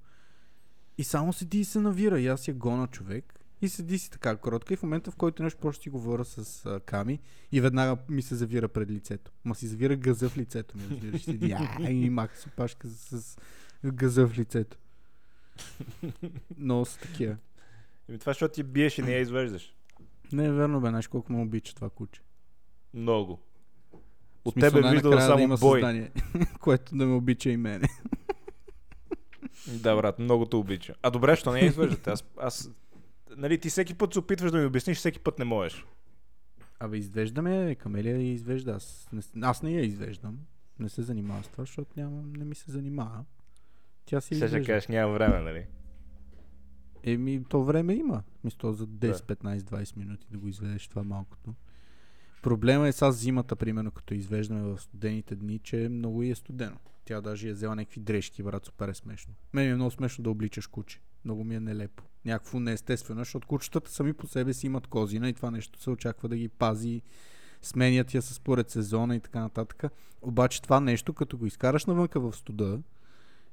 И 0.98 1.04
само 1.04 1.32
седи 1.32 1.60
и 1.60 1.64
се 1.64 1.80
навира. 1.80 2.20
И 2.20 2.26
аз 2.26 2.48
я 2.48 2.54
гона 2.54 2.86
човек. 2.86 3.40
И 3.62 3.68
седи 3.68 3.98
си 3.98 4.10
така 4.10 4.36
кротка. 4.36 4.74
И 4.74 4.76
в 4.76 4.82
момента, 4.82 5.10
в 5.10 5.16
който 5.16 5.42
нещо 5.42 5.60
просто 5.60 5.82
си 5.82 5.90
говоря 5.90 6.24
с 6.24 6.66
а, 6.66 6.80
Ками, 6.80 7.20
и 7.52 7.60
веднага 7.60 7.96
ми 8.08 8.22
се 8.22 8.34
завира 8.34 8.68
пред 8.68 8.90
лицето. 8.90 9.32
Ма 9.44 9.54
си 9.54 9.66
завира 9.66 9.96
газа 9.96 10.28
в 10.28 10.36
лицето 10.36 10.78
ми. 10.78 10.84
Разбираш, 10.90 11.22
седи 11.22 11.52
«А», 11.58 11.90
и 11.90 12.10
маха 12.10 12.36
си 12.36 12.48
пашка 12.56 12.88
с, 12.88 13.22
с 13.22 13.36
газа 13.84 14.26
в 14.26 14.38
лицето. 14.38 14.76
Много 16.58 16.84
са 16.84 16.98
такива. 16.98 17.36
Еми, 18.08 18.18
това, 18.18 18.30
защото 18.30 18.54
ти 18.54 18.62
биеш 18.62 18.98
и 18.98 19.02
не 19.02 19.12
я 19.12 19.20
извеждаш. 19.20 19.74
Не 20.32 20.44
е 20.44 20.52
верно, 20.52 20.80
бе, 20.80 20.88
знаеш 20.88 21.08
колко 21.08 21.32
ме 21.32 21.42
обича 21.42 21.74
това 21.74 21.90
куче. 21.90 22.20
Много. 22.94 23.40
От 24.44 24.52
смисъл, 24.52 24.70
тебе 24.70 24.90
виждал 24.90 25.10
да 25.10 25.20
само 25.20 25.42
има 25.42 25.56
бой. 25.56 25.80
създание, 25.80 26.10
което 26.60 26.96
да 26.96 27.06
ме 27.06 27.14
обича 27.14 27.50
и 27.50 27.56
мене. 27.56 27.88
Да, 29.68 29.96
брат, 29.96 30.18
много 30.18 30.46
те 30.46 30.56
обича. 30.56 30.94
А 31.02 31.10
добре, 31.10 31.36
що 31.36 31.52
не 31.52 31.60
я 31.60 31.66
извеждате? 31.66 32.10
Аз, 32.10 32.24
аз... 32.40 32.70
Нали, 33.36 33.58
ти 33.58 33.70
всеки 33.70 33.94
път 33.94 34.12
се 34.12 34.18
опитваш 34.18 34.50
да 34.50 34.58
ми 34.58 34.66
обясниш, 34.66 34.98
всеки 34.98 35.18
път 35.18 35.38
не 35.38 35.44
можеш. 35.44 35.86
Абе, 36.80 36.96
извеждаме, 36.96 37.74
Камелия 37.74 38.16
я 38.16 38.32
извежда. 38.32 38.72
Аз 38.72 39.08
не, 39.12 39.22
аз 39.42 39.62
не 39.62 39.72
я 39.72 39.84
извеждам. 39.84 40.38
Не 40.78 40.88
се 40.88 41.02
занимавам 41.02 41.44
с 41.44 41.48
това, 41.48 41.62
защото 41.62 41.90
няма, 41.96 42.22
не 42.22 42.44
ми 42.44 42.54
се 42.54 42.70
занимава. 42.70 43.24
Тя 44.04 44.20
си 44.20 44.34
Сега 44.34 44.48
ще 44.48 44.64
кажеш, 44.64 44.88
няма 44.88 45.12
време, 45.12 45.40
нали? 45.40 45.66
Еми, 47.02 47.44
то 47.48 47.64
време 47.64 47.94
има. 47.94 48.22
Мисля, 48.44 48.72
за 48.72 48.86
10, 48.86 48.98
Да. 48.98 49.36
15, 49.36 49.58
20 49.58 49.96
минути 49.96 50.26
да 50.30 50.38
го 50.38 50.48
изведеш 50.48 50.88
това 50.88 51.02
малкото. 51.02 51.54
Проблема 52.42 52.88
е 52.88 52.92
сега 52.92 53.12
зимата, 53.12 53.56
примерно, 53.56 53.90
като 53.90 54.14
извеждаме 54.14 54.62
в 54.62 54.80
студените 54.80 55.36
дни, 55.36 55.58
че 55.58 55.88
много 55.90 56.22
и 56.22 56.30
е 56.30 56.34
студено. 56.34 56.76
Тя 57.04 57.20
даже 57.20 57.48
е 57.48 57.52
взела 57.52 57.76
някакви 57.76 58.00
дрежки, 58.00 58.42
брат, 58.42 58.66
супер 58.66 58.88
е 58.88 58.94
смешно. 58.94 59.34
Мен 59.52 59.70
е 59.70 59.74
много 59.74 59.90
смешно 59.90 60.24
да 60.24 60.30
обличаш 60.30 60.66
куче. 60.66 61.00
Много 61.24 61.44
ми 61.44 61.54
е 61.54 61.60
нелепо. 61.60 62.02
Някакво 62.24 62.60
неестествено, 62.60 63.20
защото 63.20 63.48
кучетата 63.48 63.90
сами 63.90 64.12
по 64.12 64.26
себе 64.26 64.54
си 64.54 64.66
имат 64.66 64.86
козина 64.86 65.28
и 65.28 65.32
това 65.32 65.50
нещо 65.50 65.82
се 65.82 65.90
очаква 65.90 66.28
да 66.28 66.36
ги 66.36 66.48
пази, 66.48 67.02
сменят 67.62 68.14
я 68.14 68.22
според 68.22 68.70
сезона 68.70 69.16
и 69.16 69.20
така 69.20 69.40
нататък. 69.40 69.84
Обаче 70.22 70.62
това 70.62 70.80
нещо, 70.80 71.12
като 71.12 71.38
го 71.38 71.46
изкараш 71.46 71.86
навънка 71.86 72.20
в 72.20 72.32
студа, 72.32 72.78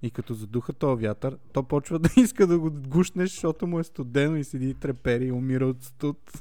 и 0.01 0.11
като 0.11 0.34
задуха 0.34 0.74
този 0.74 1.05
вятър, 1.05 1.38
то 1.53 1.63
почва 1.63 1.99
да 1.99 2.09
иска 2.22 2.47
да 2.47 2.59
го 2.59 2.72
гушнеш, 2.72 3.30
защото 3.30 3.67
му 3.67 3.80
е 3.80 3.84
студено 3.84 4.36
и 4.36 4.43
седи 4.43 4.70
и 4.70 4.74
трепери 4.74 5.26
и 5.26 5.32
умира 5.32 5.65
от 5.65 5.84
студ. 5.84 6.32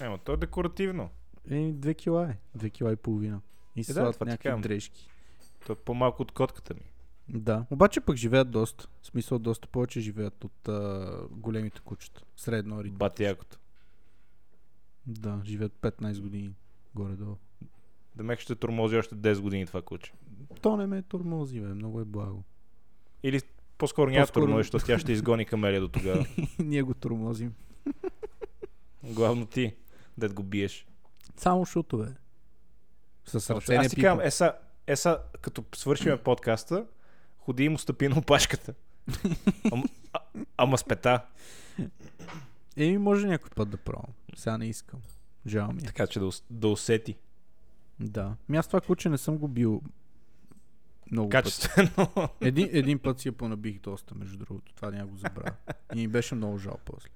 Ема, 0.00 0.18
то 0.18 0.32
е 0.32 0.36
декоративно. 0.36 1.10
Е, 1.50 1.72
две 1.72 1.94
кила 1.94 2.30
е. 2.30 2.36
Две 2.54 2.70
кила 2.70 2.92
и 2.92 2.96
половина. 2.96 3.40
И 3.76 3.80
Е, 3.80 3.84
да, 3.84 3.92
слагат 3.92 4.18
ти 4.18 4.24
някакви 4.24 4.62
дрежки. 4.62 5.08
То 5.66 5.72
е 5.72 5.76
по-малко 5.76 6.22
от 6.22 6.32
котката 6.32 6.74
ми. 6.74 6.89
Да. 7.34 7.64
Обаче 7.70 8.00
пък 8.00 8.16
живеят 8.16 8.50
доста. 8.50 8.88
В 9.02 9.06
смисъл 9.06 9.38
доста 9.38 9.68
повече 9.68 10.00
живеят 10.00 10.44
от 10.44 10.68
а, 10.68 11.18
големите 11.30 11.80
кучета. 11.80 12.22
Средно 12.36 12.84
ритм. 12.84 12.96
Бати 12.96 13.22
якото. 13.22 13.58
Да, 15.06 15.40
живеят 15.44 15.72
15 15.72 16.20
години 16.20 16.50
горе-долу. 16.94 17.36
Демек 18.16 18.40
ще 18.40 18.54
тормози 18.54 18.96
още 18.96 19.14
10 19.14 19.40
години 19.40 19.66
това 19.66 19.82
куче. 19.82 20.12
То 20.62 20.76
не 20.76 20.86
ме 20.86 21.02
тормози, 21.02 21.60
бе. 21.60 21.66
Много 21.66 22.00
е 22.00 22.04
благо. 22.04 22.44
Или 23.22 23.40
По-скоро 23.78 24.10
няма 24.10 24.26
По-скоро- 24.26 24.44
тормозиш, 24.44 24.66
защото 24.66 24.86
тя 24.86 24.98
ще 24.98 25.12
изгони 25.12 25.44
камелия 25.44 25.80
до 25.80 25.88
тогава. 25.88 26.26
Ние 26.58 26.82
го 26.82 26.94
тормозим. 26.94 27.54
Главно 29.04 29.46
ти, 29.46 29.74
дед 30.18 30.34
го 30.34 30.42
биеш. 30.42 30.86
Само 31.36 31.64
шутове. 31.64 32.14
С 33.24 33.50
ръце 33.50 33.74
Аз 33.74 33.88
ти 33.88 34.00
казвам, 34.00 34.26
еса, 34.26 34.52
еса, 34.86 35.18
като 35.40 35.64
свършиме 35.74 36.16
подкаста, 36.16 36.86
ходи 37.40 37.64
и 37.64 37.68
му 37.68 37.78
стъпи 37.78 38.08
на 38.08 38.18
опашката. 38.18 38.74
Ама, 39.72 39.84
а, 40.12 40.18
ама 40.56 40.78
с 40.78 40.84
пета, 40.84 41.20
Еми, 42.76 42.98
може 42.98 43.26
някой 43.26 43.50
път 43.50 43.70
да 43.70 43.76
пробвам. 43.76 44.12
Сега 44.34 44.58
не 44.58 44.66
искам. 44.66 45.00
Жал 45.46 45.72
ми 45.72 45.82
е. 45.82 45.86
така 45.86 46.06
че 46.06 46.20
да, 46.20 46.30
да 46.50 46.68
усети 46.68 47.16
Да. 48.00 48.36
Ми 48.48 48.56
аз 48.56 48.66
това 48.66 48.80
куче 48.80 49.08
не 49.08 49.18
съм 49.18 49.38
го 49.38 49.48
бил 49.48 49.82
много 51.10 51.28
качествено. 51.28 52.08
Един, 52.40 52.68
един 52.72 52.98
път 52.98 53.20
си 53.20 53.28
я 53.28 53.32
понабих 53.32 53.80
доста, 53.80 54.14
между 54.14 54.38
другото. 54.38 54.74
Това 54.74 54.90
няма 54.90 55.06
го 55.06 55.16
забравя. 55.16 55.56
И 55.94 55.98
ми 55.98 56.08
беше 56.08 56.34
много 56.34 56.58
жал 56.58 56.78
после. 56.84 57.08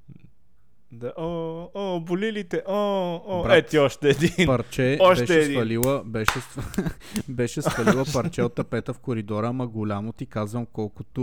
Да, 0.93 1.13
о, 1.19 1.69
о, 1.75 2.01
боли 2.01 2.33
ли 2.33 2.45
те? 2.45 2.63
О, 2.69 3.21
о, 3.27 3.43
Брат, 3.43 3.57
ети 3.57 3.79
още 3.79 4.09
един. 4.09 4.47
Парче 4.47 4.99
Още 5.03 5.23
беше 5.23 5.41
един. 5.41 5.53
свалила, 5.53 6.03
беше, 6.05 6.39
беше 7.29 7.63
свалила 7.63 8.05
парче 8.13 8.43
от 8.43 8.55
тапета 8.55 8.93
в 8.93 8.99
коридора, 8.99 9.49
ама 9.49 9.67
голямо 9.67 10.13
ти 10.13 10.27
казвам, 10.27 10.67
колкото, 10.67 11.23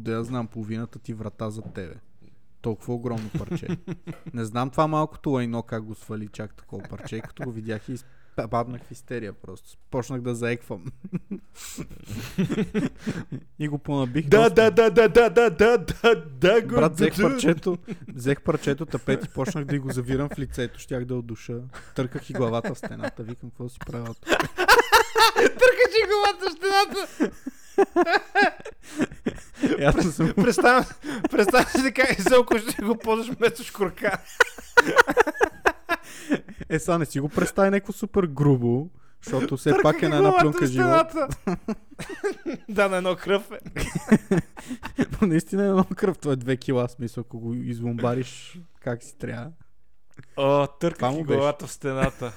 да 0.00 0.12
я 0.12 0.24
знам, 0.24 0.46
половината 0.46 0.98
ти 0.98 1.14
врата 1.14 1.50
за 1.50 1.62
тебе. 1.62 1.94
Толкова 2.60 2.94
огромно 2.94 3.30
парче. 3.38 3.68
Не 4.34 4.44
знам 4.44 4.70
това 4.70 4.86
малкото 4.86 5.30
лайно 5.30 5.62
как 5.62 5.84
го 5.84 5.94
свали 5.94 6.28
чак 6.28 6.54
такова 6.54 6.82
парче. 6.88 7.20
Като 7.20 7.42
го 7.42 7.52
видях 7.52 7.88
и 7.88 7.96
паднах 8.46 8.82
в 8.82 8.90
истерия 8.90 9.32
просто. 9.32 9.78
Почнах 9.90 10.20
да 10.20 10.34
заеквам. 10.34 10.84
и 13.58 13.68
го 13.68 13.78
понабих. 13.78 14.28
Да, 14.28 14.50
да, 14.50 14.70
да, 14.70 14.90
да, 14.90 15.08
да, 15.08 15.30
да, 15.30 15.50
да, 15.50 15.78
да, 15.78 16.24
да, 16.40 16.62
го 16.62 16.74
Брат, 16.74 16.94
взех 16.94 17.16
да. 17.16 17.22
парчето, 17.22 17.78
взех 18.14 18.42
парчето 18.42 18.86
тапет 18.86 19.24
и 19.24 19.28
почнах 19.28 19.64
да 19.64 19.80
го 19.80 19.92
завирам 19.92 20.28
в 20.28 20.38
лицето. 20.38 20.78
Щях 20.78 21.04
да 21.04 21.14
отдуша. 21.14 21.60
Търках 21.94 22.30
и 22.30 22.32
главата 22.32 22.74
в 22.74 22.78
стената. 22.78 23.22
Викам, 23.22 23.50
какво 23.50 23.68
си 23.68 23.78
правил? 23.86 24.14
тук? 24.14 24.38
Търкачи 25.34 26.02
главата 26.08 26.50
в 26.50 26.52
стената. 26.52 27.30
И 29.62 30.06
не 30.06 30.12
съм 30.12 30.32
Представям, 30.34 31.64
си 31.64 31.82
така 31.82 32.02
и 32.18 32.22
селко 32.22 32.58
ще 32.58 32.82
го 32.82 32.98
ползваш 32.98 33.36
вместо 33.36 33.64
шкурка. 33.64 34.18
Е, 36.68 36.78
сега 36.78 36.98
не 36.98 37.06
си 37.06 37.20
го 37.20 37.28
представи 37.28 37.70
някакво 37.70 37.92
супер 37.92 38.26
грубо, 38.26 38.90
защото 39.24 39.56
все 39.56 39.70
Търках 39.70 39.82
пак 39.82 40.02
е 40.02 40.08
на 40.08 40.16
една 40.16 40.38
плюнка 40.40 40.66
живот. 40.66 41.06
да, 42.68 42.88
на 42.88 42.96
едно 42.96 43.16
кръв 43.16 43.50
е. 43.50 43.58
Но 45.20 45.28
наистина 45.28 45.66
е 45.66 45.72
много 45.72 45.94
кръв, 45.94 46.18
това 46.18 46.32
е 46.32 46.36
2 46.36 46.58
кила, 46.58 46.88
смисъл, 46.88 47.20
ако 47.20 47.38
го 47.38 47.54
изломбариш 47.54 48.60
как 48.80 49.02
си 49.02 49.18
трябва. 49.18 49.50
О, 50.36 50.66
търках 50.66 51.18
и 51.18 51.22
главата 51.22 51.66
в 51.66 51.72
стената. 51.72 52.30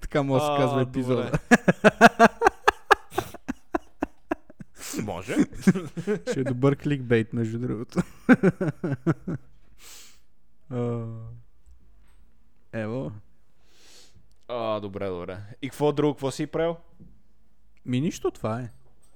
Така 0.00 0.22
може 0.22 0.44
да 0.44 0.52
се 0.52 0.62
казва 0.62 0.82
епизода. 0.82 1.32
Може. 5.02 5.36
Ще 6.30 6.40
е 6.40 6.44
добър 6.44 6.76
кликбейт, 6.76 7.32
между 7.32 7.58
другото. 7.58 7.98
А, 10.70 11.06
Ево. 12.72 13.12
А, 14.48 14.80
добре, 14.80 15.08
добре. 15.08 15.38
И 15.62 15.68
какво 15.68 15.92
друго, 15.92 16.14
какво 16.14 16.30
си 16.30 16.46
правил? 16.46 16.76
Ми 17.84 18.00
нищо 18.00 18.30
това 18.30 18.60
е. 18.60 18.70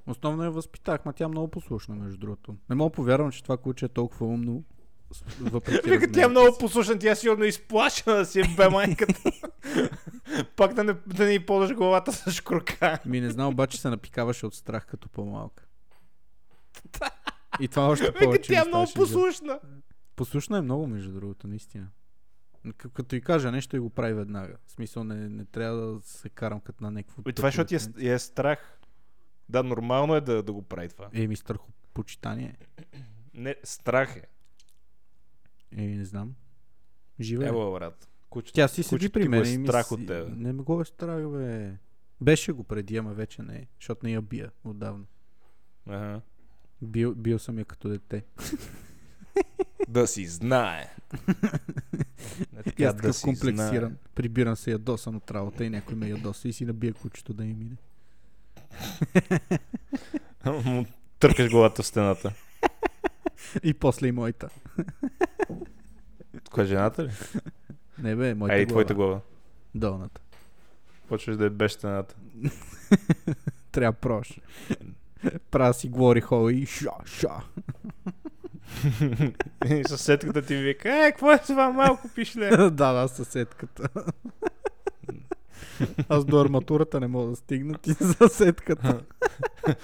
Основно 0.07 0.45
я 0.45 0.51
възпитах, 0.51 1.05
ма 1.05 1.13
тя 1.13 1.25
е 1.25 1.29
много 1.29 1.49
послушна, 1.49 1.95
между 1.95 2.19
другото. 2.19 2.57
Не 2.71 2.77
мога 2.77 2.91
повярвам, 2.91 3.33
че 3.33 3.43
това 3.43 3.57
куче 3.57 3.85
е 3.85 3.89
толкова 3.89 4.27
умно. 4.27 4.65
Въпреки 5.41 5.91
Вика, 5.91 6.13
тя 6.13 6.25
е 6.25 6.29
много 6.29 6.59
послушна, 6.59 6.99
тя 6.99 7.15
сигурно 7.15 7.45
е 7.45 7.49
изплашена 7.49 8.17
да 8.17 8.27
си 8.27 8.41
е 8.41 8.45
бе 8.57 8.69
майката. 8.69 9.31
Пак 10.57 10.75
да 10.75 10.85
не, 10.85 10.95
да 11.07 11.25
не 11.25 11.33
й 11.33 11.47
ползваш 11.47 11.77
главата 11.77 12.13
с 12.13 12.31
шкурка. 12.31 12.99
Ми 13.07 13.21
не 13.21 13.31
знам, 13.31 13.49
обаче 13.49 13.81
се 13.81 13.91
напикаваше 13.91 14.47
от 14.47 14.55
страх 14.55 14.87
като 14.87 15.09
по-малка. 15.09 15.67
И 17.61 17.69
това 17.69 17.89
още 17.89 18.07
Вика, 18.07 18.25
повече 18.25 18.53
тя 18.53 18.61
ми 18.61 18.67
е 18.67 18.69
много 18.69 18.93
послушна. 18.95 19.61
Послушна 20.17 20.59
е 20.59 20.63
много, 20.63 20.87
между 20.87 21.13
другото, 21.13 21.49
наистина. 21.49 21.87
Като 22.93 23.17
и 23.17 23.21
кажа 23.21 23.53
нещо 23.53 23.77
и 23.77 23.81
го 23.81 23.91
прави 23.91 24.15
веднага. 24.15 24.57
В 24.67 24.73
смисъл 24.73 25.05
не, 25.05 25.29
не 25.29 25.45
трябва 25.45 25.77
да 25.77 26.01
се 26.01 26.29
карам 26.29 26.61
като 26.61 26.85
на 26.85 26.91
някакво... 26.91 27.23
И 27.29 27.33
това, 27.33 27.51
тъпо 27.51 27.67
защото 27.69 28.01
я 28.01 28.15
е 28.15 28.19
страх. 28.19 28.79
Да, 29.49 29.63
нормално 29.63 30.15
е 30.15 30.21
да, 30.21 30.43
да 30.43 30.53
го 30.53 30.63
прави 30.63 30.89
това. 30.89 31.09
Еми 31.13 31.37
страхопочитание. 31.37 32.57
Не, 33.35 33.57
страх 33.65 34.17
е. 34.17 34.23
Еми 35.73 35.97
не 35.97 36.05
знам. 36.05 36.35
Живе. 37.21 37.45
е. 37.45 37.49
Ево, 37.49 37.73
брат. 37.73 38.09
Кучето, 38.31 38.55
Тя 38.55 38.69
си 38.69 38.83
седи 38.83 39.09
при 39.09 39.29
мен 39.29 39.43
е 39.65 39.67
страх 39.67 39.87
си- 39.87 39.95
от 39.95 40.07
тебе. 40.07 40.31
Не 40.31 40.53
ме 40.53 40.63
го 40.63 40.81
е 40.81 40.85
страх, 40.85 41.29
бе. 41.29 41.73
Беше 42.21 42.53
го 42.53 42.65
преди, 42.65 42.97
ама 42.97 43.13
вече 43.15 43.43
не 43.43 43.57
е. 43.57 43.67
Защото 43.81 44.07
не 44.07 44.13
я 44.13 44.23
бия 44.23 44.51
отдавна. 44.65 45.05
Ага. 45.87 46.21
Бил, 46.83 47.15
бил 47.15 47.39
съм 47.39 47.59
я 47.59 47.65
като 47.65 47.89
дете. 47.89 48.25
Да 49.89 50.07
си 50.07 50.27
знае. 50.27 50.95
Не 52.53 52.61
И 52.61 52.63
така, 52.65 52.85
аз 52.85 52.97
такъв 52.97 53.03
да 53.03 53.13
си 53.13 53.23
комплексиран. 53.23 53.97
Прибирам 54.15 54.57
се 54.57 54.71
ядосан 54.71 55.17
от 55.17 55.31
работа 55.31 55.65
и 55.65 55.71
някой 55.71 55.95
ме 55.95 56.09
ядоса 56.09 56.49
и 56.49 56.53
си 56.53 56.65
набия 56.65 56.95
кучето 56.95 57.33
да 57.35 57.45
ми 57.45 57.55
мине. 57.55 57.77
знае. 60.43 60.63
Му 60.65 60.87
Търкаш 61.19 61.51
главата 61.51 61.83
в 61.83 61.87
стената. 61.87 62.33
И 63.63 63.75
после 63.75 64.07
и 64.07 64.13
моята. 64.13 64.49
Кой 66.51 66.65
е 66.65 66.67
жената 66.67 67.05
ли? 67.05 67.11
Не 67.99 68.17
бе, 68.17 68.35
моята 68.35 68.55
Ей, 68.55 68.65
глава. 68.65 68.69
твоята 68.69 68.95
глава. 68.95 69.21
Долната. 69.75 70.21
Почваш 71.09 71.37
да 71.37 71.45
е 71.45 71.51
без 71.51 71.73
стената. 71.73 72.17
Трябва 73.73 73.93
прош. 73.93 74.41
Правя 75.51 75.75
си 75.75 75.89
глори 75.89 76.21
хол 76.21 76.51
и 76.51 76.67
ша, 76.67 76.91
ша. 77.05 77.45
И 79.71 79.85
съседката 79.89 80.43
ти 80.43 80.57
вика, 80.57 81.07
е, 81.07 81.13
какво 81.13 81.33
е 81.33 81.39
това 81.39 81.71
малко 81.71 82.09
пишле? 82.15 82.49
да, 82.57 82.69
да, 82.71 83.09
съседката. 83.09 83.89
Аз 86.09 86.25
до 86.25 86.41
арматурата 86.41 87.01
не 87.01 87.07
мога 87.07 87.31
да 87.31 87.37
стигна 87.37 87.79
ти 87.79 87.95
съседката. 87.95 89.01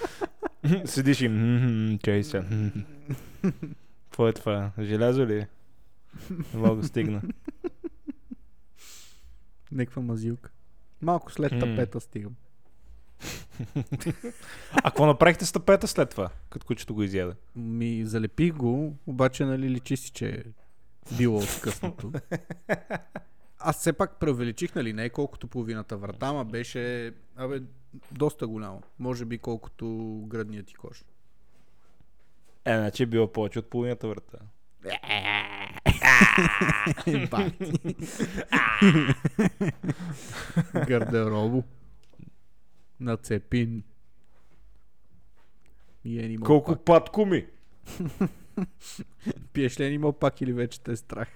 Седиш 0.85 1.21
и, 1.21 1.27
«Мгм, 1.27 1.97
чай 2.03 2.23
се. 2.23 2.39
мгм». 2.39 2.79
Какво 4.09 4.27
е 4.27 4.33
това? 4.33 4.71
Желязо 4.79 5.25
ли? 5.25 5.37
е? 5.37 5.47
Мога 6.53 6.75
да 6.81 6.87
стигна. 6.87 7.21
Някаква 9.71 10.01
мазилка. 10.01 10.51
Малко 11.01 11.31
след 11.31 11.59
тапета 11.59 11.99
стигам. 11.99 12.35
А 14.71 14.81
какво 14.81 15.05
направихте 15.05 15.45
с 15.45 15.51
тапета 15.51 15.87
след 15.87 16.09
това, 16.09 16.29
като 16.49 16.65
кучето 16.65 16.95
го 16.95 17.03
изяде? 17.03 17.33
Ми 17.55 18.05
залепих 18.05 18.53
го, 18.53 18.95
обаче 19.07 19.45
нали 19.45 19.69
личи 19.69 19.97
си, 19.97 20.11
че 20.11 20.29
е 20.29 20.43
било 21.17 21.37
откъснато. 21.37 22.11
Аз 23.59 23.77
все 23.77 23.93
пак 23.93 24.19
преувеличих, 24.19 24.75
нали, 24.75 24.93
не 24.93 25.05
е 25.05 25.09
колкото 25.09 25.47
половината 25.47 25.97
врата, 25.97 26.27
ама 26.27 26.45
беше, 26.45 27.13
абе, 27.35 27.61
доста 28.11 28.47
голямо. 28.47 28.81
Може 28.99 29.25
би 29.25 29.37
колкото 29.37 30.19
градният 30.27 30.67
ти 30.67 30.75
кош. 30.75 31.05
Е, 32.65 32.77
значи 32.77 33.03
е 33.03 33.05
било 33.05 33.33
повече 33.33 33.59
от 33.59 33.69
половината 33.69 34.07
врата. 34.07 34.37
Бати. 37.31 37.71
Гардеробо. 42.99 43.11
Нацепин. 43.11 43.83
И 46.05 46.19
енимал 46.19 46.45
Колко 46.45 46.71
пак. 46.71 46.85
патко 46.85 47.25
ми? 47.25 47.45
Пиеш 49.53 49.79
ли 49.79 49.85
енимал 49.85 50.13
пак 50.13 50.41
или 50.41 50.53
вече 50.53 50.81
те 50.81 50.91
е 50.91 50.95
страх? 50.95 51.27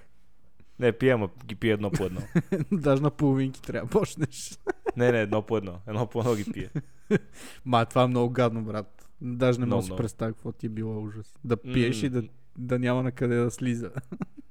Не, 0.78 0.92
пия, 0.92 1.14
ама 1.14 1.28
ги 1.46 1.54
пия 1.54 1.74
едно 1.74 1.90
по 1.90 2.04
едно. 2.04 2.20
Даже 2.72 3.02
на 3.02 3.10
половинки 3.10 3.62
трябва 3.62 3.86
да 3.88 3.92
почнеш. 3.92 4.58
Не, 4.96 5.12
не, 5.12 5.20
едно 5.20 5.42
по 5.42 5.56
едно. 5.56 5.80
Едно 5.86 6.06
по 6.06 6.20
едно 6.20 6.34
ги 6.34 6.44
пия. 6.44 6.70
Ма, 7.64 7.86
това 7.86 8.02
е 8.02 8.06
много 8.06 8.30
гадно, 8.30 8.62
брат. 8.62 9.08
Даже 9.20 9.60
не 9.60 9.66
мога 9.66 9.76
да 9.76 9.82
си 9.82 9.92
представя 9.96 10.32
какво 10.32 10.52
ти 10.52 10.66
е 10.66 10.68
било 10.68 11.02
ужас. 11.02 11.34
Да 11.44 11.56
пиеш 11.56 12.02
и 12.02 12.08
да, 12.08 12.22
да 12.58 12.78
няма 12.78 13.02
на 13.02 13.12
къде 13.12 13.36
да 13.36 13.50
слиза. 13.50 13.90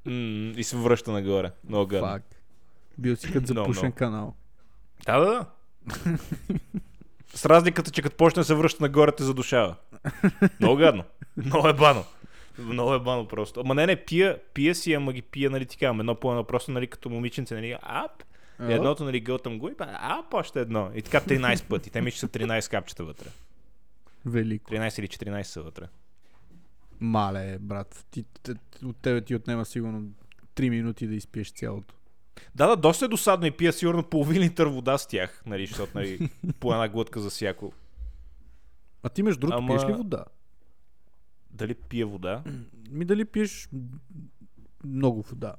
М, 0.05 0.53
И 0.57 0.64
се 0.64 0.78
връща 0.78 1.11
нагоре. 1.11 1.51
Много 1.70 1.88
гадно. 1.88 2.07
Фак. 2.07 2.24
Бил 2.97 3.16
си 3.16 3.32
като 3.34 3.45
запушен 3.45 3.82
много. 3.82 3.95
канал. 3.95 4.36
Да, 5.05 5.20
да, 5.20 5.26
да. 5.26 5.45
С 7.36 7.45
разликата, 7.45 7.91
че 7.91 8.01
като 8.01 8.17
почне 8.17 8.43
се 8.43 8.55
връща 8.55 8.84
нагоре, 8.84 9.11
те 9.11 9.23
задушава. 9.23 9.75
Много 10.59 10.75
гадно. 10.75 11.03
Много 11.38 11.67
е 11.67 11.73
бано. 11.73 12.03
Много 12.57 12.93
е 12.93 12.99
бано 12.99 13.27
просто. 13.27 13.59
Ама 13.59 13.75
не, 13.75 13.86
не, 13.86 14.05
пия, 14.05 14.39
пия 14.53 14.75
си, 14.75 14.93
ама 14.93 15.13
ги 15.13 15.21
пия, 15.21 15.49
нали 15.49 15.65
ти 15.65 15.77
казвам, 15.77 15.99
едно 15.99 16.15
по 16.15 16.31
едно, 16.31 16.43
просто, 16.43 16.71
нали, 16.71 16.88
като 16.88 17.09
момиченце, 17.09 17.55
нали, 17.55 17.77
ап, 17.81 18.23
и 18.69 18.73
едното, 18.73 19.03
нали, 19.03 19.19
гълтам 19.19 19.59
го 19.59 19.69
и 19.69 19.77
па, 19.77 19.88
ап, 19.99 20.34
още 20.34 20.61
едно. 20.61 20.91
И 20.95 21.01
така 21.01 21.21
13 21.21 21.67
пъти. 21.67 21.89
Те 21.89 22.11
че 22.11 22.19
са 22.19 22.27
13 22.27 22.71
капчета 22.71 23.03
вътре. 23.03 23.27
Велико. 24.25 24.71
13 24.71 24.99
или 24.99 25.07
14 25.07 25.41
са 25.43 25.61
вътре. 25.61 25.88
Мале, 26.99 27.57
брат. 27.59 28.05
Ти, 28.11 28.25
от 28.86 28.97
тебе 29.01 29.21
ти 29.21 29.36
отнема 29.36 29.65
сигурно 29.65 30.03
3 30.55 30.69
минути 30.69 31.07
да 31.07 31.15
изпиеш 31.15 31.51
цялото. 31.51 31.95
Да, 32.55 32.67
да, 32.67 32.75
доста 32.75 33.05
е 33.05 33.07
досадно 33.07 33.47
и 33.47 33.51
пия 33.51 33.73
сигурно 33.73 34.03
половин 34.03 34.41
литър 34.41 34.67
вода 34.67 34.97
с 34.97 35.07
тях, 35.07 35.43
нали, 35.45 35.67
защото 35.67 35.91
нали, 35.95 36.29
по 36.59 36.73
една 36.73 36.89
глътка 36.89 37.19
за 37.19 37.29
всяко. 37.29 37.73
А 39.03 39.09
ти 39.09 39.23
между 39.23 39.39
другото 39.39 39.57
Ама- 39.57 39.67
пиеш 39.67 39.89
ли 39.89 39.93
вода? 39.93 40.25
Дали 41.51 41.75
пия 41.75 42.07
вода? 42.07 42.43
Ми 42.89 43.05
дали 43.05 43.25
пиеш 43.25 43.69
много 44.84 45.21
вода 45.21 45.55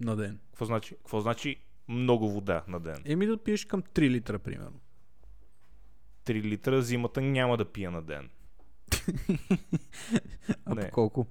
на 0.00 0.16
ден? 0.16 0.38
Какво 0.50 0.64
значи, 0.64 0.94
какво 0.94 1.20
значи 1.20 1.56
много 1.88 2.30
вода 2.30 2.64
на 2.68 2.80
ден? 2.80 3.02
Еми 3.04 3.26
да 3.26 3.36
пиеш 3.36 3.64
към 3.64 3.82
3 3.82 4.10
литра, 4.10 4.38
примерно. 4.38 4.80
3 6.24 6.42
литра 6.42 6.82
зимата 6.82 7.20
няма 7.20 7.56
да 7.56 7.64
пия 7.64 7.90
на 7.90 8.02
ден. 8.02 8.30
А 10.64 10.76
по 10.76 10.90
колко? 10.90 11.26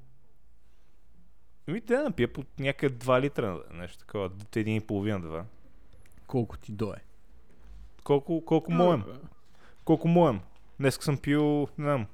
Ми 1.67 1.81
да 1.81 2.03
напия 2.03 2.33
по 2.33 2.43
някъде 2.59 2.95
2 2.95 3.21
литра 3.21 3.59
нещо 3.73 3.97
такова, 3.97 4.29
един 4.55 4.75
и 4.75 4.81
половина, 4.81 5.21
два. 5.21 5.45
Колко 6.27 6.57
ти 6.57 6.71
дое? 6.71 6.97
Колко, 8.03 8.45
колко 8.45 8.71
моем? 8.71 9.03
Колко 9.85 10.07
моем? 10.07 10.39
Днес 10.79 10.97
съм 11.01 11.17
пил, 11.17 11.67
не 11.77 11.85
знам. 11.85 12.05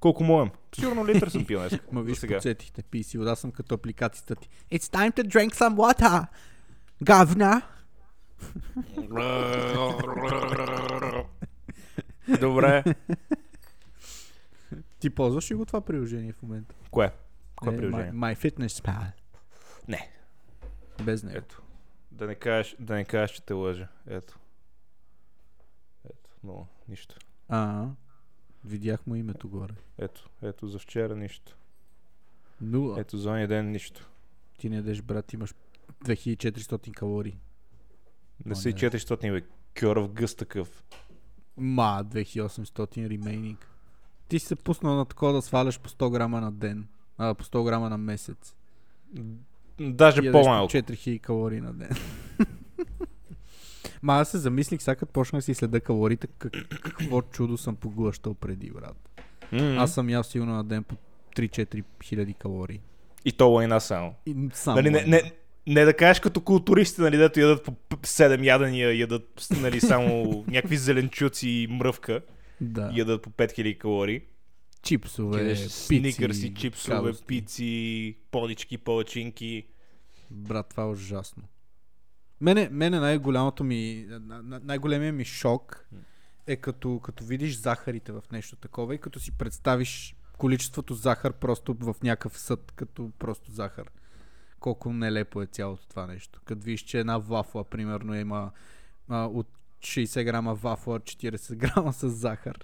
Колко 0.00 0.24
моем? 0.24 0.50
Сигурно 0.74 1.06
литър 1.06 1.28
съм 1.28 1.46
пил 1.46 1.58
днес. 1.58 1.72
Ма 1.92 2.02
виж, 2.02 2.18
сега. 2.18 2.34
подсетихте, 2.34 2.82
пи 2.82 3.02
си 3.02 3.18
вода 3.18 3.36
съм 3.36 3.52
като 3.52 3.74
апликацията 3.74 4.36
ти. 4.36 4.48
It's 4.72 4.82
time 4.82 5.16
to 5.16 5.28
drink 5.28 5.54
some 5.54 5.74
water. 5.74 6.26
Гавна. 7.02 7.62
Добре. 12.40 12.84
Ти 14.98 15.10
ползваш 15.10 15.50
ли 15.50 15.54
го 15.54 15.64
това 15.64 15.80
приложение 15.80 16.32
в 16.32 16.42
момента? 16.42 16.74
Кое? 16.90 17.12
Кое 17.64 17.74
Е, 17.74 17.76
приложение? 17.76 18.12
My, 18.12 18.34
My 18.34 18.50
Fitness 18.50 18.86
Pal. 18.86 19.10
Не. 19.88 20.10
Без 21.02 21.22
него. 21.22 21.38
Ето. 21.38 21.62
Да 22.10 22.26
не 22.26 22.34
кажеш, 22.34 22.76
да 22.80 22.94
не 22.94 23.04
кажеш, 23.04 23.36
че 23.36 23.42
те 23.42 23.52
лъжа. 23.52 23.88
Ето. 24.06 24.38
Ето. 26.04 26.30
Но, 26.44 26.66
нищо. 26.88 27.16
А, 27.48 27.86
видях 28.64 29.06
му 29.06 29.14
името 29.14 29.48
горе. 29.48 29.74
Ето. 29.98 30.30
Ето 30.42 30.68
за 30.68 30.78
вчера 30.78 31.16
нищо. 31.16 31.56
Нула. 32.60 33.00
Ето 33.00 33.18
за 33.18 33.30
ония 33.30 33.48
ден 33.48 33.70
нищо. 33.70 34.10
Ти 34.58 34.70
не 34.70 34.76
ядеш, 34.76 35.02
брат, 35.02 35.32
имаш 35.32 35.54
2400 36.04 36.92
калории. 36.94 37.38
Не 38.46 38.54
са 38.54 38.68
и 38.68 38.72
не. 38.72 38.78
400, 38.78 39.32
бе. 39.32 39.46
Кьорав 39.80 40.12
гъс 40.12 40.34
такъв. 40.34 40.84
Ма, 41.56 42.04
2800 42.04 43.18
remaining. 43.18 43.56
Ти 44.28 44.38
си 44.38 44.46
се 44.46 44.56
пуснал 44.56 44.96
на 44.96 45.04
такова 45.04 45.32
да 45.32 45.42
сваляш 45.42 45.80
по 45.80 45.88
100 45.88 46.10
грама 46.10 46.40
на 46.40 46.52
ден. 46.52 46.88
А, 47.18 47.34
по 47.34 47.44
100 47.44 47.64
грама 47.64 47.90
на 47.90 47.98
месец. 47.98 48.54
Даже 49.80 50.32
по-малко. 50.32 50.72
по 50.72 50.78
4000 50.78 51.20
калории 51.20 51.60
на 51.60 51.72
ден. 51.72 51.90
Ма 54.02 54.14
аз 54.14 54.30
се 54.30 54.38
замислих, 54.38 54.82
сега 54.82 54.94
като 54.96 55.12
почнах 55.12 55.44
си 55.44 55.54
следа 55.54 55.80
калориите, 55.80 56.26
как, 56.26 56.52
какво 56.82 57.22
чудо 57.22 57.56
съм 57.56 57.76
поглъщал 57.76 58.34
преди, 58.34 58.70
брат. 58.70 58.96
М. 59.52 59.76
Аз 59.78 59.94
съм 59.94 60.10
ял 60.10 60.22
сигурно 60.22 60.54
на 60.54 60.64
ден 60.64 60.84
по 60.84 60.96
3-4 61.36 61.84
хиляди 62.02 62.34
калории. 62.34 62.80
И 63.24 63.32
то 63.32 63.50
лайна 63.50 63.80
само. 63.80 64.14
И 64.26 64.48
само. 64.52 64.76
Нали, 64.76 64.90
не, 64.90 65.04
не, 65.04 65.32
не 65.66 65.84
да 65.84 65.94
кажеш 65.94 66.20
като 66.20 66.40
културистите, 66.40 67.02
нали, 67.02 67.16
дето 67.16 67.40
ядат 67.40 67.64
по 67.64 67.96
7 67.96 68.44
ядения, 68.44 68.98
ядат 68.98 69.48
нали, 69.60 69.80
само 69.80 70.44
някакви 70.48 70.76
зеленчуци 70.76 71.48
и 71.48 71.66
мръвка, 71.70 72.20
Да. 72.60 72.90
ядат 72.94 73.22
по 73.22 73.30
5000 73.30 73.78
калории. 73.78 74.22
Чипсове, 74.84 75.38
Кидаш 75.38 75.58
пици, 75.58 75.70
сникърси, 76.12 76.54
чипсове, 76.54 76.94
гадости. 76.96 77.26
пици, 77.26 78.16
понички, 78.30 78.78
палачинки. 78.78 79.66
Брат, 80.30 80.68
това 80.68 80.82
е 80.82 80.86
ужасно. 80.86 81.42
Мене, 82.40 82.68
мене 82.68 83.00
най-голямото 83.00 83.64
ми, 83.64 84.06
на- 84.08 84.42
на- 84.42 84.60
най-големия 84.64 85.12
ми 85.12 85.24
шок 85.24 85.88
е 86.46 86.56
като, 86.56 87.00
като 87.00 87.24
видиш 87.24 87.56
захарите 87.56 88.12
в 88.12 88.22
нещо 88.32 88.56
такова 88.56 88.94
и 88.94 88.98
като 88.98 89.20
си 89.20 89.32
представиш 89.32 90.16
количеството 90.38 90.94
захар 90.94 91.32
просто 91.32 91.76
в 91.80 91.94
някакъв 92.02 92.38
съд, 92.38 92.72
като 92.76 93.10
просто 93.18 93.50
захар. 93.50 93.90
Колко 94.60 94.92
нелепо 94.92 95.42
е 95.42 95.46
цялото 95.46 95.88
това 95.88 96.06
нещо. 96.06 96.40
Като 96.44 96.62
видиш, 96.62 96.80
че 96.80 96.98
една 97.00 97.18
вафла, 97.18 97.64
примерно, 97.64 98.14
има 98.14 98.50
а, 99.08 99.24
от 99.24 99.48
60 99.80 100.24
грама 100.24 100.54
вафла, 100.54 101.00
40 101.00 101.54
грама 101.56 101.92
с 101.92 102.08
захар. 102.08 102.58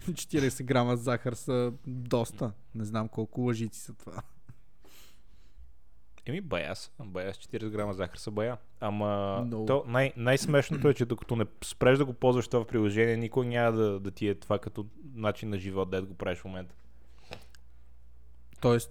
40 0.00 0.64
грама 0.64 0.96
захар 0.96 1.32
са 1.32 1.72
доста. 1.86 2.52
Не 2.74 2.84
знам 2.84 3.08
колко 3.08 3.40
лъжици 3.40 3.80
са 3.80 3.94
това. 3.94 4.22
Еми, 6.26 6.40
бая 6.40 6.76
са. 6.76 6.90
Бая 7.04 7.34
с 7.34 7.38
40 7.38 7.68
грама 7.68 7.94
захар 7.94 8.16
са 8.16 8.30
бая. 8.30 8.56
Ама 8.80 9.42
Много. 9.46 9.66
то 9.66 9.84
най- 9.86 10.12
най-смешното 10.16 10.88
е, 10.88 10.94
че 10.94 11.04
докато 11.04 11.36
не 11.36 11.44
спреш 11.64 11.98
да 11.98 12.04
го 12.04 12.12
ползваш 12.12 12.48
това 12.48 12.64
в 12.64 12.66
приложение, 12.66 13.16
никой 13.16 13.46
няма 13.46 13.72
да, 13.72 14.00
да 14.00 14.10
ти 14.10 14.28
е 14.28 14.34
това 14.34 14.58
като 14.58 14.86
начин 15.14 15.48
на 15.48 15.58
живот, 15.58 15.90
да 15.90 16.02
го 16.02 16.14
правиш 16.14 16.38
в 16.38 16.44
момента. 16.44 16.74
Тоест, 18.60 18.90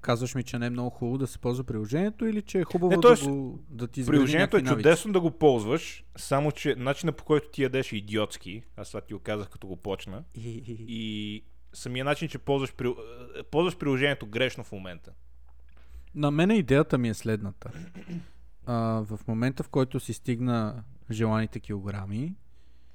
казваш 0.00 0.34
ми, 0.34 0.42
че 0.42 0.58
не 0.58 0.66
е 0.66 0.70
много 0.70 0.90
хубаво 0.90 1.18
да 1.18 1.26
се 1.26 1.38
ползва 1.38 1.64
приложението 1.64 2.26
или 2.26 2.42
че 2.42 2.58
е 2.58 2.64
хубаво 2.64 2.90
Не, 2.90 3.00
тоест, 3.00 3.24
да, 3.24 3.30
го, 3.30 3.58
да 3.70 3.88
ти 3.88 4.00
изгради 4.00 4.16
Приложението 4.16 4.56
е 4.56 4.60
някакви 4.60 4.70
навици? 4.70 4.84
чудесно 4.84 5.12
да 5.12 5.20
го 5.20 5.30
ползваш, 5.30 6.04
само 6.16 6.52
че 6.52 6.74
начинът 6.74 7.16
по 7.16 7.24
който 7.24 7.48
ти 7.48 7.62
ядеш 7.62 7.92
е 7.92 7.96
идиотски. 7.96 8.62
Аз 8.76 8.88
това 8.88 9.00
ти 9.00 9.14
го 9.14 9.20
казах 9.20 9.48
като 9.48 9.66
го 9.66 9.76
почна. 9.76 10.24
И 10.34 11.44
самия 11.72 12.04
начин, 12.04 12.28
че 12.28 12.38
ползваш, 12.38 12.74
при... 12.74 12.88
е, 13.38 13.42
ползваш 13.42 13.76
приложението 13.76 14.26
грешно 14.26 14.64
в 14.64 14.72
момента. 14.72 15.12
На 16.14 16.30
мен 16.30 16.50
идеята 16.50 16.98
ми 16.98 17.08
е 17.08 17.14
следната. 17.14 17.70
А, 18.66 18.74
в 19.00 19.20
момента, 19.28 19.62
в 19.62 19.68
който 19.68 20.00
си 20.00 20.12
стигна 20.12 20.82
желаните 21.10 21.60
килограми, 21.60 22.34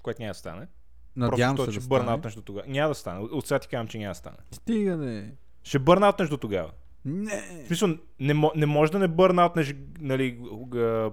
Което 0.01 0.21
няма 0.21 0.29
да 0.31 0.33
стане. 0.33 0.67
надявам 1.15 1.55
Просто 1.55 1.71
се 1.71 1.79
да 1.79 1.85
стане. 1.85 2.35
до 2.35 2.41
тогава. 2.41 2.67
Няма 2.67 2.89
да 2.89 2.95
стане. 2.95 3.19
От 3.19 3.47
сега 3.47 3.59
ти 3.59 3.67
казвам, 3.67 3.87
че 3.87 3.97
няма 3.97 4.11
да 4.11 4.15
стане. 4.15 4.37
Стига 4.51 4.97
не. 4.97 5.33
Ще 5.63 5.79
бърнаутнеш 5.79 6.29
до 6.29 6.37
тогава. 6.37 6.71
Не. 7.05 7.63
В 7.63 7.67
смисъл, 7.67 7.97
не, 8.19 8.51
не 8.55 8.65
може 8.65 8.91
да 8.91 8.99
не 8.99 9.07
бърнаутнеш, 9.07 9.75
нали, 9.99 10.39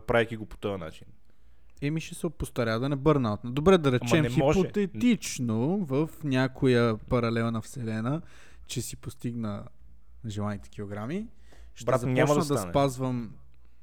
правейки 0.06 0.36
го 0.36 0.46
по 0.46 0.56
този 0.56 0.80
начин. 0.80 1.06
Еми 1.82 2.00
ще 2.00 2.14
се 2.14 2.30
постаря 2.30 2.80
да 2.80 2.88
не 2.88 2.96
бърнаут. 2.96 3.40
Добре 3.44 3.78
да 3.78 3.92
речем 3.92 4.24
хипотетично 4.24 5.84
в 5.84 6.10
някоя 6.24 6.98
паралелна 6.98 7.60
вселена, 7.60 8.22
че 8.66 8.82
си 8.82 8.96
постигна 8.96 9.64
желаните 10.26 10.68
килограми. 10.68 11.26
Ще 11.74 11.84
Брат, 11.84 12.00
започна 12.00 12.14
няма 12.14 12.34
да 12.34 12.40
да, 12.40 12.44
стане. 12.44 12.72
спазвам 12.72 13.34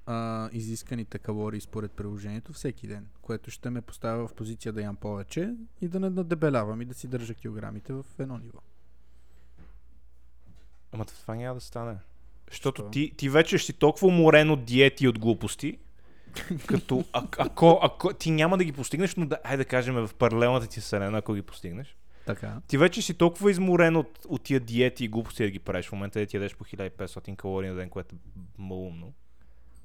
а, 0.06 0.50
изисканите 0.54 1.20
калории 1.20 1.62
според 1.62 1.92
приложението 1.92 2.54
всеки 2.54 2.88
ден, 2.88 3.08
което 3.22 3.52
ще 3.52 3.70
ме 3.70 3.82
поставя 3.82 4.28
в 4.28 4.34
позиция 4.34 4.74
да 4.74 4.82
ям 4.82 4.96
повече 4.96 5.56
и 5.82 5.88
да 5.88 6.00
не 6.00 6.10
надебелявам 6.10 6.82
и 6.82 6.86
да 6.86 6.94
си 6.94 7.08
държа 7.08 7.34
килограмите 7.34 7.94
в 7.94 8.06
едно 8.20 8.38
ниво. 8.38 8.60
Ама 10.92 11.06
това 11.06 11.36
няма 11.36 11.56
да 11.56 11.62
стане. 11.62 11.96
Защото 12.50 12.82
Защо? 12.82 12.92
ти, 12.92 13.14
ти 13.18 13.30
вече 13.30 13.58
ще 13.58 13.66
си 13.66 13.74
толкова 13.74 14.08
уморен 14.08 14.52
от 14.52 14.66
диети 14.66 15.06
и 15.06 15.08
от 15.08 15.20
глупости, 15.20 15.78
като 16.68 17.06
а, 17.14 17.28
ако, 17.38 17.80
ако 17.84 18.14
ти 18.14 18.32
няма 18.32 18.58
да 18.58 18.64
ги 18.64 18.72
постигнеш, 18.72 19.16
но 19.16 19.26
да, 19.26 19.38
айде 19.44 19.64
да 19.64 19.70
кажем 19.70 19.96
в 19.96 20.10
паралелната 20.16 20.68
ти 20.68 20.80
вселена, 20.80 21.18
ако 21.18 21.34
ги 21.34 21.42
постигнеш, 21.42 21.98
Така. 22.26 22.62
ти 22.68 22.78
вече 22.78 23.02
си 23.02 23.14
толкова 23.14 23.52
изморен 23.52 23.96
от, 23.96 24.20
от 24.28 24.44
тия 24.44 24.60
диети 24.60 25.06
и 25.06 25.08
глупости 25.08 25.44
да 25.44 25.50
ги 25.50 25.60
правиш 25.60 25.88
в 25.88 25.92
момента, 25.92 26.20
да 26.20 26.26
ти 26.26 26.36
ядеш 26.38 26.56
по 26.56 26.66
1500 26.66 27.36
калории 27.36 27.70
на 27.70 27.76
ден, 27.76 27.90
което 27.90 28.16
е 28.16 28.20
малумно. 28.58 29.14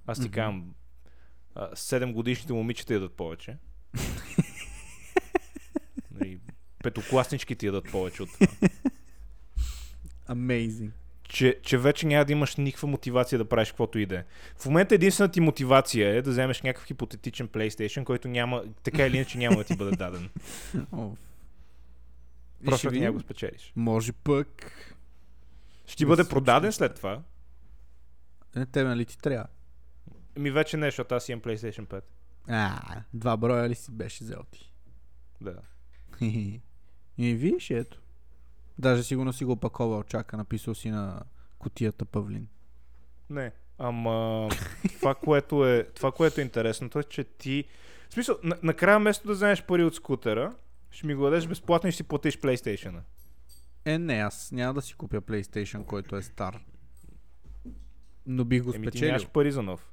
Аз 0.07 0.19
ти 0.19 0.25
Мгм. 0.29 0.35
казвам, 0.35 0.75
7 1.57 2.13
годишните 2.13 2.53
момичета 2.53 2.95
ядат 2.95 3.13
повече. 3.13 3.57
Нали, 6.11 6.39
Петокласничките 6.83 7.67
ядат 7.67 7.91
повече 7.91 8.23
от 8.23 8.29
това. 8.33 8.47
Amazing. 10.33 10.91
че, 11.29 11.59
че 11.63 11.79
вече 11.79 12.07
няма 12.07 12.25
да 12.25 12.33
имаш 12.33 12.57
никаква 12.57 12.89
мотивация 12.89 13.39
да 13.39 13.49
правиш 13.49 13.69
каквото 13.69 13.99
и 13.99 14.07
да 14.07 14.17
е. 14.17 14.25
В 14.57 14.67
момента 14.67 14.95
единствената 14.95 15.33
ти 15.33 15.41
мотивация 15.41 16.17
е 16.17 16.23
да 16.23 16.31
вземеш 16.31 16.63
някакъв 16.63 16.87
хипотетичен 16.87 17.49
PlayStation, 17.49 18.05
който 18.05 18.29
няма, 18.29 18.65
така 18.83 19.07
или 19.07 19.17
иначе 19.17 19.39
няма 19.39 19.57
да 19.57 19.65
ти 19.65 19.77
бъде 19.77 19.97
даден. 19.97 20.31
Просто 22.65 22.89
ако 22.89 22.97
няма 22.97 23.13
го 23.13 23.21
спечелиш. 23.21 23.73
Може 23.77 24.13
пък... 24.13 24.73
Ще 25.87 25.97
ти 25.97 26.07
бъде 26.07 26.29
продаден 26.29 26.73
след 26.73 26.95
това. 26.95 27.23
Не, 28.57 28.67
тебе 28.67 28.89
нали 28.89 29.05
ти 29.05 29.19
трябва? 29.19 29.47
Ми 30.37 30.51
вече 30.51 30.77
не, 30.77 30.87
защото 30.87 31.15
аз 31.15 31.29
имам 31.29 31.43
PlayStation 31.43 31.87
5. 31.87 32.03
А, 32.49 33.03
два 33.15 33.37
броя 33.37 33.69
ли 33.69 33.75
си 33.75 33.91
беше 33.91 34.25
взел 34.25 34.43
ти? 34.51 34.73
Да. 35.41 35.57
И 37.19 37.35
виж, 37.35 37.71
ето. 37.71 38.02
Даже 38.79 39.03
сигурно 39.03 39.33
си 39.33 39.45
го 39.45 39.53
опаковал, 39.53 40.03
чака, 40.03 40.37
написал 40.37 40.75
си 40.75 40.91
на 40.91 41.23
кутията 41.59 42.05
Павлин. 42.05 42.49
Не. 43.31 43.53
Ама 43.79 44.49
това, 44.99 45.15
което 45.15 45.67
е, 45.67 45.85
това, 45.95 46.13
което 46.13 46.41
е 46.41 46.45
интересното 46.45 46.99
е, 46.99 47.05
че 47.05 47.25
ти... 47.25 47.65
В 48.11 48.13
смисъл, 48.13 48.39
на, 48.43 48.57
накрая 48.63 48.99
вместо 48.99 49.27
да 49.27 49.33
вземеш 49.33 49.63
пари 49.63 49.85
от 49.85 49.95
скутера, 49.95 50.55
Ще 50.91 51.07
ми 51.07 51.15
го 51.15 51.25
дадеш 51.25 51.47
безплатно 51.47 51.89
и 51.89 51.93
ще 51.93 51.97
си 51.97 52.09
платиш 52.09 52.39
PlayStation. 52.39 53.01
Е, 53.85 53.99
не, 53.99 54.15
аз 54.15 54.53
няма 54.53 54.75
да 54.75 54.83
си 54.83 54.95
купя 54.95 55.21
PlayStation, 55.21 55.85
който 55.85 56.17
е 56.17 56.23
стар. 56.23 56.61
Но 58.27 58.45
бих 58.45 58.63
го 58.63 58.75
Еми 58.75 58.87
ти 58.87 58.89
спечелил. 58.89 59.13
нямаш 59.13 59.29
пари 59.29 59.53
за 59.53 59.63
нов. 59.63 59.93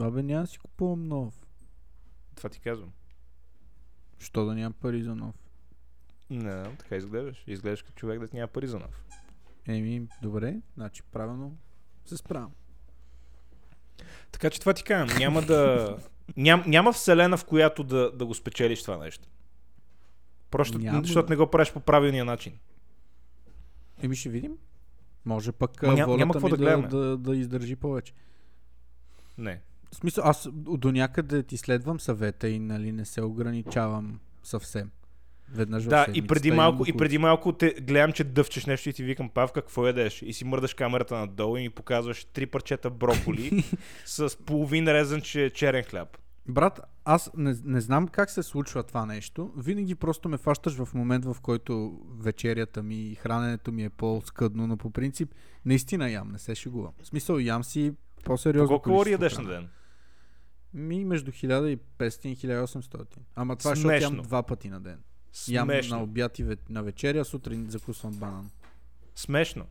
Абе, 0.00 0.22
няма 0.22 0.40
да 0.40 0.46
си 0.46 0.58
купувам 0.58 1.08
нов. 1.08 1.34
Това 2.34 2.50
ти 2.50 2.60
казвам. 2.60 2.92
Що 4.18 4.44
да 4.44 4.54
нямам 4.54 4.72
пари 4.72 5.02
за 5.02 5.14
нов? 5.14 5.34
Не, 6.30 6.76
така 6.76 6.96
изглеждаш. 6.96 7.44
Изглеждаш 7.46 7.82
като 7.82 7.94
човек 7.94 8.20
да 8.20 8.28
няма 8.32 8.48
пари 8.48 8.66
за 8.66 8.78
нов. 8.78 9.04
Еми, 9.68 10.08
добре, 10.22 10.56
значи 10.76 11.02
правилно 11.02 11.56
се 12.04 12.16
справям. 12.16 12.50
Така 14.32 14.50
че 14.50 14.60
това 14.60 14.74
ти 14.74 14.84
казвам. 14.84 15.18
Няма 15.18 15.42
да... 15.42 15.96
Ням, 16.36 16.64
няма 16.66 16.92
вселена, 16.92 17.36
в 17.36 17.44
която 17.44 17.84
да, 17.84 18.12
да 18.12 18.26
го 18.26 18.34
спечелиш 18.34 18.82
това 18.82 18.98
нещо. 18.98 19.28
Просто 20.50 20.78
Няма. 20.78 21.02
защото 21.02 21.30
не 21.30 21.36
го 21.36 21.50
правиш 21.50 21.72
по 21.72 21.80
правилния 21.80 22.24
начин. 22.24 22.58
Еми, 24.02 24.16
ще 24.16 24.28
видим. 24.28 24.56
Може 25.24 25.52
пък 25.52 25.82
Ма 25.82 25.88
волята 25.88 26.16
няма 26.16 26.34
ми 26.34 26.40
да 26.40 26.48
да, 26.48 26.56
гледаме. 26.56 26.88
да, 26.88 27.16
да 27.16 27.36
издържи 27.36 27.76
повече. 27.76 28.12
Не. 29.38 29.60
В 29.92 29.96
смисъл, 29.96 30.24
аз 30.24 30.48
до 30.52 30.92
някъде 30.92 31.42
ти 31.42 31.56
следвам 31.56 32.00
съвета 32.00 32.48
и 32.48 32.58
нали 32.58 32.92
не 32.92 33.04
се 33.04 33.22
ограничавам 33.22 34.20
съвсем. 34.42 34.90
Веднъж 35.54 35.84
Да, 35.84 36.06
и 36.14 36.26
преди, 36.26 36.50
малко, 36.50 36.84
и 36.86 36.92
преди 36.92 37.18
малко 37.18 37.52
те 37.52 37.74
гледам, 37.80 38.12
че 38.12 38.24
дъвчеш 38.24 38.66
нещо 38.66 38.88
и 38.88 38.92
ти 38.92 39.04
викам, 39.04 39.28
Павка, 39.28 39.62
какво 39.62 39.86
ядеш? 39.86 40.22
И 40.22 40.32
си 40.32 40.44
мърдаш 40.44 40.74
камерата 40.74 41.18
надолу 41.18 41.56
и 41.56 41.62
ми 41.62 41.70
показваш 41.70 42.24
три 42.24 42.46
парчета 42.46 42.90
броколи 42.90 43.64
с 44.04 44.36
половин 44.44 44.88
резанче 44.88 45.50
черен 45.54 45.84
хляб. 45.84 46.18
Брат, 46.48 46.80
аз 47.04 47.30
не, 47.36 47.54
не 47.64 47.80
знам 47.80 48.08
как 48.08 48.30
се 48.30 48.42
случва 48.42 48.82
това 48.82 49.06
нещо. 49.06 49.52
Винаги 49.56 49.94
просто 49.94 50.28
ме 50.28 50.38
фащаш 50.38 50.74
в 50.74 50.94
момент, 50.94 51.24
в 51.24 51.36
който 51.42 52.00
вечерята 52.18 52.82
ми 52.82 52.96
и 52.96 53.14
храненето 53.14 53.72
ми 53.72 53.84
е 53.84 53.90
по-скъдно, 53.90 54.66
но 54.66 54.76
по 54.76 54.90
принцип 54.90 55.34
наистина 55.64 56.10
ям, 56.10 56.32
не 56.32 56.38
се 56.38 56.54
шегувам. 56.54 56.92
В 57.02 57.06
смисъл 57.06 57.38
ям 57.38 57.64
си 57.64 57.92
по-сериозно. 58.24 58.68
Колко 58.68 58.82
калории 58.82 59.12
ядеш 59.12 59.38
на 59.38 59.44
ден? 59.44 59.68
Ми 60.74 61.04
между 61.04 61.30
1500 61.30 62.26
и 62.26 62.36
1800. 62.36 63.06
Ама 63.36 63.56
това 63.56 63.72
е, 63.72 63.74
защото 63.74 63.94
ям 63.94 64.00
Смешно. 64.00 64.22
два 64.22 64.42
пъти 64.42 64.68
на 64.68 64.80
ден. 64.80 64.98
Ям 65.48 65.68
на 65.88 66.02
обяд 66.02 66.38
и 66.38 66.44
ве- 66.44 66.58
на 66.68 66.82
вечеря, 66.82 67.24
сутрин 67.24 67.70
закусвам 67.70 68.12
банан. 68.12 68.50
Смешно. 69.16 69.66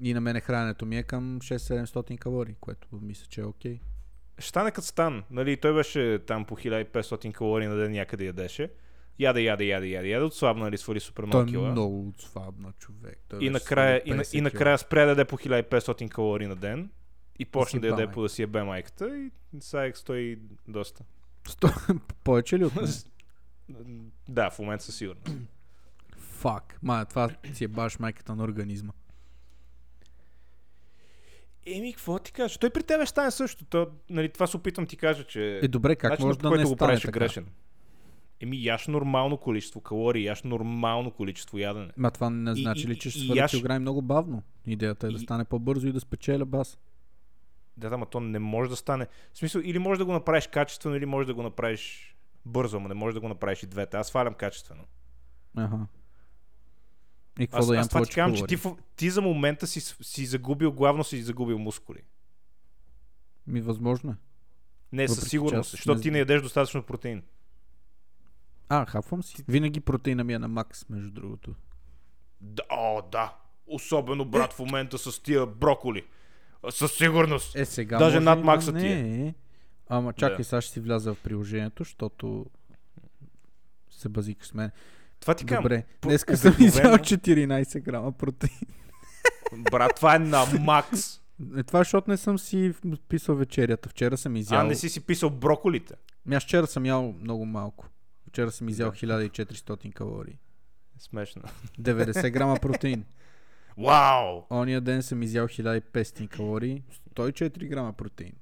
И 0.00 0.14
на 0.14 0.20
мене 0.20 0.40
храненето 0.40 0.86
ми 0.86 0.96
е 0.96 1.02
към 1.02 1.40
6-700 1.40 2.18
калории, 2.18 2.54
което 2.60 2.88
мисля, 2.92 3.26
че 3.28 3.40
е 3.40 3.44
окей. 3.44 3.80
Ще 4.38 4.48
стане 4.48 4.70
като 4.70 4.86
стан. 4.86 5.24
Нали, 5.30 5.56
той 5.56 5.74
беше 5.74 6.18
там 6.26 6.44
по 6.44 6.56
1500 6.56 7.32
калории 7.32 7.66
на 7.66 7.76
ден 7.76 7.92
някъде 7.92 8.24
ядеше. 8.24 8.70
Яде, 9.18 9.40
яде, 9.40 9.64
яде, 9.64 9.86
яде, 9.86 10.08
яде, 10.08 10.24
отслабна, 10.24 10.64
нали, 10.64 10.78
свали 10.78 11.00
супер 11.00 11.22
Той 11.22 11.26
много 11.28 11.42
е 11.48 11.52
кила. 11.52 11.70
много 11.70 12.08
отслабна 12.08 12.72
човек. 12.78 13.18
Той 13.28 13.38
И 13.38 13.40
беше 13.40 13.52
накрая, 13.52 14.02
и, 14.04 14.10
на, 14.10 14.24
50 14.24 14.34
и 14.38 14.40
накрая 14.40 14.78
спря 14.78 15.04
да 15.04 15.08
яде 15.10 15.24
по 15.24 15.38
1500 15.38 16.08
калории 16.08 16.46
на 16.46 16.56
ден. 16.56 16.90
И 17.38 17.44
почна 17.44 17.80
да 17.80 17.86
яде 17.86 18.06
по 18.06 18.22
да 18.22 18.28
си 18.28 18.42
ебе 18.42 18.62
майката. 18.62 19.18
И 19.18 19.30
сега 19.60 19.86
е 19.86 19.92
стои 19.94 20.38
доста. 20.68 21.04
Сто... 21.48 21.68
Повече 22.24 22.58
ли 22.58 22.64
от 22.64 22.76
мен? 22.76 22.86
Да, 24.28 24.50
в 24.50 24.58
момента 24.58 24.84
със 24.84 24.96
сигурност. 24.96 25.28
Фак. 26.18 26.78
Ма, 26.82 27.04
това 27.04 27.30
си 27.52 27.64
е 27.64 27.68
баш 27.68 27.98
майката 27.98 28.34
на 28.34 28.44
организма. 28.44 28.92
Еми, 31.66 31.92
какво 31.92 32.18
ти 32.18 32.32
кажа? 32.32 32.58
Той 32.58 32.70
при 32.70 32.82
тебе 32.82 33.06
стане 33.06 33.30
също. 33.30 33.64
То, 33.64 33.86
нали, 34.10 34.28
това 34.28 34.46
се 34.46 34.56
опитвам 34.56 34.86
ти 34.86 34.96
кажа, 34.96 35.24
че 35.24 35.58
Е, 35.58 35.68
добре, 35.68 35.96
как 35.96 36.10
начинът, 36.10 36.26
може 36.42 36.54
да 36.54 36.58
не 36.58 36.64
го 36.64 36.68
стане 36.68 36.78
правиш 36.78 37.00
е 37.00 37.06
така? 37.06 37.18
грешен. 37.18 37.46
Еми, 38.40 38.64
яш 38.64 38.86
нормално 38.86 39.36
количество 39.36 39.80
калории, 39.80 40.24
яш 40.24 40.42
нормално 40.42 41.10
количество 41.10 41.58
ядене. 41.58 41.88
Ма 41.96 42.10
това 42.10 42.30
не 42.30 42.54
значи 42.54 42.82
и- 42.82 42.88
ли, 42.88 42.98
че 42.98 43.10
ще 43.10 43.18
и 43.18 43.22
сваля 43.22 43.38
яш- 43.38 43.50
килограми 43.50 43.78
много 43.78 44.02
бавно. 44.02 44.42
Идеята 44.66 45.06
е 45.06 45.10
да 45.10 45.16
И- 45.16 45.18
стане 45.18 45.44
по-бързо 45.44 45.86
и 45.86 45.92
да 45.92 46.00
спечеля 46.00 46.44
бас. 46.44 46.78
Да, 47.76 47.90
да, 47.90 47.98
ма 47.98 48.06
то 48.06 48.20
не 48.20 48.38
може 48.38 48.70
да 48.70 48.76
стане. 48.76 49.06
В 49.32 49.38
смисъл, 49.38 49.60
или 49.60 49.78
може 49.78 49.98
да 49.98 50.04
го 50.04 50.12
направиш 50.12 50.46
качествено, 50.46 50.96
или 50.96 51.06
може 51.06 51.26
да 51.26 51.34
го 51.34 51.42
направиш 51.42 52.11
бързо, 52.46 52.76
ама 52.76 52.88
не 52.88 52.94
може 52.94 53.14
да 53.14 53.20
го 53.20 53.28
направиш 53.28 53.62
и 53.62 53.66
двете. 53.66 53.96
Аз 53.96 54.06
свалям 54.06 54.34
качествено. 54.34 54.84
Аха. 55.56 55.86
И 57.38 57.46
какво 57.46 57.58
Аз, 57.58 57.66
да 57.66 57.76
аз 57.76 57.88
това 57.88 58.04
ти 58.04 58.14
казвам, 58.14 58.36
че 58.36 58.46
ти, 58.46 58.68
ти 58.96 59.10
за 59.10 59.22
момента 59.22 59.66
си, 59.66 59.80
си 59.80 60.26
загубил, 60.26 60.72
главно 60.72 61.04
си 61.04 61.22
загубил 61.22 61.58
мускули. 61.58 62.02
Ми 63.46 63.60
възможно 63.60 64.10
е. 64.10 64.14
Не, 64.92 65.02
Въпреки 65.02 65.20
със 65.20 65.30
сигурност, 65.30 65.70
защото 65.70 65.96
не 65.96 66.02
ти 66.02 66.10
не 66.10 66.18
ядеш 66.18 66.42
достатъчно 66.42 66.82
протеин. 66.82 67.22
А, 68.68 68.86
хапвам 68.86 69.22
си. 69.22 69.44
Винаги 69.48 69.80
протеина 69.80 70.24
ми 70.24 70.34
е 70.34 70.38
на 70.38 70.48
макс, 70.48 70.88
между 70.88 71.10
другото. 71.10 71.54
Да, 72.40 72.62
о, 72.70 73.02
да. 73.12 73.36
Особено, 73.66 74.24
брат, 74.24 74.52
в 74.52 74.58
момента 74.58 74.98
с 74.98 75.22
тия 75.22 75.46
броколи. 75.46 76.04
Със 76.70 76.92
сигурност. 76.92 77.56
Е, 77.56 77.64
сега 77.64 77.98
Даже 77.98 78.20
над 78.20 78.44
макса 78.44 78.72
ти 78.72 78.86
е. 78.86 79.34
Ама 79.92 80.12
чакай, 80.12 80.36
Да. 80.36 80.44
сега 80.44 80.60
ще 80.60 80.72
си 80.72 80.80
вляза 80.80 81.14
в 81.14 81.18
приложението, 81.18 81.84
защото 81.84 82.46
се 83.90 84.08
базикаш 84.08 84.46
с 84.46 84.54
мен. 84.54 84.70
Това 85.20 85.34
ти. 85.34 85.44
Добре, 85.46 85.84
по- 86.00 86.08
днеска 86.08 86.36
съм 86.36 86.54
изял 86.60 86.92
14 86.94 87.80
грама 87.80 88.12
протеин. 88.12 88.60
Брат, 89.70 89.92
това 89.96 90.14
е 90.14 90.18
на 90.18 90.46
макс. 90.60 91.20
Е, 91.56 91.62
това 91.62 91.78
е, 91.78 91.82
защото 91.82 92.10
не 92.10 92.16
съм 92.16 92.38
си 92.38 92.72
писал 93.08 93.34
вечерята. 93.34 93.88
Вчера 93.88 94.16
съм 94.16 94.36
изял... 94.36 94.60
А 94.60 94.64
не 94.64 94.74
си 94.74 94.88
си 94.88 95.00
писал 95.00 95.30
броколите. 95.30 95.94
Ми 96.26 96.34
аз 96.34 96.42
вчера 96.44 96.66
съм 96.66 96.86
ял 96.86 97.14
много 97.20 97.46
малко. 97.46 97.86
Вчера 98.28 98.50
съм 98.50 98.68
изял 98.68 98.90
Да. 98.90 98.96
1400 98.96 99.92
калории. 99.92 100.38
Смешно. 100.98 101.42
90 101.80 102.30
грама 102.30 102.56
протеин. 102.56 103.04
Вау! 103.78 104.42
Ония 104.50 104.80
ден 104.80 105.02
съм 105.02 105.22
изял 105.22 105.48
1500 105.48 106.28
калории. 106.28 106.82
104 107.14 107.68
грама 107.68 107.92
протеин. 107.92 108.32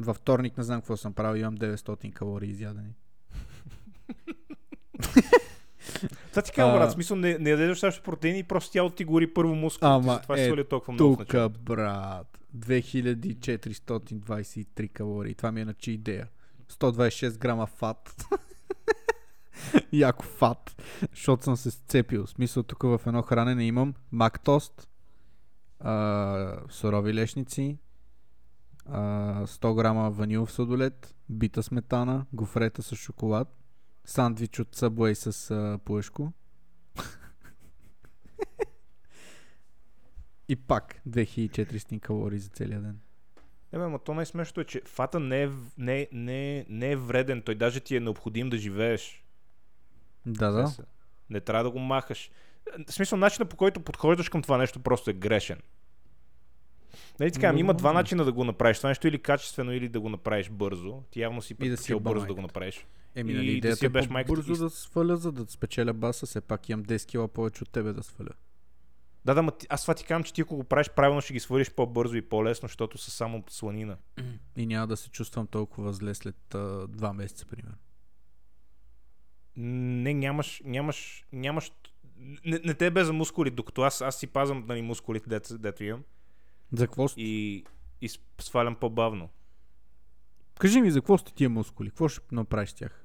Във 0.00 0.16
вторник 0.16 0.58
не 0.58 0.64
знам 0.64 0.80
какво 0.80 0.96
съм 0.96 1.12
правил. 1.12 1.40
Имам 1.40 1.56
900 1.56 2.12
калории 2.12 2.50
изядени. 2.50 2.94
Това 6.30 6.42
ти 6.42 6.52
казвам, 6.52 6.78
брат. 6.78 6.92
Смисъл, 6.92 7.16
не, 7.16 7.38
не 7.38 7.50
ядеш 7.50 7.68
достатъчно 7.68 8.04
протеини 8.04 8.38
и 8.38 8.42
просто 8.42 8.72
тялото 8.72 8.96
ти 8.96 9.04
гори 9.04 9.34
първо 9.34 9.54
мускул. 9.54 9.88
Ама 9.88 10.20
това 10.22 10.40
е, 10.40 10.46
свали 10.46 10.64
толкова 10.64 10.92
много 10.92 11.14
в 11.14 11.18
Тук, 11.18 11.28
началото. 11.28 11.60
брат. 11.60 12.38
2423 12.56 14.92
калории. 14.92 15.34
Това 15.34 15.52
ми 15.52 15.60
е 15.60 15.64
на 15.64 15.74
чи 15.74 15.92
идея. 15.92 16.28
126 16.72 17.38
грама 17.38 17.66
фат. 17.66 18.16
Яко 19.92 20.24
фат. 20.24 20.82
Защото 21.14 21.44
съм 21.44 21.56
се 21.56 21.70
сцепил. 21.70 22.26
Смисъл 22.26 22.62
тук 22.62 22.82
в 22.82 23.00
едно 23.06 23.22
хранене 23.22 23.64
имам 23.64 23.94
мактост, 24.12 24.88
а, 25.80 26.56
сурови 26.70 27.14
лешници, 27.14 27.78
а, 28.90 29.46
100 29.46 29.74
грама 29.74 30.10
ванилов 30.10 30.52
сладолет, 30.52 31.14
бита 31.28 31.62
сметана, 31.62 32.26
гофрета 32.32 32.82
с 32.82 32.96
шоколад, 32.96 33.48
сандвич 34.04 34.58
от 34.58 34.76
Subway 34.76 35.14
с 35.14 35.50
а, 35.50 35.78
пуешко. 35.84 36.32
И 40.48 40.56
пак 40.56 41.00
2400 41.08 42.00
калории 42.00 42.38
за 42.38 42.48
целия 42.48 42.80
ден. 42.80 43.00
Не, 43.72 43.78
ма 43.78 43.98
то 43.98 44.14
най-смешното 44.14 44.60
е, 44.60 44.64
че 44.64 44.82
фата 44.84 45.20
не 45.20 45.42
е, 45.42 45.50
не, 45.78 46.00
е- 46.00 46.08
не, 46.12 46.58
е- 46.58 46.66
не 46.68 46.90
е 46.92 46.96
вреден. 46.96 47.42
Той 47.42 47.54
даже 47.54 47.80
ти 47.80 47.96
е 47.96 48.00
необходим 48.00 48.50
да 48.50 48.56
живееш. 48.56 49.24
Да, 50.26 50.50
да. 50.50 50.72
Не 51.30 51.40
трябва 51.40 51.64
да 51.64 51.70
го 51.70 51.78
махаш. 51.78 52.30
В 52.88 52.92
смисъл, 52.92 53.18
начинът 53.18 53.48
по 53.48 53.56
който 53.56 53.80
подхождаш 53.80 54.28
към 54.28 54.42
това 54.42 54.58
нещо 54.58 54.80
просто 54.80 55.10
е 55.10 55.14
грешен. 55.14 55.60
Нали 57.20 57.32
така, 57.32 57.54
има 57.56 57.74
два 57.74 57.90
е. 57.90 57.92
начина 57.92 58.24
да 58.24 58.32
го 58.32 58.44
направиш. 58.44 58.76
Това 58.76 58.88
нещо 58.88 59.08
или 59.08 59.18
качествено, 59.18 59.72
или 59.72 59.88
да 59.88 60.00
го 60.00 60.08
направиш 60.08 60.50
бързо. 60.50 61.02
Ти 61.10 61.20
явно 61.20 61.42
си 61.42 61.52
И 61.52 61.56
да 61.56 61.60
предпочел 61.60 61.94
еба 61.96 62.10
бързо 62.10 62.26
да 62.26 62.34
го 62.34 62.42
направиш. 62.42 62.86
Еми, 63.14 63.32
И 63.32 63.34
нали, 63.34 63.46
да 63.46 63.52
идеята 63.52 63.76
си 63.76 63.84
е 63.84 63.86
ебеш 63.86 64.08
майката 64.08 64.34
по-бързо 64.34 64.52
и- 64.52 64.58
да 64.58 64.70
сваля, 64.70 65.16
за 65.16 65.32
да 65.32 65.46
спечеля 65.48 65.92
баса. 65.92 66.26
Все 66.26 66.40
пак 66.40 66.68
имам 66.68 66.84
10 66.84 67.06
кила 67.06 67.28
повече 67.28 67.62
от 67.62 67.70
тебе 67.70 67.92
да 67.92 68.02
сваля. 68.02 68.30
Да, 69.24 69.34
да, 69.34 69.42
ма 69.42 69.52
аз 69.68 69.82
това 69.82 69.94
ти 69.94 70.04
казвам, 70.04 70.22
че 70.24 70.32
ти 70.32 70.40
ако 70.40 70.56
го 70.56 70.64
правиш 70.64 70.90
правилно, 70.96 71.20
ще 71.20 71.32
ги 71.32 71.40
свалиш 71.40 71.70
по-бързо 71.70 72.16
и 72.16 72.22
по-лесно, 72.22 72.68
защото 72.68 72.98
са 72.98 73.10
само 73.10 73.44
сланина. 73.48 73.96
И 74.56 74.66
няма 74.66 74.86
да 74.86 74.96
се 74.96 75.10
чувствам 75.10 75.46
толкова 75.46 75.92
зле 75.92 76.14
след 76.14 76.54
а, 76.54 76.86
два 76.88 77.12
месеца, 77.12 77.46
примерно. 77.46 77.76
Не, 79.56 80.14
нямаш, 80.14 80.62
нямаш, 80.64 81.24
нямаш... 81.32 81.72
Не, 82.44 82.60
не 82.64 82.74
те 82.74 82.86
е 82.86 82.90
без 82.90 83.06
за 83.06 83.12
мускули, 83.12 83.50
докато 83.50 83.82
аз, 83.82 84.00
аз 84.00 84.16
си 84.18 84.26
пазвам 84.26 84.64
нали, 84.68 84.82
мускулите, 84.82 85.28
дето, 85.28 85.58
дето 85.58 85.84
имам 85.84 86.04
За 86.72 86.86
какво 86.86 87.08
сте? 87.08 87.20
и, 87.20 87.64
и 88.00 88.10
свалям 88.40 88.74
по-бавно. 88.74 89.28
Кажи 90.58 90.80
ми, 90.80 90.90
за 90.90 91.00
какво 91.00 91.18
сте 91.18 91.32
тия 91.32 91.50
мускули? 91.50 91.88
Какво 91.88 92.08
ще 92.08 92.20
направиш 92.32 92.70
с 92.70 92.74
тях? 92.74 93.04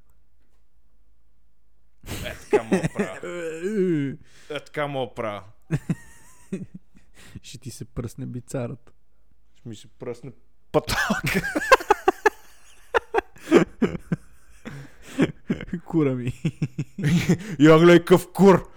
Е, 2.25 2.35
така 2.51 2.67
да 2.71 2.81
правя. 2.93 3.19
Е, 4.49 4.59
така 4.59 4.87
да 4.87 5.13
правя. 5.15 5.43
ще 7.41 7.57
ти 7.57 7.71
се 7.71 7.85
пръсне 7.85 8.25
бицарата. 8.25 8.91
Ще 9.55 9.69
ми 9.69 9.75
се 9.75 9.87
пръсне 9.87 10.31
пъток. 10.71 10.97
кура 15.85 16.15
ми. 16.15 16.33
Я 17.59 17.79
гледай 17.79 18.05
къв 18.05 18.27
кур! 18.33 18.69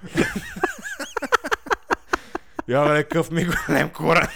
Я 2.69 2.85
гледай 2.85 3.05
къв 3.05 3.31
ми 3.31 3.45
голем 3.45 3.91
кура! 3.91 4.29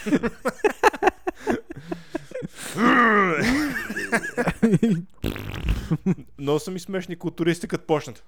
Много 6.38 6.58
са 6.58 6.70
ми 6.70 6.80
смешни 6.80 7.16
културисти, 7.16 7.68
като 7.68 7.86
почнат. 7.86 8.24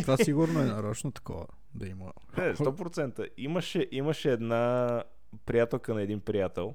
Това 0.00 0.16
сигурно 0.16 0.60
е 0.60 0.64
нарочно 0.64 1.12
такова 1.12 1.46
да 1.74 1.86
има. 1.86 2.12
Не, 2.38 2.54
100%. 2.54 3.28
Имаше, 3.36 3.88
имаше 3.90 4.32
една 4.32 5.04
приятелка 5.46 5.94
на 5.94 6.02
един 6.02 6.20
приятел, 6.20 6.74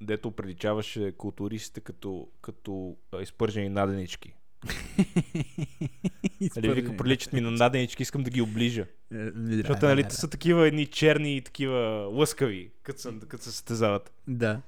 дето 0.00 0.30
приличаваше 0.30 1.12
културистите 1.12 1.80
като, 1.80 2.28
като 2.40 2.96
изпържени 3.20 3.68
наденички. 3.68 4.34
Нали, 6.56 6.74
вика, 6.74 6.96
приличат 6.96 7.32
ми 7.32 7.40
на 7.40 7.50
наденички, 7.50 8.02
искам 8.02 8.22
да 8.22 8.30
ги 8.30 8.40
оближа. 8.40 8.86
Е, 9.14 9.30
Защото 9.34 9.86
нали, 9.86 10.04
те 10.04 10.14
са 10.14 10.30
такива 10.30 10.68
едни 10.68 10.86
черни 10.86 11.36
и 11.36 11.42
такива 11.42 12.08
лъскави, 12.12 12.70
като 12.82 13.00
се, 13.00 13.12
като 13.28 13.44
се 13.44 13.50
състезават. 13.50 14.12
Да, 14.28 14.60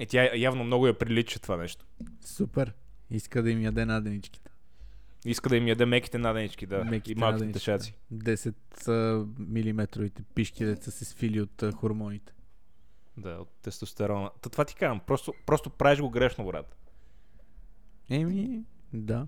И 0.00 0.06
тя 0.06 0.36
явно 0.36 0.64
много 0.64 0.86
я 0.86 0.98
прилича 0.98 1.38
това 1.38 1.56
нещо. 1.56 1.84
супер. 2.24 2.72
Иска 3.10 3.42
да 3.42 3.50
им 3.50 3.62
яде 3.62 3.84
наденичките. 3.84 4.50
Иска 5.24 5.48
да 5.48 5.56
им 5.56 5.68
яде 5.68 5.86
меките 5.86 6.18
наденички, 6.18 6.66
да. 6.66 6.84
Меките 6.84 7.12
и 7.12 7.14
малките 7.14 7.44
наденички, 7.44 7.64
шаци. 7.64 7.94
10 8.14 9.26
милиметровите 9.38 10.22
пишки, 10.34 10.64
деца 10.64 10.90
се 10.90 11.04
свили 11.04 11.40
от 11.40 11.64
хормоните. 11.74 12.32
Да, 13.16 13.30
от 13.30 13.48
тестостерона. 13.62 14.30
Та 14.42 14.50
това 14.50 14.64
ти 14.64 14.74
казвам, 14.74 15.00
просто, 15.06 15.34
просто 15.46 15.70
правиш 15.70 16.00
го 16.00 16.10
грешно, 16.10 16.46
брат. 16.46 16.76
Еми, 18.10 18.64
да. 18.92 19.26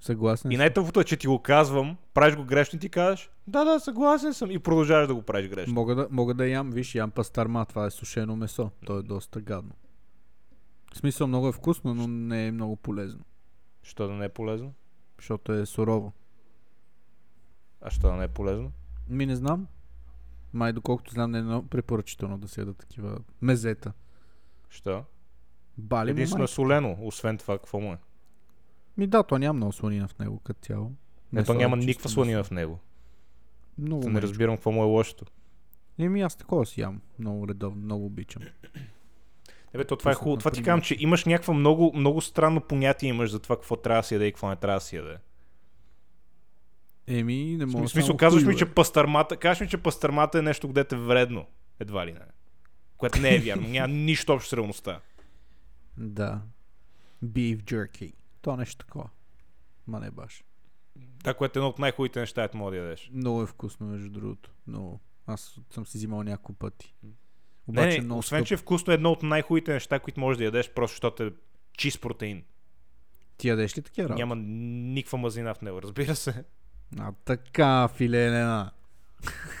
Съгласен 0.00 0.52
И 0.52 0.56
най-тъпото 0.56 1.00
е, 1.00 1.04
че 1.04 1.16
ти 1.16 1.26
го 1.26 1.42
казвам, 1.42 1.96
правиш 2.14 2.36
го 2.36 2.44
грешно 2.44 2.76
и 2.76 2.80
ти 2.80 2.88
казваш, 2.88 3.30
да, 3.46 3.64
да, 3.64 3.80
съгласен 3.80 4.34
съм 4.34 4.50
и 4.50 4.58
продължаваш 4.58 5.06
да 5.06 5.14
го 5.14 5.22
правиш 5.22 5.48
грешно. 5.48 5.74
Мога 5.74 5.94
да, 5.94 6.08
мога 6.10 6.34
да 6.34 6.48
ям, 6.48 6.70
виж, 6.70 6.94
ям 6.94 7.10
пастарма, 7.10 7.64
това 7.64 7.86
е 7.86 7.90
сушено 7.90 8.36
месо. 8.36 8.70
То 8.86 8.98
е 8.98 9.02
доста 9.02 9.40
гадно. 9.40 9.72
В 10.94 10.98
смисъл 10.98 11.26
много 11.26 11.48
е 11.48 11.52
вкусно, 11.52 11.94
но 11.94 12.06
не 12.08 12.46
е 12.46 12.52
много 12.52 12.76
полезно. 12.76 13.24
Що 13.82 14.06
да 14.06 14.12
не 14.12 14.24
е 14.24 14.28
полезно? 14.28 14.74
Защото 15.18 15.52
е 15.52 15.66
сурово. 15.66 16.12
А 17.80 17.90
що 17.90 18.08
да 18.08 18.12
не 18.12 18.24
е 18.24 18.28
полезно? 18.28 18.72
Ми 19.08 19.26
не 19.26 19.36
знам. 19.36 19.66
Май 20.52 20.72
доколкото 20.72 21.12
знам 21.12 21.30
не 21.30 21.38
е 21.38 21.62
препоръчително 21.70 22.38
да 22.38 22.48
се 22.48 22.60
ядат 22.60 22.76
такива 22.76 23.18
мезета. 23.40 23.92
Що? 24.68 25.04
Бали 25.78 26.10
Единствено 26.10 26.44
е 26.44 26.48
солено, 26.48 26.98
освен 27.00 27.38
това, 27.38 27.58
какво 27.58 27.80
му 27.80 27.92
е? 27.92 27.98
Ми 28.96 29.06
да, 29.06 29.22
то 29.22 29.38
няма 29.38 29.52
много 29.52 29.72
сланина 29.72 30.08
в 30.08 30.18
него 30.18 30.38
като 30.38 30.60
цяло. 30.60 30.92
Не, 31.32 31.44
то 31.44 31.52
е 31.52 31.56
няма 31.56 31.76
никаква 31.76 32.08
сланина 32.08 32.44
в 32.44 32.50
него. 32.50 32.78
Много 33.78 34.02
Та 34.02 34.08
не 34.08 34.22
разбирам 34.22 34.56
какво 34.56 34.72
му 34.72 34.82
е 34.82 34.86
лошото. 34.86 35.24
Еми 35.98 36.22
аз 36.22 36.36
такова 36.36 36.66
си 36.66 36.80
ям. 36.80 37.00
Много 37.18 37.48
редовно, 37.48 37.82
много 37.82 38.06
обичам. 38.06 38.42
Ебе, 39.74 39.84
то 39.84 39.96
това 39.96 40.10
е 40.10 40.14
хубаво. 40.14 40.36
Това 40.36 40.50
ти 40.50 40.62
казвам, 40.62 40.80
че 40.80 40.96
имаш 40.98 41.24
някакво 41.24 41.54
много, 41.54 41.92
много 41.94 42.20
странно 42.20 42.60
понятие 42.60 43.08
имаш 43.08 43.30
за 43.30 43.38
това 43.38 43.56
какво 43.56 43.76
трябва 43.76 44.02
да 44.02 44.06
си 44.06 44.14
яде 44.14 44.26
и 44.26 44.32
какво 44.32 44.48
не 44.48 44.56
трябва 44.56 44.76
да 44.76 44.84
си 44.84 44.96
яде. 44.96 45.16
Еми, 47.06 47.56
не 47.56 47.66
В 47.66 47.68
мога 47.68 47.88
смисъл, 47.88 48.06
само 48.06 48.16
казваш 48.16 48.44
ми, 48.44 48.56
че 48.56 48.64
бе. 48.64 48.74
пастърмата, 48.74 49.36
казваш 49.36 49.60
ми, 49.60 49.68
че 49.68 49.76
пастърмата 49.76 50.38
е 50.38 50.42
нещо, 50.42 50.66
където 50.66 50.94
е 50.94 50.98
вредно. 50.98 51.46
Едва 51.80 52.06
ли 52.06 52.12
не. 52.12 52.20
Което 52.96 53.20
не 53.20 53.34
е 53.34 53.38
вярно. 53.38 53.68
Няма 53.68 53.88
нищо 53.88 54.32
общо 54.32 54.48
с 54.50 54.52
реалността. 54.52 55.00
Да. 55.98 56.42
Beef 57.24 57.62
jerky. 57.62 58.12
То 58.40 58.56
нещо 58.56 58.84
такова. 58.84 59.10
Ма 59.86 60.00
не 60.00 60.10
баш. 60.10 60.44
Да, 60.96 61.34
което 61.34 61.58
е 61.58 61.60
едно 61.60 61.68
от 61.68 61.78
най-хубавите 61.78 62.20
неща, 62.20 62.44
ето 62.44 62.56
мога 62.56 62.70
да 62.70 62.76
ядеш. 62.76 63.10
Много 63.12 63.42
е 63.42 63.46
вкусно, 63.46 63.86
между 63.86 64.10
другото. 64.10 64.50
Много. 64.66 65.00
Аз 65.26 65.60
съм 65.70 65.86
си 65.86 65.98
взимал 65.98 66.22
няколко 66.22 66.52
пъти. 66.52 66.94
Не, 67.02 67.10
Обаче 67.66 67.98
не, 67.98 68.04
много 68.04 68.18
освен, 68.18 68.38
скъпо. 68.38 68.48
че 68.48 68.54
е 68.54 68.56
вкусно 68.56 68.90
е 68.90 68.94
едно 68.94 69.12
от 69.12 69.22
най-хубавите 69.22 69.72
неща, 69.72 69.98
които 69.98 70.20
можеш 70.20 70.38
да 70.38 70.44
ядеш, 70.44 70.70
просто 70.70 70.92
защото 70.94 71.22
е 71.22 71.32
чист 71.78 72.00
протеин. 72.00 72.44
Ти 73.36 73.48
ядеш 73.48 73.78
ли 73.78 73.82
такива 73.82 74.08
работи? 74.08 74.22
Няма 74.22 74.36
никаква 74.36 75.18
мазнина 75.18 75.54
в 75.54 75.62
него, 75.62 75.82
разбира 75.82 76.16
се. 76.16 76.44
А 76.98 77.12
така, 77.24 77.88
филелена. 77.88 78.70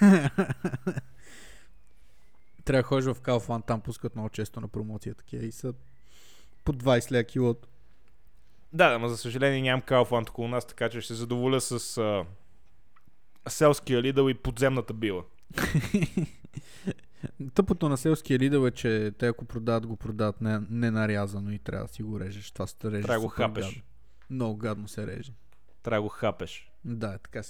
Трябва 2.64 2.82
да 2.82 2.82
ходиш 2.82 3.04
в 3.04 3.20
Kaufland, 3.20 3.66
там 3.66 3.80
пускат 3.80 4.14
много 4.14 4.28
често 4.28 4.60
на 4.60 4.68
промоция 4.68 5.14
такива 5.14 5.44
и 5.44 5.52
са 5.52 5.74
по 6.66 6.72
20 6.72 7.12
ля 7.12 7.24
килото. 7.24 7.68
Да, 8.72 8.90
да, 8.90 8.98
но 8.98 9.08
за 9.08 9.16
съжаление 9.16 9.62
нямам 9.62 9.82
Kaufland 9.82 10.30
около 10.30 10.48
нас, 10.48 10.66
така 10.66 10.88
че 10.88 11.00
ще 11.00 11.14
се 11.14 11.18
задоволя 11.18 11.60
с 11.60 11.98
а, 11.98 12.24
селския 13.48 14.02
лидъл 14.02 14.28
и 14.28 14.34
подземната 14.34 14.92
била. 14.92 15.22
Тъпото 17.54 17.88
на 17.88 17.96
селския 17.96 18.38
лидъл 18.38 18.66
е, 18.66 18.70
че 18.70 19.12
те 19.18 19.26
ако 19.26 19.44
продават, 19.44 19.86
го 19.86 19.96
продават 19.96 20.40
не, 20.40 20.90
нарязано 20.90 21.50
и 21.50 21.58
трябва 21.58 21.86
да 21.86 21.92
си 21.92 22.02
го 22.02 22.20
режеш. 22.20 22.50
Това 22.50 22.66
се 22.66 22.76
реже. 22.84 23.02
Трябва 23.02 23.20
го 23.20 23.28
хапеш. 23.28 23.64
гадно. 23.64 23.82
Много 24.30 24.56
гадно 24.56 24.88
се 24.88 25.06
реже. 25.06 25.32
Трябва 25.82 26.02
го 26.02 26.08
хапеш. 26.08 26.72
Да, 26.84 27.18
така 27.18 27.42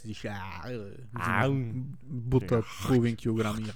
Ау. 1.15 1.53
взимаш 1.53 1.77
Бута 2.03 2.63
половин 2.87 3.17
килограм. 3.17 3.59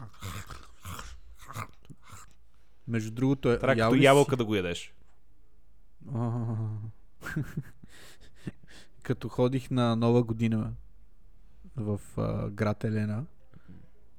Между 2.88 3.10
другото 3.10 3.52
е... 3.52 3.58
Трябва 3.58 3.82
като 3.82 3.96
си- 3.96 4.04
ябълка 4.04 4.36
да 4.36 4.44
го 4.44 4.54
ядеш. 4.54 4.94
Като 9.02 9.28
ходих 9.28 9.70
на 9.70 9.96
нова 9.96 10.22
година 10.22 10.72
в 11.76 12.00
а, 12.16 12.50
град 12.50 12.84
Елена, 12.84 13.24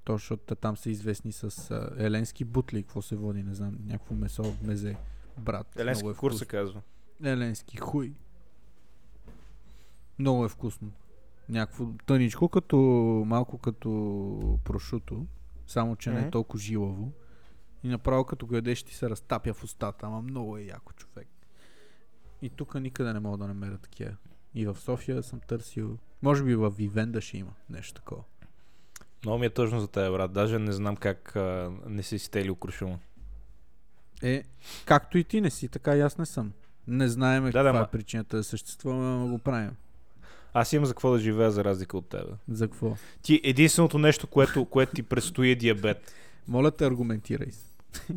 то 0.04 0.14
защото 0.14 0.56
там 0.56 0.78
са 0.78 0.90
известни 0.90 1.32
с 1.32 1.72
а, 1.72 1.94
еленски 1.98 2.46
бутли, 2.46 2.84
какво 2.84 3.02
се 3.02 3.16
води, 3.16 3.44
не 3.44 3.56
знам, 3.56 3.78
някакво 3.86 4.16
месо, 4.16 4.56
мезе, 4.64 4.96
брат. 5.38 5.80
Еленски 5.80 6.04
много 6.04 6.16
е 6.18 6.20
курс 6.20 6.38
се 6.38 6.46
казва. 6.46 6.82
Еленски 7.24 7.78
хуй. 7.78 8.14
Много 10.20 10.46
е 10.46 10.50
вкусно. 10.50 10.92
Някакво 11.50 11.86
тъничко, 12.06 12.50
като 12.50 12.78
малко 13.28 13.58
като 13.58 14.60
прошуто, 14.64 15.26
само 15.68 15.96
че 15.96 16.10
не 16.10 16.20
Мгм. 16.20 16.28
е 16.28 16.32
толкова 16.32 16.60
жилаво. 16.60 17.12
И 17.84 17.88
направо 17.90 18.26
като 18.26 18.48
го 18.48 18.56
ядеш 18.56 18.84
ти 18.84 18.96
се 18.96 19.10
разтапя 19.10 19.54
в 19.54 19.64
устата, 19.64 20.06
ама 20.06 20.22
много 20.22 20.58
е 20.58 20.64
яко 20.64 20.94
човек. 20.94 21.28
И 22.42 22.50
тук 22.50 22.76
никъде 22.76 23.14
не 23.14 23.20
мога 23.20 23.38
да 23.38 23.48
намеря 23.48 23.78
такива. 23.78 24.12
И 24.56 24.66
в 24.66 24.78
София 24.80 25.24
съм 25.24 25.40
търсил. 25.40 25.98
Може 26.22 26.44
би 26.44 26.56
в 26.56 26.70
Вивенда 26.70 27.22
ще 27.22 27.38
има 27.38 27.52
нещо 27.70 27.94
такова. 27.94 28.24
Много 29.26 29.40
ми 29.40 29.46
е 29.46 29.50
тъжно 29.50 29.80
за 29.80 29.88
теб, 29.88 30.12
брат. 30.14 30.34
Даже 30.34 30.60
не 30.60 30.72
знам 30.72 30.96
как 30.96 31.36
а, 31.36 31.72
не 31.88 32.04
си 32.04 32.20
стелил 32.20 32.56
крушума. 32.56 33.00
Е, 34.22 34.44
както 34.86 35.18
и 35.18 35.24
ти 35.24 35.42
не 35.42 35.50
си, 35.50 35.68
така 35.68 35.96
и 35.96 36.02
аз 36.02 36.18
не 36.18 36.26
съм. 36.26 36.52
Не 36.88 37.08
знаем 37.08 37.44
Да, 37.44 37.52
каква 37.52 37.64
да, 37.64 37.70
е 37.70 37.74
ма- 37.74 37.90
причината 37.92 38.38
да 38.38 38.44
съществуваме, 38.44 39.16
ама 39.16 39.32
го 39.32 39.40
правим. 39.40 39.72
Аз 40.54 40.74
имам 40.74 40.86
за 40.86 40.94
какво 40.94 41.12
да 41.12 41.20
живея, 41.20 41.52
за 41.52 41.64
разлика 41.64 41.98
от 41.98 42.10
тебе. 42.10 42.32
За 42.50 42.68
какво? 42.68 42.96
Ти 43.22 43.42
единственото 43.44 43.98
нещо, 43.98 44.28
което, 44.28 44.66
което 44.66 44.94
ти 44.94 45.04
предстои 45.04 45.52
е 45.52 45.56
диабет. 45.56 46.14
Моля 46.48 46.72
те, 46.72 46.86
аргументирай 46.86 47.52
се. 47.52 47.66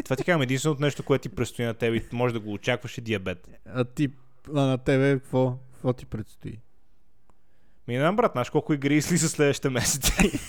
И 0.00 0.04
това 0.04 0.16
ти 0.16 0.24
казвам, 0.24 0.42
единственото 0.42 0.82
нещо, 0.82 1.02
което 1.02 1.22
ти 1.22 1.28
предстои 1.28 1.64
на 1.64 1.74
теб 1.74 1.94
и 1.94 2.16
може 2.16 2.34
да 2.34 2.40
го 2.40 2.52
очакваш 2.52 2.98
е 2.98 3.00
диабет. 3.00 3.48
А 3.66 3.84
ти, 3.84 4.08
а 4.48 4.60
на 4.60 4.78
тебе, 4.78 5.18
какво, 5.18 5.58
какво 5.72 5.92
ти 5.92 6.06
предстои? 6.06 6.58
Ми 7.88 7.94
не 7.94 8.00
знам, 8.00 8.16
брат, 8.16 8.32
знаеш 8.32 8.50
колко 8.50 8.74
игри 8.74 8.96
излиза 8.96 9.28
следващите 9.28 9.70
месеци. 9.70 10.12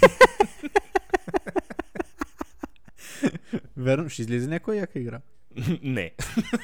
Верно, 3.77 4.09
ще 4.09 4.21
излезе 4.21 4.47
някоя 4.49 4.77
яка 4.77 4.99
игра. 4.99 5.21
не. 5.83 6.11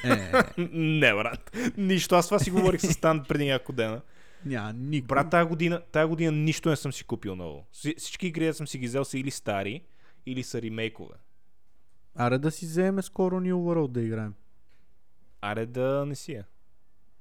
Е, 0.04 0.32
не, 0.72 1.14
брат. 1.14 1.56
Нищо. 1.76 2.14
Аз 2.14 2.26
това 2.26 2.38
си 2.38 2.50
говорих 2.50 2.80
с 2.80 2.92
Стан 2.92 3.24
преди 3.24 3.46
няколко 3.46 3.72
дена. 3.72 4.00
няма 4.44 4.72
никой. 4.72 5.06
Брат, 5.06 5.30
тази 5.30 5.48
година, 5.48 5.82
тази 5.92 6.08
година 6.08 6.32
нищо 6.32 6.68
не 6.68 6.76
съм 6.76 6.92
си 6.92 7.04
купил 7.04 7.36
ново. 7.36 7.66
Си- 7.72 7.94
Всички 7.98 8.26
игри, 8.26 8.46
да 8.46 8.54
съм 8.54 8.68
си 8.68 8.78
ги 8.78 8.86
взел, 8.86 9.04
са 9.04 9.18
или 9.18 9.30
стари, 9.30 9.82
или 10.26 10.42
са 10.42 10.62
ремейкове. 10.62 11.14
Аре 12.18 12.38
да 12.38 12.50
си 12.50 12.66
вземе 12.66 13.02
скоро 13.02 13.36
New 13.36 13.52
World 13.54 13.88
да 13.88 14.00
играем. 14.00 14.34
Аре 15.40 15.66
да 15.66 16.04
не 16.06 16.14
си 16.14 16.32
е. 16.32 16.44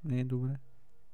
Не, 0.03 0.23
добре. 0.23 0.51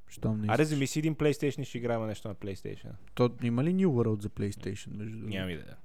Щом 0.07 0.41
не 0.41 0.47
Аре, 0.49 0.63
вземи 0.63 0.87
си 0.87 0.99
един 0.99 1.15
PlayStation 1.15 1.61
и 1.61 1.65
ще 1.65 1.77
играем 1.77 2.07
нещо 2.07 2.27
на 2.27 2.35
PlayStation. 2.35 2.89
То 3.13 3.29
има 3.43 3.63
ли 3.63 3.69
New 3.69 3.87
World 3.87 4.21
за 4.21 4.29
PlayStation? 4.29 4.87
Между 4.89 5.11
другото? 5.11 5.29
Нямам 5.29 5.49
идея. 5.49 5.77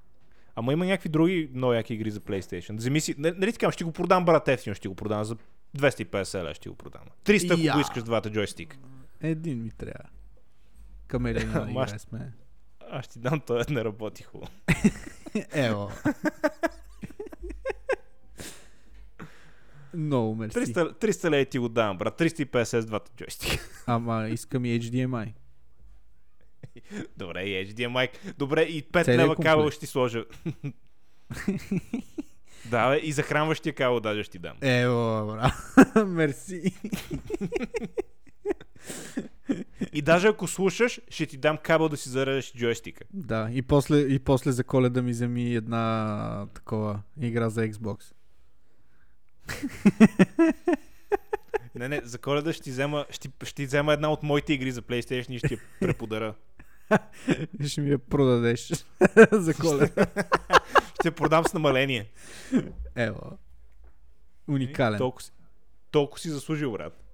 Ама 0.56 0.72
има 0.72 0.86
някакви 0.86 1.08
други 1.08 1.50
много 1.54 1.72
яки 1.72 1.94
игри 1.94 2.10
за 2.10 2.20
PlayStation. 2.20 2.76
Вземи 2.76 3.00
си, 3.00 3.14
нали 3.18 3.52
ти 3.52 3.58
казвам, 3.58 3.72
ще 3.72 3.84
го 3.84 3.92
продам 3.92 4.24
брат 4.24 4.48
ефтино, 4.48 4.74
ще 4.74 4.88
го 4.88 4.94
продам 4.94 5.24
за 5.24 5.36
250 5.76 6.44
ля, 6.44 6.54
ще 6.54 6.68
го 6.68 6.74
продам. 6.74 7.02
300, 7.24 7.52
ако 7.52 7.60
Я. 7.60 7.72
го 7.74 7.80
искаш 7.80 8.02
двата 8.02 8.32
джойстик. 8.32 8.78
Един 9.20 9.62
ми 9.62 9.70
трябва. 9.70 10.04
Да 11.10 11.16
Ама 11.16 11.30
аз- 11.30 11.88
играе 11.88 11.98
с 11.98 12.12
мен. 12.12 12.32
Аз 12.90 13.04
ще 13.04 13.12
ти 13.12 13.18
дам, 13.18 13.40
той 13.40 13.62
не 13.70 13.84
работи 13.84 14.22
хубаво. 14.22 14.52
Ево. 15.52 15.90
Много 19.94 20.34
мерси. 20.34 20.58
300, 20.58 20.92
300 21.00 21.30
лея 21.30 21.46
ти 21.46 21.58
го 21.58 21.68
давам, 21.68 21.98
брат. 21.98 22.20
350 22.20 22.80
с 22.80 22.86
двата 22.86 23.10
джойстика. 23.16 23.64
Ама 23.86 24.28
искам 24.28 24.64
и 24.64 24.80
HDMI. 24.80 25.32
Добре, 27.16 27.42
и 27.42 27.66
HDMI. 27.66 28.08
Добре, 28.38 28.62
и 28.62 28.82
5 28.82 29.04
Целият 29.04 29.20
лева 29.20 29.36
кабел 29.36 29.70
ще 29.70 29.80
ти 29.80 29.86
сложа. 29.86 30.24
да, 32.70 32.90
бе, 32.90 32.96
и 32.96 33.12
захранващия 33.12 33.74
кабел 33.74 34.00
даже 34.00 34.22
ще 34.22 34.32
ти 34.32 34.38
дам. 34.38 34.56
Ево, 34.60 35.26
бра. 35.26 35.54
мерси. 36.04 36.72
И 39.92 40.02
даже 40.02 40.28
ако 40.28 40.46
слушаш, 40.46 41.00
ще 41.08 41.26
ти 41.26 41.36
дам 41.36 41.58
кабел 41.62 41.88
да 41.88 41.96
си 41.96 42.08
зарежеш 42.08 42.52
джойстика. 42.56 43.04
Да, 43.12 43.48
и 43.52 43.62
после, 43.62 43.98
и 43.98 44.18
после 44.18 44.52
за 44.52 44.64
коледа 44.64 45.02
ми 45.02 45.10
вземи 45.10 45.54
една 45.54 46.46
такова 46.54 47.02
игра 47.20 47.50
за 47.50 47.68
Xbox. 47.68 48.12
Не, 51.74 51.88
не, 51.88 52.00
за 52.04 52.18
коледа 52.18 52.52
ще 52.52 52.70
взема, 52.70 53.06
ще, 53.10 53.28
ще 53.42 53.66
взема 53.66 53.92
една 53.92 54.12
от 54.12 54.22
моите 54.22 54.52
игри 54.52 54.72
за 54.72 54.82
PlayStation 54.82 55.30
и 55.30 55.38
ще 55.38 55.54
я 55.54 55.60
преподара. 55.80 56.34
Ще 57.66 57.80
ми 57.80 57.90
я 57.90 57.98
продадеш 57.98 58.68
за 59.32 59.54
коледа. 59.54 60.06
Ще 61.00 61.10
продам 61.10 61.44
с 61.44 61.54
намаление. 61.54 62.10
Ево. 62.96 63.38
Уникален. 64.48 64.98
Толкова, 64.98 65.22
си- 65.22 65.32
толкова 65.90 66.18
си 66.20 66.30
заслужил, 66.30 66.72
брат. 66.72 67.04